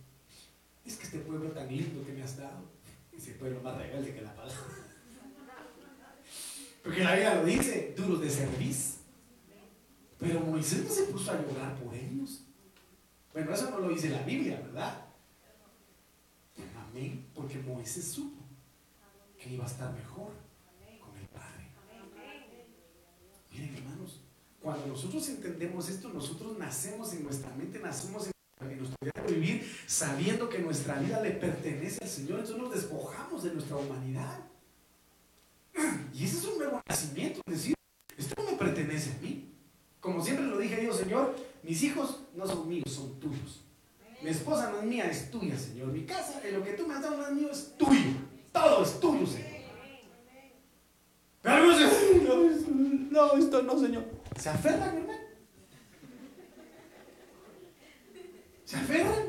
Es 0.86 0.94
que 0.94 1.02
este 1.02 1.18
pueblo 1.18 1.50
tan 1.50 1.66
lindo 1.66 2.06
que 2.06 2.12
me 2.12 2.22
has 2.22 2.36
dado, 2.36 2.62
ese 3.12 3.32
pueblo 3.32 3.60
más 3.60 3.76
rebelde 3.76 4.14
que 4.14 4.20
la 4.20 4.32
palabra. 4.32 4.56
Porque 6.84 7.02
la 7.02 7.14
Biblia 7.14 7.34
lo 7.34 7.44
dice, 7.44 7.92
duros 7.96 8.20
de 8.20 8.30
servicio. 8.30 9.00
Pero 10.16 10.42
Moisés 10.42 10.84
no 10.84 10.90
se 10.90 11.02
puso 11.06 11.32
a 11.32 11.42
llorar 11.42 11.74
por 11.74 11.92
ellos. 11.92 12.44
Bueno, 13.32 13.52
eso 13.52 13.70
no 13.70 13.80
lo 13.80 13.88
dice 13.88 14.08
la 14.08 14.22
Biblia, 14.22 14.60
¿verdad? 14.60 15.06
Amén. 16.88 17.26
Porque 17.34 17.58
Moisés 17.58 18.12
supo 18.12 18.44
que 19.40 19.54
iba 19.54 19.64
a 19.64 19.66
estar 19.66 19.92
mejor 19.92 20.34
con 21.00 21.18
el 21.18 21.26
Padre. 21.26 21.66
Miren, 23.50 23.74
hermanos, 23.74 24.20
cuando 24.62 24.86
nosotros 24.86 25.28
entendemos 25.28 25.88
esto, 25.88 26.08
nosotros 26.08 26.56
nacemos 26.56 27.12
en 27.12 27.24
nuestra 27.24 27.50
mente, 27.54 27.80
nacemos 27.80 28.28
en 28.60 28.78
nuestro 28.78 28.96
de 29.02 29.34
vivir 29.34 29.68
sabiendo 29.86 30.48
que 30.48 30.58
nuestra 30.60 30.98
vida 30.98 31.20
le 31.20 31.32
pertenece 31.32 31.98
al 32.02 32.08
Señor. 32.08 32.40
Entonces 32.40 32.62
nos 32.62 32.72
despojamos 32.72 33.42
de 33.42 33.54
nuestra 33.54 33.76
humanidad. 33.76 34.38
Y 36.14 36.24
ese 36.24 36.38
es 36.38 36.44
un 36.44 36.58
nuevo 36.58 36.80
nacimiento, 36.86 37.40
es 37.46 37.54
decir, 37.54 37.74
esto 38.16 38.34
no 38.42 38.52
me 38.52 38.56
pertenece 38.56 39.10
a 39.10 39.22
mí. 39.22 39.52
Como 40.00 40.22
siempre 40.22 40.46
lo 40.46 40.58
dije 40.58 40.84
yo, 40.84 40.92
Señor, 40.92 41.34
mis 41.62 41.82
hijos 41.82 42.20
no 42.34 42.46
son 42.46 42.68
míos, 42.68 42.84
son 42.86 43.18
tuyos. 43.18 43.64
Mi 44.22 44.30
esposa 44.30 44.70
no 44.70 44.78
es 44.78 44.84
mía, 44.84 45.10
es 45.10 45.30
tuya, 45.30 45.58
Señor. 45.58 45.88
Mi 45.88 46.04
casa, 46.04 46.40
lo 46.52 46.62
que 46.62 46.74
tú 46.74 46.86
me 46.86 46.94
has 46.94 47.02
dado 47.02 47.16
no 47.16 47.26
es 47.26 47.32
mío, 47.32 47.50
es 47.50 47.76
tuyo. 47.76 48.10
Todo 48.52 48.84
es 48.84 49.00
tuyo, 49.00 49.26
Señor. 49.26 49.62
Pero 51.40 51.54
algunos 51.56 51.78
dicen, 51.78 52.81
no, 53.12 53.36
esto 53.36 53.62
no, 53.62 53.78
Señor. 53.78 54.04
Se 54.36 54.48
aferran, 54.48 54.96
hermano. 54.96 55.20
¿Se 58.64 58.76
aferran? 58.76 59.28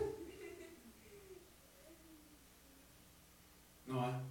No 3.86 3.98
va. 3.98 4.22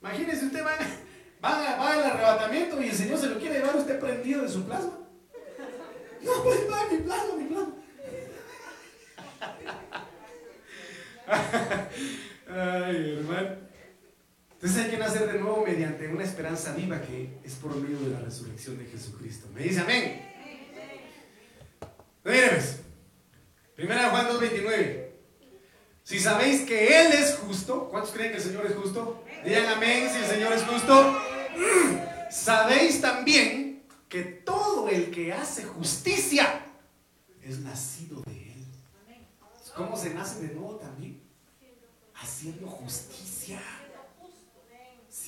Imagínese, 0.00 0.46
usted 0.46 0.64
va, 0.64 0.76
va, 1.42 1.76
va, 1.76 1.92
al 1.92 2.04
arrebatamiento 2.04 2.80
y 2.82 2.88
el 2.88 2.94
Señor 2.94 3.18
se 3.18 3.30
lo 3.30 3.38
quiere 3.38 3.56
llevar 3.56 3.76
usted 3.76 3.98
prendido 3.98 4.42
de 4.42 4.48
su 4.48 4.64
plasma. 4.64 4.98
No, 6.22 6.42
pues 6.42 6.60
va, 6.70 6.86
mi 6.90 6.98
plasma, 6.98 7.34
mi 7.36 7.44
plasma. 7.44 7.74
Ay, 12.48 13.18
hermano. 13.18 13.67
Entonces 14.60 14.84
hay 14.84 14.90
que 14.90 14.98
nacer 14.98 15.32
de 15.32 15.38
nuevo 15.38 15.64
mediante 15.64 16.08
una 16.08 16.24
esperanza 16.24 16.74
viva 16.74 17.00
que 17.00 17.38
es 17.44 17.54
por 17.54 17.76
medio 17.76 18.00
de 18.00 18.10
la 18.10 18.18
resurrección 18.18 18.76
de 18.76 18.86
Jesucristo. 18.86 19.46
¿Me 19.54 19.62
dice 19.62 19.82
amén? 19.82 20.20
Mire, 22.24 22.48
pues. 22.48 22.80
Primera 23.76 24.10
Juan 24.10 24.26
2.29. 24.26 25.10
Si 26.02 26.18
sabéis 26.18 26.62
que 26.62 26.88
Él 26.88 27.12
es 27.12 27.36
justo, 27.36 27.88
¿cuántos 27.88 28.10
creen 28.10 28.32
que 28.32 28.38
el 28.38 28.42
Señor 28.42 28.66
es 28.66 28.74
justo? 28.74 29.22
Digan 29.44 29.66
amén 29.66 30.10
si 30.10 30.18
el 30.18 30.24
Señor 30.24 30.52
es 30.52 30.64
justo. 30.64 31.22
Sabéis 32.32 33.00
también 33.00 33.84
que 34.08 34.22
todo 34.24 34.88
el 34.88 35.12
que 35.12 35.32
hace 35.32 35.62
justicia 35.62 36.66
es 37.40 37.60
nacido 37.60 38.22
de 38.22 38.32
Él. 38.32 38.66
¿Cómo 39.76 39.96
se 39.96 40.12
nace 40.12 40.48
de 40.48 40.54
nuevo 40.54 40.74
también? 40.78 41.22
Haciendo 42.16 42.66
justicia 42.66 43.60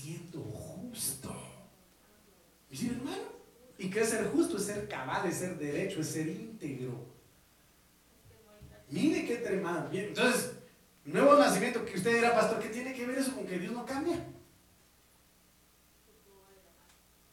siendo 0.00 0.40
justo. 0.40 1.34
¿Y 2.70 2.86
hermano? 2.86 3.40
¿Y 3.78 3.90
qué 3.90 4.00
es 4.00 4.10
ser 4.10 4.26
justo? 4.28 4.56
Es 4.56 4.64
ser 4.64 4.88
cabal, 4.88 5.28
es 5.28 5.36
ser 5.36 5.58
derecho, 5.58 6.00
es 6.00 6.08
ser 6.08 6.28
íntegro. 6.28 7.06
Mire 8.88 9.26
qué 9.26 9.36
tremendo. 9.36 9.88
Entonces, 9.92 10.52
nuevo 11.04 11.36
nacimiento 11.36 11.84
que 11.84 11.96
usted 11.96 12.14
dirá, 12.14 12.34
pastor, 12.34 12.60
¿qué 12.60 12.68
tiene 12.68 12.94
que 12.94 13.06
ver 13.06 13.18
eso 13.18 13.34
con 13.34 13.46
que 13.46 13.58
Dios 13.58 13.72
no 13.72 13.84
cambia? 13.84 14.16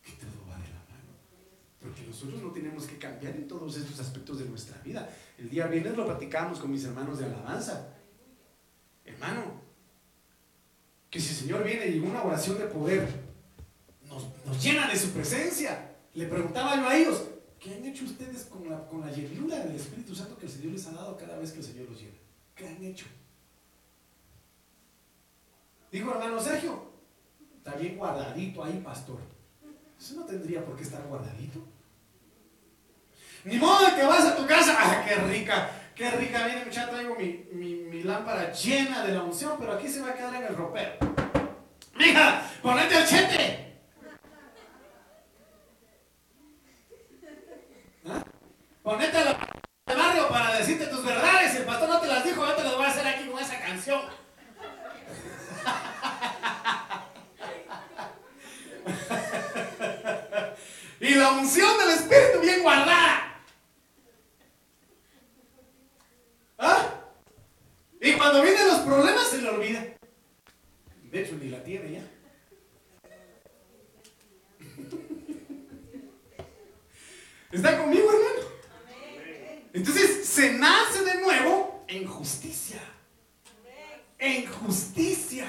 Que 0.03 0.11
todo 0.13 0.47
va 0.49 0.55
de 0.57 0.70
la 0.70 0.84
mano. 0.89 1.13
Porque 1.82 2.03
nosotros 2.03 2.41
no 2.41 2.51
tenemos 2.51 2.86
que 2.86 2.97
cambiar 2.97 3.36
en 3.36 3.47
todos 3.47 3.78
estos 3.78 3.99
aspectos 3.99 4.39
de 4.39 4.45
nuestra 4.45 4.82
vida. 4.82 5.09
El 5.38 5.49
día 5.49 5.68
viernes 5.68 5.95
lo 5.95 6.05
platicamos 6.05 6.59
con 6.59 6.72
mis 6.72 6.84
hermanos 6.84 7.20
de 7.20 7.26
alabanza. 7.26 7.93
Hermano, 9.05 9.66
que 11.09 11.19
si 11.19 11.29
el 11.29 11.35
Señor 11.35 11.63
viene 11.63 11.87
y 11.87 11.99
una 11.99 12.23
oración 12.23 12.57
de 12.57 12.65
poder 12.65 13.07
nos, 14.07 14.63
llena 14.63 14.87
de 14.87 14.97
su 14.97 15.11
presencia. 15.11 15.93
Le 16.13 16.25
preguntaba 16.25 16.75
yo 16.75 16.87
a 16.87 16.97
ellos, 16.97 17.23
¿qué 17.59 17.75
han 17.75 17.85
hecho 17.85 18.05
ustedes 18.05 18.45
con 18.45 18.69
la, 18.69 18.87
con 18.87 19.01
la 19.01 19.11
llenura 19.11 19.59
del 19.59 19.75
Espíritu 19.75 20.15
Santo 20.15 20.37
que 20.37 20.45
el 20.45 20.51
Señor 20.51 20.73
les 20.73 20.87
ha 20.87 20.91
dado 20.91 21.15
cada 21.17 21.37
vez 21.37 21.51
que 21.51 21.59
el 21.59 21.65
Señor 21.65 21.89
los 21.89 21.99
llena? 21.99 22.17
¿Qué 22.55 22.67
han 22.67 22.83
hecho? 22.83 23.05
Dijo 25.91 26.11
hermano 26.11 26.39
Sergio, 26.39 26.91
está 27.57 27.75
bien 27.75 27.97
guardadito 27.97 28.63
ahí, 28.63 28.81
pastor. 28.83 29.19
Eso 29.99 30.15
no 30.15 30.25
tendría 30.25 30.65
por 30.65 30.75
qué 30.75 30.83
estar 30.83 31.01
guardadito. 31.03 31.59
Ni 33.45 33.57
modo 33.57 33.95
que 33.95 34.03
vas 34.03 34.25
a 34.25 34.35
tu 34.35 34.45
casa, 34.45 34.75
¡ah, 34.79 35.05
qué 35.07 35.15
rica! 35.15 35.76
Qué 35.97 36.09
rica 36.11 36.45
viene, 36.45 36.65
muchacha, 36.65 36.91
traigo 36.91 37.15
mi, 37.15 37.47
mi, 37.53 38.03
lámpara 38.03 38.51
llena 38.51 39.03
de 39.03 39.13
la 39.13 39.23
unción, 39.23 39.55
pero 39.59 39.73
aquí 39.73 39.87
se 39.87 39.99
va 39.99 40.09
a 40.09 40.13
quedar 40.13 40.35
en 40.35 40.43
el 40.43 40.55
ropero. 40.55 40.91
Mija, 41.95 42.43
ponete 42.61 42.99
el 42.99 43.07
chete. 43.07 43.79
¿Ah? 48.07 48.23
Ponete 48.83 49.25
la 49.25 49.39
del 49.87 49.97
barrio 49.97 50.29
para 50.29 50.59
decirte 50.59 50.85
tus 50.85 51.03
verdades. 51.03 51.53
Si 51.53 51.57
el 51.57 51.65
pastor 51.65 51.89
no 51.89 51.99
te 51.99 52.05
las 52.05 52.23
dijo, 52.23 52.45
yo 52.45 52.53
te 52.53 52.63
las 52.63 52.75
voy 52.75 52.85
a 52.85 52.89
hacer 52.89 53.07
aquí 53.07 53.27
con 53.27 53.39
esa 53.39 53.59
canción. 53.59 54.01
y 60.99 61.15
la 61.15 61.31
unción 61.31 61.75
del 61.79 61.89
Espíritu 61.89 62.39
bien 62.39 62.61
guardada. 62.61 63.26
¿Está 77.51 77.78
conmigo, 77.78 78.09
hermano? 78.09 78.47
Entonces 79.74 80.26
se 80.26 80.53
nace 80.53 81.03
de 81.03 81.22
nuevo 81.22 81.84
en 81.89 82.07
justicia. 82.07 82.80
En 84.18 84.45
justicia. 84.45 85.47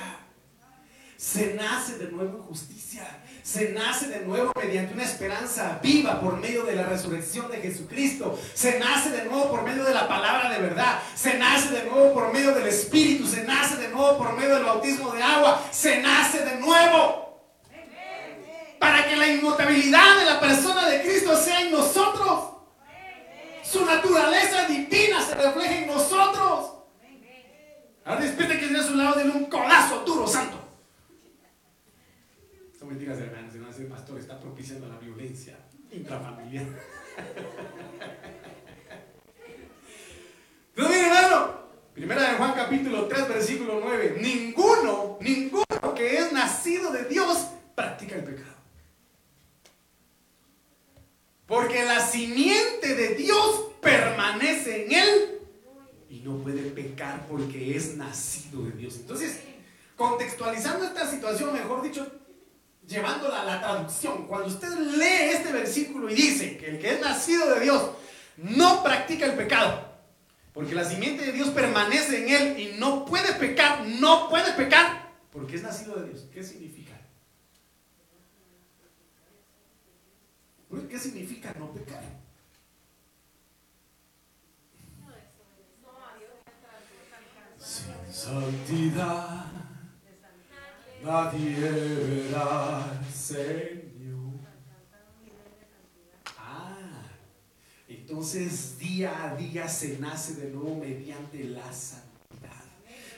Se 1.31 1.53
nace 1.53 1.99
de 1.99 2.11
nuevo 2.11 2.43
justicia. 2.45 3.07
Se 3.43 3.73
nace 3.73 4.09
de 4.09 4.21
nuevo 4.21 4.51
mediante 4.57 4.95
una 4.95 5.05
esperanza 5.05 5.79
viva 5.83 6.23
por 6.23 6.39
medio 6.39 6.65
de 6.65 6.75
la 6.75 6.85
resurrección 6.85 7.51
de 7.51 7.59
Jesucristo. 7.59 8.39
Se 8.55 8.79
nace 8.79 9.11
de 9.11 9.25
nuevo 9.27 9.51
por 9.51 9.63
medio 9.63 9.85
de 9.85 9.93
la 9.93 10.09
palabra 10.09 10.49
de 10.49 10.59
verdad. 10.59 11.01
Se 11.15 11.37
nace 11.37 11.69
de 11.69 11.85
nuevo 11.85 12.15
por 12.15 12.33
medio 12.33 12.55
del 12.55 12.67
Espíritu. 12.67 13.27
Se 13.27 13.45
nace 13.45 13.77
de 13.77 13.89
nuevo 13.89 14.17
por 14.17 14.33
medio 14.39 14.55
del 14.55 14.65
bautismo 14.65 15.11
de 15.11 15.23
agua. 15.23 15.63
Se 15.71 16.01
nace 16.01 16.47
de 16.47 16.57
nuevo 16.57 17.43
para 18.79 19.07
que 19.07 19.15
la 19.15 19.29
inmutabilidad 19.29 20.19
de 20.21 20.25
la 20.25 20.41
persona 20.41 20.89
de 20.89 21.03
Cristo 21.03 21.37
sea 21.37 21.61
en 21.61 21.73
nosotros. 21.73 22.55
Su 23.63 23.85
naturaleza 23.85 24.67
divina 24.67 25.21
se 25.21 25.35
refleja 25.35 25.77
en 25.77 25.89
nosotros. 25.89 26.73
Ahora 28.07 28.21
despide 28.23 28.59
que 28.59 28.67
tiene 28.67 28.79
a 28.79 28.83
su 28.83 28.95
lado 28.95 29.17
de 29.17 29.29
un 29.29 29.45
codazo 29.45 30.05
duro, 30.07 30.27
santo. 30.27 30.68
Son 32.89 32.97
mentiras, 32.97 33.19
hermanos. 33.19 33.55
no 33.55 33.69
el 33.69 33.87
pastor 33.87 34.19
está 34.19 34.41
propiciando 34.41 34.89
la 34.89 34.97
violencia 34.99 35.59
intrafamiliar. 35.93 36.65
Entonces, 40.75 40.97
mire, 40.97 41.07
hermano, 41.07 41.69
primera 41.93 42.31
de 42.31 42.39
Juan 42.39 42.55
capítulo 42.55 43.07
3, 43.07 43.29
versículo 43.29 43.81
9. 43.85 44.17
Ninguno, 44.23 45.19
ninguno 45.21 45.95
que 45.95 46.17
es 46.17 46.33
nacido 46.33 46.91
de 46.91 47.05
Dios 47.05 47.49
practica 47.75 48.17
el 48.17 48.25
pecado. 48.25 48.57
Porque 51.47 51.85
la 51.85 52.01
simiente 52.01 52.95
de 52.95 53.17
Dios 53.17 53.67
permanece 53.83 54.87
en 54.87 54.93
él 54.93 55.41
y 56.09 56.21
no 56.21 56.39
puede 56.39 56.63
pecar 56.71 57.27
porque 57.27 57.77
es 57.77 57.99
nacido 57.99 58.63
de 58.63 58.71
Dios. 58.71 58.97
Entonces, 58.97 59.41
contextualizando 59.95 60.87
esta 60.87 61.07
situación, 61.07 61.53
mejor 61.53 61.83
dicho, 61.83 62.18
llevándola 62.89 63.43
a 63.43 63.45
la 63.45 63.61
traducción, 63.61 64.27
cuando 64.27 64.49
usted 64.49 64.69
lee 64.77 65.35
este 65.35 65.53
versículo 65.53 66.11
y 66.11 66.15
dice 66.15 66.57
que 66.57 66.71
el 66.71 66.79
que 66.79 66.95
es 66.95 67.01
nacido 67.01 67.55
de 67.55 67.61
Dios 67.61 67.91
no 68.39 68.83
practica 68.83 69.27
el 69.27 69.35
pecado, 69.35 69.93
porque 70.55 70.75
la 70.75 70.85
simiente 70.85 71.25
de 71.25 71.33
Dios 71.33 71.51
permanece 71.51 72.25
en 72.25 72.29
él 72.31 72.59
y 72.59 72.79
no 72.79 73.05
puede 73.05 73.35
pecar, 73.35 73.87
no 73.87 74.29
puede 74.31 74.53
pecar 74.55 75.13
porque 75.31 75.57
es 75.57 75.63
nacido 75.63 75.97
de 75.97 76.09
Dios. 76.09 76.27
¿Qué 76.33 76.43
significa? 76.43 76.95
¿Qué 80.89 80.99
significa 80.99 81.55
no 81.59 81.73
pecar? 81.73 82.03
Sin 87.59 88.13
santidad 88.13 89.68
nadie 91.05 91.57
verá 91.61 93.01
Señor. 93.13 94.41
Ah, 96.37 97.03
entonces 97.89 98.79
día 98.79 99.25
a 99.25 99.37
día 99.37 99.69
se 99.69 99.99
nace 99.99 100.35
de 100.35 100.51
nuevo 100.51 100.77
mediante 100.77 101.45
la 101.45 101.73
santidad 101.73 102.09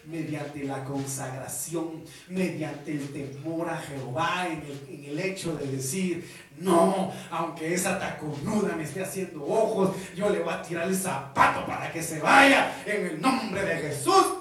mediante 0.05 0.65
la 0.65 0.85
consagración, 0.85 2.03
mediante 2.29 2.93
el 2.93 3.13
temor 3.13 3.69
a 3.69 3.77
Jehová, 3.77 4.49
en 4.49 5.05
el, 5.05 5.19
hecho 5.19 5.55
de 5.57 5.67
decir, 5.67 6.29
no, 6.59 7.13
aunque 7.31 7.75
esa 7.75 7.99
taconuda 7.99 8.75
me 8.77 8.85
esté 8.85 9.03
haciendo 9.03 9.45
ojos, 9.45 9.97
yo 10.17 10.31
le 10.31 10.41
voy 10.41 10.53
a 10.53 10.63
tirar 10.63 10.89
el 10.89 10.97
zapato 10.97 11.67
para 11.67 11.93
que 11.93 12.03
se 12.03 12.21
vaya 12.21 12.83
en 12.87 13.07
el 13.07 13.21
nombre 13.21 13.63
de 13.63 13.77
Jesús. 13.77 14.40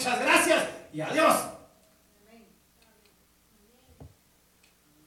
Muchas 0.00 0.20
gracias 0.20 0.68
y 0.94 1.00
adiós. 1.02 1.36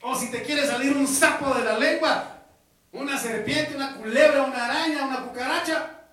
O 0.04 0.16
si 0.16 0.30
te 0.30 0.44
quiere 0.44 0.68
salir 0.68 0.96
un 0.96 1.08
sapo 1.08 1.56
de 1.56 1.64
la 1.64 1.80
lengua, 1.80 2.44
una 2.92 3.18
serpiente, 3.18 3.76
una 3.76 3.96
culebra, 3.96 4.44
una 4.44 4.66
araña, 4.66 5.08
una 5.08 5.24
cucaracha, 5.24 6.10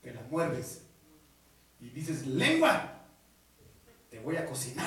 te 0.00 0.14
la 0.14 0.22
muerdes. 0.30 0.82
Y 1.78 1.90
dices, 1.90 2.26
lengua, 2.26 3.02
te 4.08 4.18
voy 4.20 4.36
a 4.36 4.46
cocinar. 4.46 4.86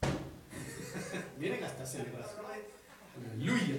Miren 1.38 1.62
hasta 1.62 1.86
celebración. 1.86 2.46
Aleluya. 3.32 3.76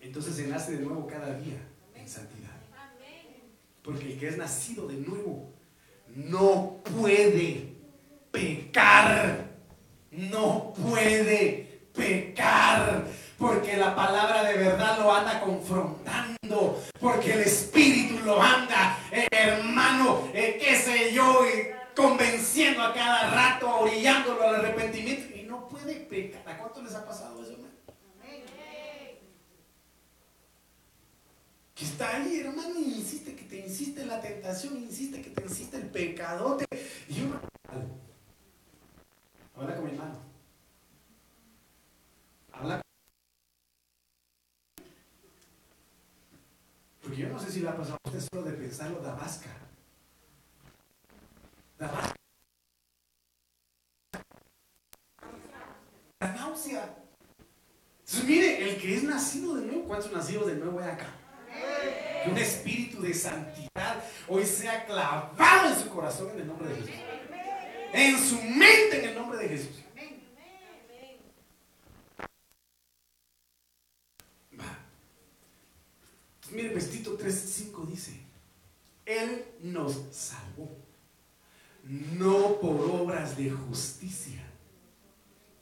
Entonces 0.00 0.36
se 0.36 0.46
nace 0.46 0.78
de 0.78 0.84
nuevo 0.84 1.06
cada 1.06 1.34
día 1.34 1.58
en 1.94 2.08
santidad. 2.08 2.47
Porque 3.88 4.12
el 4.12 4.18
que 4.20 4.28
es 4.28 4.36
nacido 4.36 4.86
de 4.86 4.96
nuevo 4.98 5.50
no 6.14 6.82
puede 6.84 7.72
pecar 8.30 9.48
no 10.10 10.74
puede 10.74 11.88
pecar. 11.94 13.06
Porque 13.38 13.78
la 13.78 13.96
palabra 13.96 14.44
de 14.44 14.58
verdad 14.58 14.98
lo 14.98 15.14
anda 15.14 15.40
confrontando. 15.40 16.82
Porque 17.00 17.32
el 17.32 17.40
Espíritu 17.40 18.18
lo 18.26 18.42
anda, 18.42 18.98
eh, 19.10 19.26
hermano, 19.30 20.28
eh, 20.34 20.58
qué 20.60 20.76
sé 20.76 21.14
yo, 21.14 21.46
eh, 21.46 21.74
convenciendo 21.96 22.82
a 22.82 22.92
cada 22.92 23.30
rato, 23.30 23.74
orillándolo 23.74 24.42
al 24.42 24.56
arrepentimiento. 24.56 25.34
Y 25.34 25.44
no 25.44 25.66
puede 25.66 25.94
pecar. 25.94 26.42
¿A 26.46 26.58
cuánto 26.58 26.82
les 26.82 26.94
ha 26.94 27.06
pasado 27.06 27.42
eso, 27.42 27.56
Que 31.78 31.84
está 31.84 32.16
ahí, 32.16 32.40
hermano, 32.40 32.80
insiste 32.80 33.36
que 33.36 33.44
te 33.44 33.60
insiste 33.60 34.04
la 34.04 34.20
tentación, 34.20 34.76
insiste 34.78 35.22
que 35.22 35.30
te 35.30 35.42
insiste 35.44 35.76
el 35.76 35.86
pecadote. 35.86 36.66
Y 37.08 37.20
uno, 37.22 37.40
Habla 39.54 39.76
con 39.76 39.84
mi 39.84 39.90
hermano. 39.92 40.18
Habla 42.52 42.82
Porque 47.00 47.16
yo 47.16 47.28
no 47.28 47.38
sé 47.38 47.52
si 47.52 47.60
le 47.60 47.68
ha 47.68 47.76
pasado 47.76 47.96
a 48.04 48.08
usted 48.08 48.28
solo 48.32 48.42
de 48.42 48.56
pensarlo, 48.56 49.00
da 49.00 49.14
vasca. 49.14 49.50
Da 51.78 51.86
vasca. 51.92 52.14
La 56.18 56.32
náusea. 56.32 56.96
Entonces, 58.00 58.24
mire, 58.24 58.68
el 58.68 58.80
que 58.80 58.96
es 58.96 59.04
nacido 59.04 59.54
de 59.54 59.66
nuevo, 59.66 59.84
¿cuántos 59.84 60.10
nacidos 60.10 60.48
de 60.48 60.56
nuevo 60.56 60.80
hay 60.80 60.90
acá? 60.90 61.17
Que 62.24 62.30
un 62.30 62.38
espíritu 62.38 63.02
de 63.02 63.14
santidad 63.14 64.02
hoy 64.26 64.44
sea 64.44 64.84
clavado 64.86 65.68
en 65.68 65.80
su 65.80 65.88
corazón 65.88 66.30
en 66.34 66.40
el 66.40 66.46
nombre 66.46 66.68
de 66.68 66.74
Jesús 66.76 66.94
en 67.92 68.18
su 68.18 68.36
mente 68.42 69.02
en 69.02 69.08
el 69.08 69.14
nombre 69.14 69.38
de 69.38 69.48
Jesús. 69.48 69.76
Va. 74.58 74.78
mire, 76.50 76.74
vestito 76.74 77.18
3.5 77.18 77.86
dice, 77.86 78.20
Él 79.04 79.44
nos 79.62 79.94
salvó, 80.10 80.76
no 81.84 82.60
por 82.60 82.80
obras 82.90 83.36
de 83.36 83.50
justicia 83.50 84.44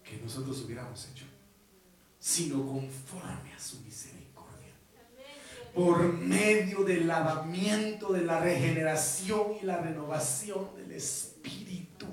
que 0.03 0.17
nosotros 0.19 0.63
hubiéramos 0.63 1.07
hecho, 1.09 1.25
sino 2.19 2.65
conforme 2.67 3.53
a 3.53 3.59
su 3.59 3.81
misericordia 3.81 4.16
por 5.77 6.11
medio 6.15 6.85
del 6.85 7.07
lavamiento 7.07 8.11
de 8.11 8.23
la 8.23 8.41
regeneración 8.41 9.59
y 9.61 9.67
la 9.67 9.77
renovación 9.77 10.75
del 10.75 10.93
Espíritu. 10.93 12.07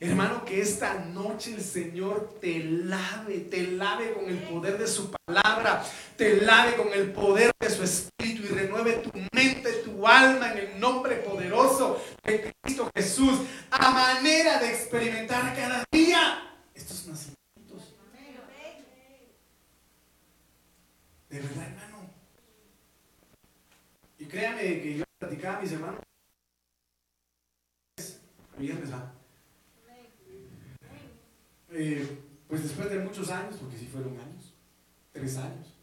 Hermano, 0.00 0.44
que 0.44 0.60
esta 0.60 1.04
noche 1.04 1.54
el 1.54 1.62
Señor 1.62 2.36
te 2.40 2.64
lave, 2.64 3.38
te 3.48 3.68
lave 3.68 4.12
con 4.12 4.28
el 4.28 4.38
poder 4.38 4.76
de 4.76 4.88
su 4.88 5.08
palabra, 5.08 5.84
te 6.16 6.40
lave 6.40 6.74
con 6.74 6.92
el 6.92 7.12
poder 7.12 7.52
de 7.60 7.70
su 7.70 7.84
Espíritu 7.84 8.42
y 8.42 8.48
renueve 8.48 8.94
tu 8.94 9.12
mente, 9.32 9.72
tu 9.84 10.04
alma 10.04 10.52
en 10.52 10.58
el 10.58 10.80
nombre 10.80 11.16
poderoso 11.18 12.02
de 12.24 12.52
Cristo 12.60 12.90
Jesús, 12.96 13.38
a 13.70 13.90
manera 13.92 14.58
de 14.58 14.70
experimentar 14.70 15.54
cada 15.54 15.84
día 15.92 16.58
estos 16.74 17.06
nacimientos. 17.06 17.94
De 21.30 21.40
verdad, 21.40 21.66
hermano 21.68 21.95
que 24.36 24.98
yo 24.98 25.04
platicaba 25.18 25.58
a 25.58 25.62
mis 25.62 25.72
hermanos. 25.72 26.00
Viernes 28.58 28.92
va. 28.92 29.12
Eh, 31.70 32.22
pues 32.48 32.62
después 32.62 32.90
de 32.90 33.00
muchos 33.00 33.30
años, 33.30 33.56
porque 33.56 33.76
sí 33.76 33.86
fueron 33.86 34.18
años, 34.18 34.54
tres 35.12 35.36
años, 35.38 35.74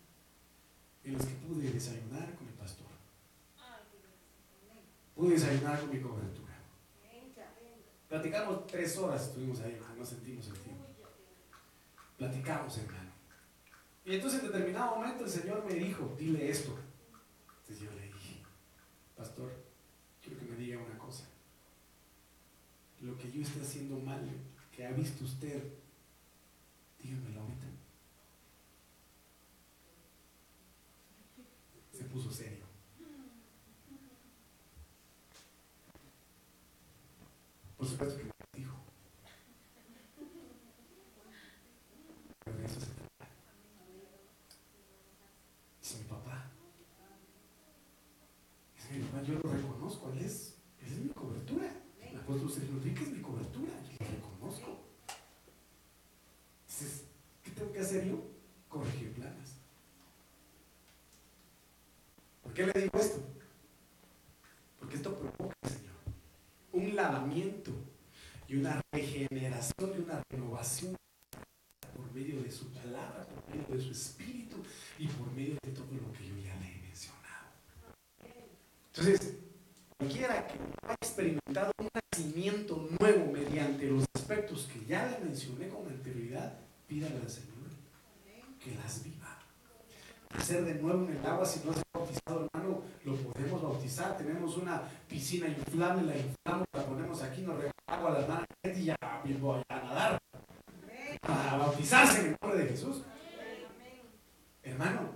en 1.04 1.14
los 1.14 1.26
que 1.26 1.34
pude 1.34 1.72
desayunar 1.72 2.34
con 2.36 2.48
mi 2.48 2.54
pastor. 2.54 2.88
Pude 5.16 5.34
desayunar 5.34 5.80
con 5.80 5.90
mi 5.90 6.00
cobertura. 6.00 6.54
Platicamos 8.08 8.68
tres 8.68 8.98
horas, 8.98 9.24
estuvimos 9.24 9.60
ahí, 9.62 9.80
no 9.98 10.06
sentimos 10.06 10.48
el 10.48 10.58
tiempo. 10.60 10.86
Platicamos, 12.18 12.78
hermano. 12.78 13.12
Y 14.06 14.16
entonces 14.16 14.42
en 14.42 14.48
determinado 14.48 14.96
momento 14.96 15.26
el 15.26 15.30
Señor 15.30 15.66
me 15.66 15.74
dijo, 15.74 16.16
dile 16.18 16.50
esto. 16.50 16.78
Pastor, 19.16 19.52
quiero 20.22 20.40
que 20.40 20.46
me 20.46 20.58
diga 20.58 20.80
una 20.80 20.98
cosa. 20.98 21.26
Lo 23.02 23.18
que 23.18 23.32
yo 23.32 23.42
esté 23.42 23.62
haciendo 23.62 24.00
mal, 24.00 24.22
que 24.76 24.86
ha 24.86 24.92
visto 24.92 25.26
usted, 25.26 25.62
dígamelo 27.02 27.42
ahorita. 27.42 27.68
Se 31.92 32.04
puso 32.06 32.32
serio. 32.32 32.66
Por 37.78 37.88
supuesto 37.88 38.18
que 38.18 38.24
me 38.24 38.32
dijo. 38.56 38.78
Pero 42.46 42.58
de 42.58 42.66
eso 42.66 42.80
se 42.80 42.86
trata. 42.86 43.28
Es 45.82 45.98
mi 45.98 46.04
papá. 46.06 46.50
Es 48.78 48.92
mi 48.92 49.04
papá, 49.04 49.22
yo 49.24 49.34
lo 49.34 49.52
reconozco, 49.52 50.14
él 50.14 50.20
es, 50.20 50.56
él 50.80 50.94
es 50.94 51.00
mi 51.00 51.10
cobertura. 51.10 51.70
Apóstol 52.34 52.52
Sergio 52.52 52.78
Enrique 52.78 53.04
es 53.04 53.12
mi 53.12 53.22
cobertura, 53.22 53.72
yo 53.84 53.92
lo 54.00 54.12
reconozco. 54.12 54.80
Entonces, 56.68 57.04
¿qué 57.44 57.52
tengo 57.52 57.72
que 57.72 57.80
hacer 57.80 58.08
yo? 58.08 58.24
Corregir 58.68 59.14
planas. 59.14 59.58
¿Por 62.42 62.54
qué 62.56 62.66
le 62.66 62.82
digo 62.82 63.00
esto? 63.00 63.22
Porque 64.80 64.96
esto 64.96 65.16
provoca, 65.16 65.56
Señor, 65.62 65.94
un 66.72 66.96
lavamiento 66.96 67.72
y 68.48 68.56
una 68.56 68.82
regeneración 68.92 69.94
y 69.96 70.02
una 70.02 70.24
renovación 70.28 70.96
por 71.96 72.12
medio 72.14 72.42
de 72.42 72.50
su 72.50 72.66
palabra, 72.74 73.28
por 73.28 73.56
medio 73.56 73.76
de 73.76 73.80
su 73.80 73.92
espíritu 73.92 74.58
y 74.98 75.06
por 75.06 75.32
medio 75.34 75.56
de 75.64 75.72
todo 75.72 75.86
lo 75.86 76.12
que 76.14 76.28
yo 76.28 76.36
ya 76.38 76.56
le 76.56 76.66
he 76.66 76.82
mencionado. 76.82 77.52
Entonces, 78.88 79.36
cualquiera 80.00 80.48
que 80.48 80.58
ha 80.88 80.94
experimentado 80.94 81.72
un 81.80 81.90
nacimiento 82.14 82.88
nuevo 83.00 83.32
mediante 83.32 83.90
los 83.90 84.06
aspectos 84.16 84.68
ya 84.86 85.08
le 85.08 85.26
mencioné 85.26 85.70
con 85.70 85.88
anterioridad, 85.88 86.60
pídale 86.88 87.18
al 87.18 87.30
Señor 87.30 87.54
que 88.64 88.76
las 88.76 89.04
viva. 89.04 89.38
Hacer 90.30 90.64
de 90.64 90.76
nuevo 90.76 91.06
en 91.06 91.18
el 91.18 91.26
agua, 91.26 91.46
si 91.46 91.66
no 91.66 91.74
se 91.74 91.80
ha 91.80 91.98
bautizado, 91.98 92.50
hermano, 92.54 92.82
lo 93.04 93.16
podemos 93.16 93.62
bautizar. 93.62 94.18
Tenemos 94.18 94.58
una 94.58 94.82
piscina 95.08 95.48
inflable, 95.48 96.04
la 96.04 96.18
inflamos, 96.18 96.66
la 96.74 96.86
ponemos 96.86 97.22
aquí, 97.22 97.42
nos 97.42 97.56
regala 97.56 97.74
agua 97.88 98.46
a 98.64 98.70
y 98.70 98.86
ya 98.86 98.96
voy 99.40 99.62
a 99.70 99.76
nadar. 99.76 100.18
Para 101.22 101.58
bautizarse 101.58 102.22
en 102.22 102.26
el 102.28 102.38
nombre 102.42 102.64
de 102.64 102.70
Jesús. 102.70 103.04
Hermano, 104.64 105.12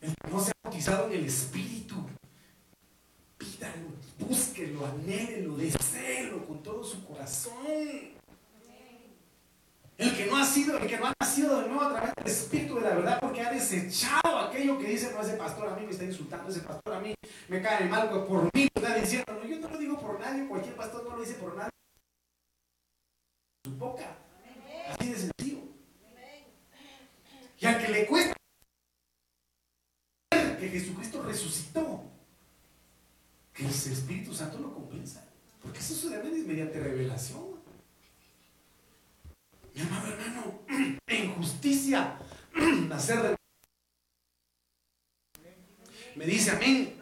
el 0.00 0.14
que 0.14 0.30
no 0.30 0.40
se 0.40 0.50
ha 0.50 0.54
bautizado 0.64 1.06
en 1.08 1.12
el 1.12 1.26
Espíritu, 1.26 2.06
pídalo, 3.42 3.88
búsquelo, 4.18 4.86
anhélelo, 4.86 5.56
deséelo 5.56 6.46
con 6.46 6.62
todo 6.62 6.84
su 6.84 7.04
corazón. 7.04 7.52
El 9.98 10.16
que 10.16 10.26
no 10.26 10.36
ha 10.36 10.44
sido, 10.44 10.78
el 10.78 10.86
que 10.88 10.98
no 10.98 11.06
ha 11.06 11.14
nacido 11.20 11.60
de 11.60 11.68
nuevo 11.68 11.82
a 11.82 11.92
través 11.92 12.14
del 12.16 12.26
Espíritu 12.26 12.74
de 12.76 12.80
la 12.80 12.94
verdad, 12.94 13.20
porque 13.20 13.42
ha 13.42 13.52
desechado 13.52 14.38
aquello 14.38 14.78
que 14.78 14.88
dice, 14.88 15.12
no, 15.12 15.20
ese 15.20 15.34
pastor 15.34 15.68
a 15.68 15.76
mí 15.76 15.84
me 15.84 15.92
está 15.92 16.04
insultando, 16.04 16.50
ese 16.50 16.60
pastor 16.60 16.94
a 16.94 17.00
mí 17.00 17.14
me 17.48 17.62
cae 17.62 17.86
mal, 17.88 18.08
pues 18.10 18.22
por 18.22 18.44
mí 18.54 18.68
está 18.74 18.96
diciendo, 18.96 19.32
no, 19.32 19.44
yo 19.44 19.58
no 19.60 19.68
lo 19.68 19.78
digo 19.78 19.98
por 20.00 20.18
nadie, 20.18 20.48
cualquier 20.48 20.74
pastor 20.74 21.04
no 21.04 21.16
lo 21.16 21.22
dice 21.22 21.34
por 21.34 21.56
nadie. 21.56 21.70
Su 23.64 23.76
boca. 23.76 24.16
Así 24.88 25.10
de 25.10 25.16
sencillo. 25.16 25.62
Y 27.60 27.66
al 27.66 27.78
que 27.78 27.88
le 27.92 28.06
cuesta 28.06 28.34
que 30.58 30.68
Jesucristo 30.68 31.22
resucitó, 31.22 31.91
el 33.64 33.92
Espíritu 33.92 34.34
Santo 34.34 34.58
lo 34.58 34.74
compensa. 34.74 35.24
Porque 35.62 35.78
eso 35.78 35.94
es 35.94 36.46
mediante 36.46 36.80
revelación. 36.80 37.62
Mi 39.74 39.80
amado 39.80 40.08
hermano, 40.08 40.60
en 41.06 41.34
justicia, 41.34 42.18
nacer 42.88 43.22
de... 43.22 43.36
Me 46.16 46.26
dice 46.26 46.50
amén. 46.50 46.94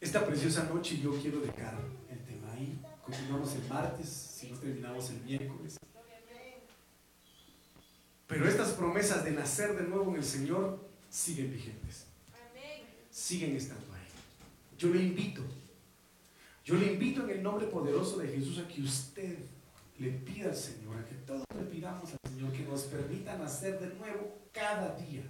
Esta 0.00 0.26
preciosa 0.26 0.64
noche 0.64 0.98
yo 0.98 1.12
quiero 1.20 1.40
dejar 1.40 1.78
el 2.10 2.24
tema 2.24 2.52
ahí. 2.52 2.80
Continuamos 3.04 3.54
el 3.54 3.68
martes, 3.68 4.08
si 4.08 4.50
no 4.50 4.58
terminamos 4.58 5.10
el 5.10 5.20
miércoles. 5.22 5.76
Pero 8.26 8.48
estas 8.48 8.70
promesas 8.70 9.24
de 9.24 9.32
nacer 9.32 9.76
de 9.76 9.84
nuevo 9.84 10.10
en 10.10 10.16
el 10.16 10.24
Señor 10.24 10.87
siguen 11.10 11.52
vigentes. 11.52 12.04
Siguen 13.10 13.56
estando 13.56 13.92
ahí. 13.94 14.08
Yo 14.78 14.88
le 14.90 15.02
invito 15.02 15.42
yo 16.68 16.74
le 16.74 16.92
invito 16.92 17.24
en 17.24 17.30
el 17.30 17.42
nombre 17.42 17.66
poderoso 17.66 18.18
de 18.18 18.28
Jesús 18.28 18.58
a 18.58 18.68
que 18.68 18.82
usted 18.82 19.38
le 19.98 20.10
pida 20.10 20.50
al 20.50 20.54
Señor, 20.54 20.98
a 20.98 21.04
que 21.06 21.14
todos 21.14 21.42
le 21.56 21.62
pidamos 21.62 22.10
al 22.12 22.30
Señor 22.30 22.52
que 22.52 22.62
nos 22.62 22.82
permita 22.82 23.38
nacer 23.38 23.80
de 23.80 23.86
nuevo 23.94 24.36
cada 24.52 24.94
día, 24.96 25.22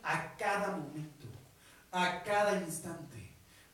a 0.00 0.36
cada 0.36 0.76
momento, 0.76 1.26
a 1.90 2.22
cada 2.22 2.62
instante. 2.62 3.17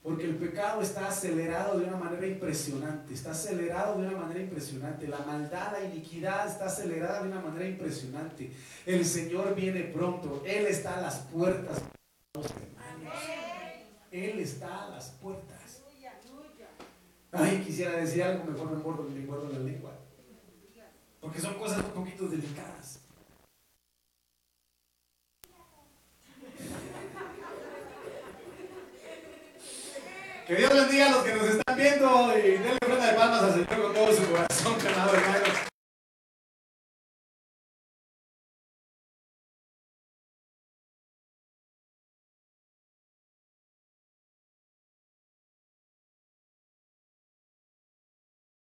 Porque 0.04 0.26
el 0.26 0.36
pecado 0.36 0.82
está 0.82 1.08
acelerado 1.08 1.78
de 1.78 1.86
una 1.86 1.96
manera 1.96 2.26
impresionante, 2.26 3.14
está 3.14 3.30
acelerado 3.30 3.98
de 3.98 4.06
una 4.06 4.18
manera 4.18 4.38
impresionante. 4.38 5.08
La 5.08 5.20
maldad, 5.20 5.72
la 5.72 5.82
iniquidad 5.82 6.46
está 6.46 6.66
acelerada 6.66 7.22
de 7.22 7.28
una 7.30 7.40
manera 7.40 7.66
impresionante. 7.66 8.52
El 8.84 9.02
Señor 9.06 9.54
viene 9.54 9.80
pronto, 9.84 10.42
Él 10.44 10.66
está 10.66 10.98
a 10.98 11.00
las 11.00 11.20
puertas. 11.20 11.80
Él 14.10 14.40
está 14.40 14.84
a 14.84 14.90
las 14.90 15.08
puertas. 15.22 15.82
Ay, 17.32 17.62
quisiera 17.64 17.96
decir 17.96 18.24
algo, 18.24 18.44
mejor 18.44 18.72
me 18.72 18.82
muerdo, 18.82 19.04
me 19.04 19.20
muerdo 19.20 19.48
la 19.54 19.60
lengua. 19.60 19.92
Porque 21.18 21.40
son 21.40 21.54
cosas 21.54 21.82
un 21.82 21.92
poquito 21.92 22.28
delicadas. 22.28 23.00
Que 30.46 30.56
Dios 30.56 30.74
bendiga 30.74 31.06
a 31.06 31.10
los 31.10 31.22
que 31.22 31.34
nos 31.34 31.48
están 31.48 31.74
viendo 31.74 32.36
y 32.36 32.42
denle 32.42 32.76
frente 32.84 33.06
de 33.06 33.12
palmas 33.14 33.44
al 33.44 33.52
Señor 33.52 33.82
con 33.82 33.94
todo 33.94 34.12
su 34.12 34.30
corazón, 34.30 34.76
hermanos. 34.84 35.73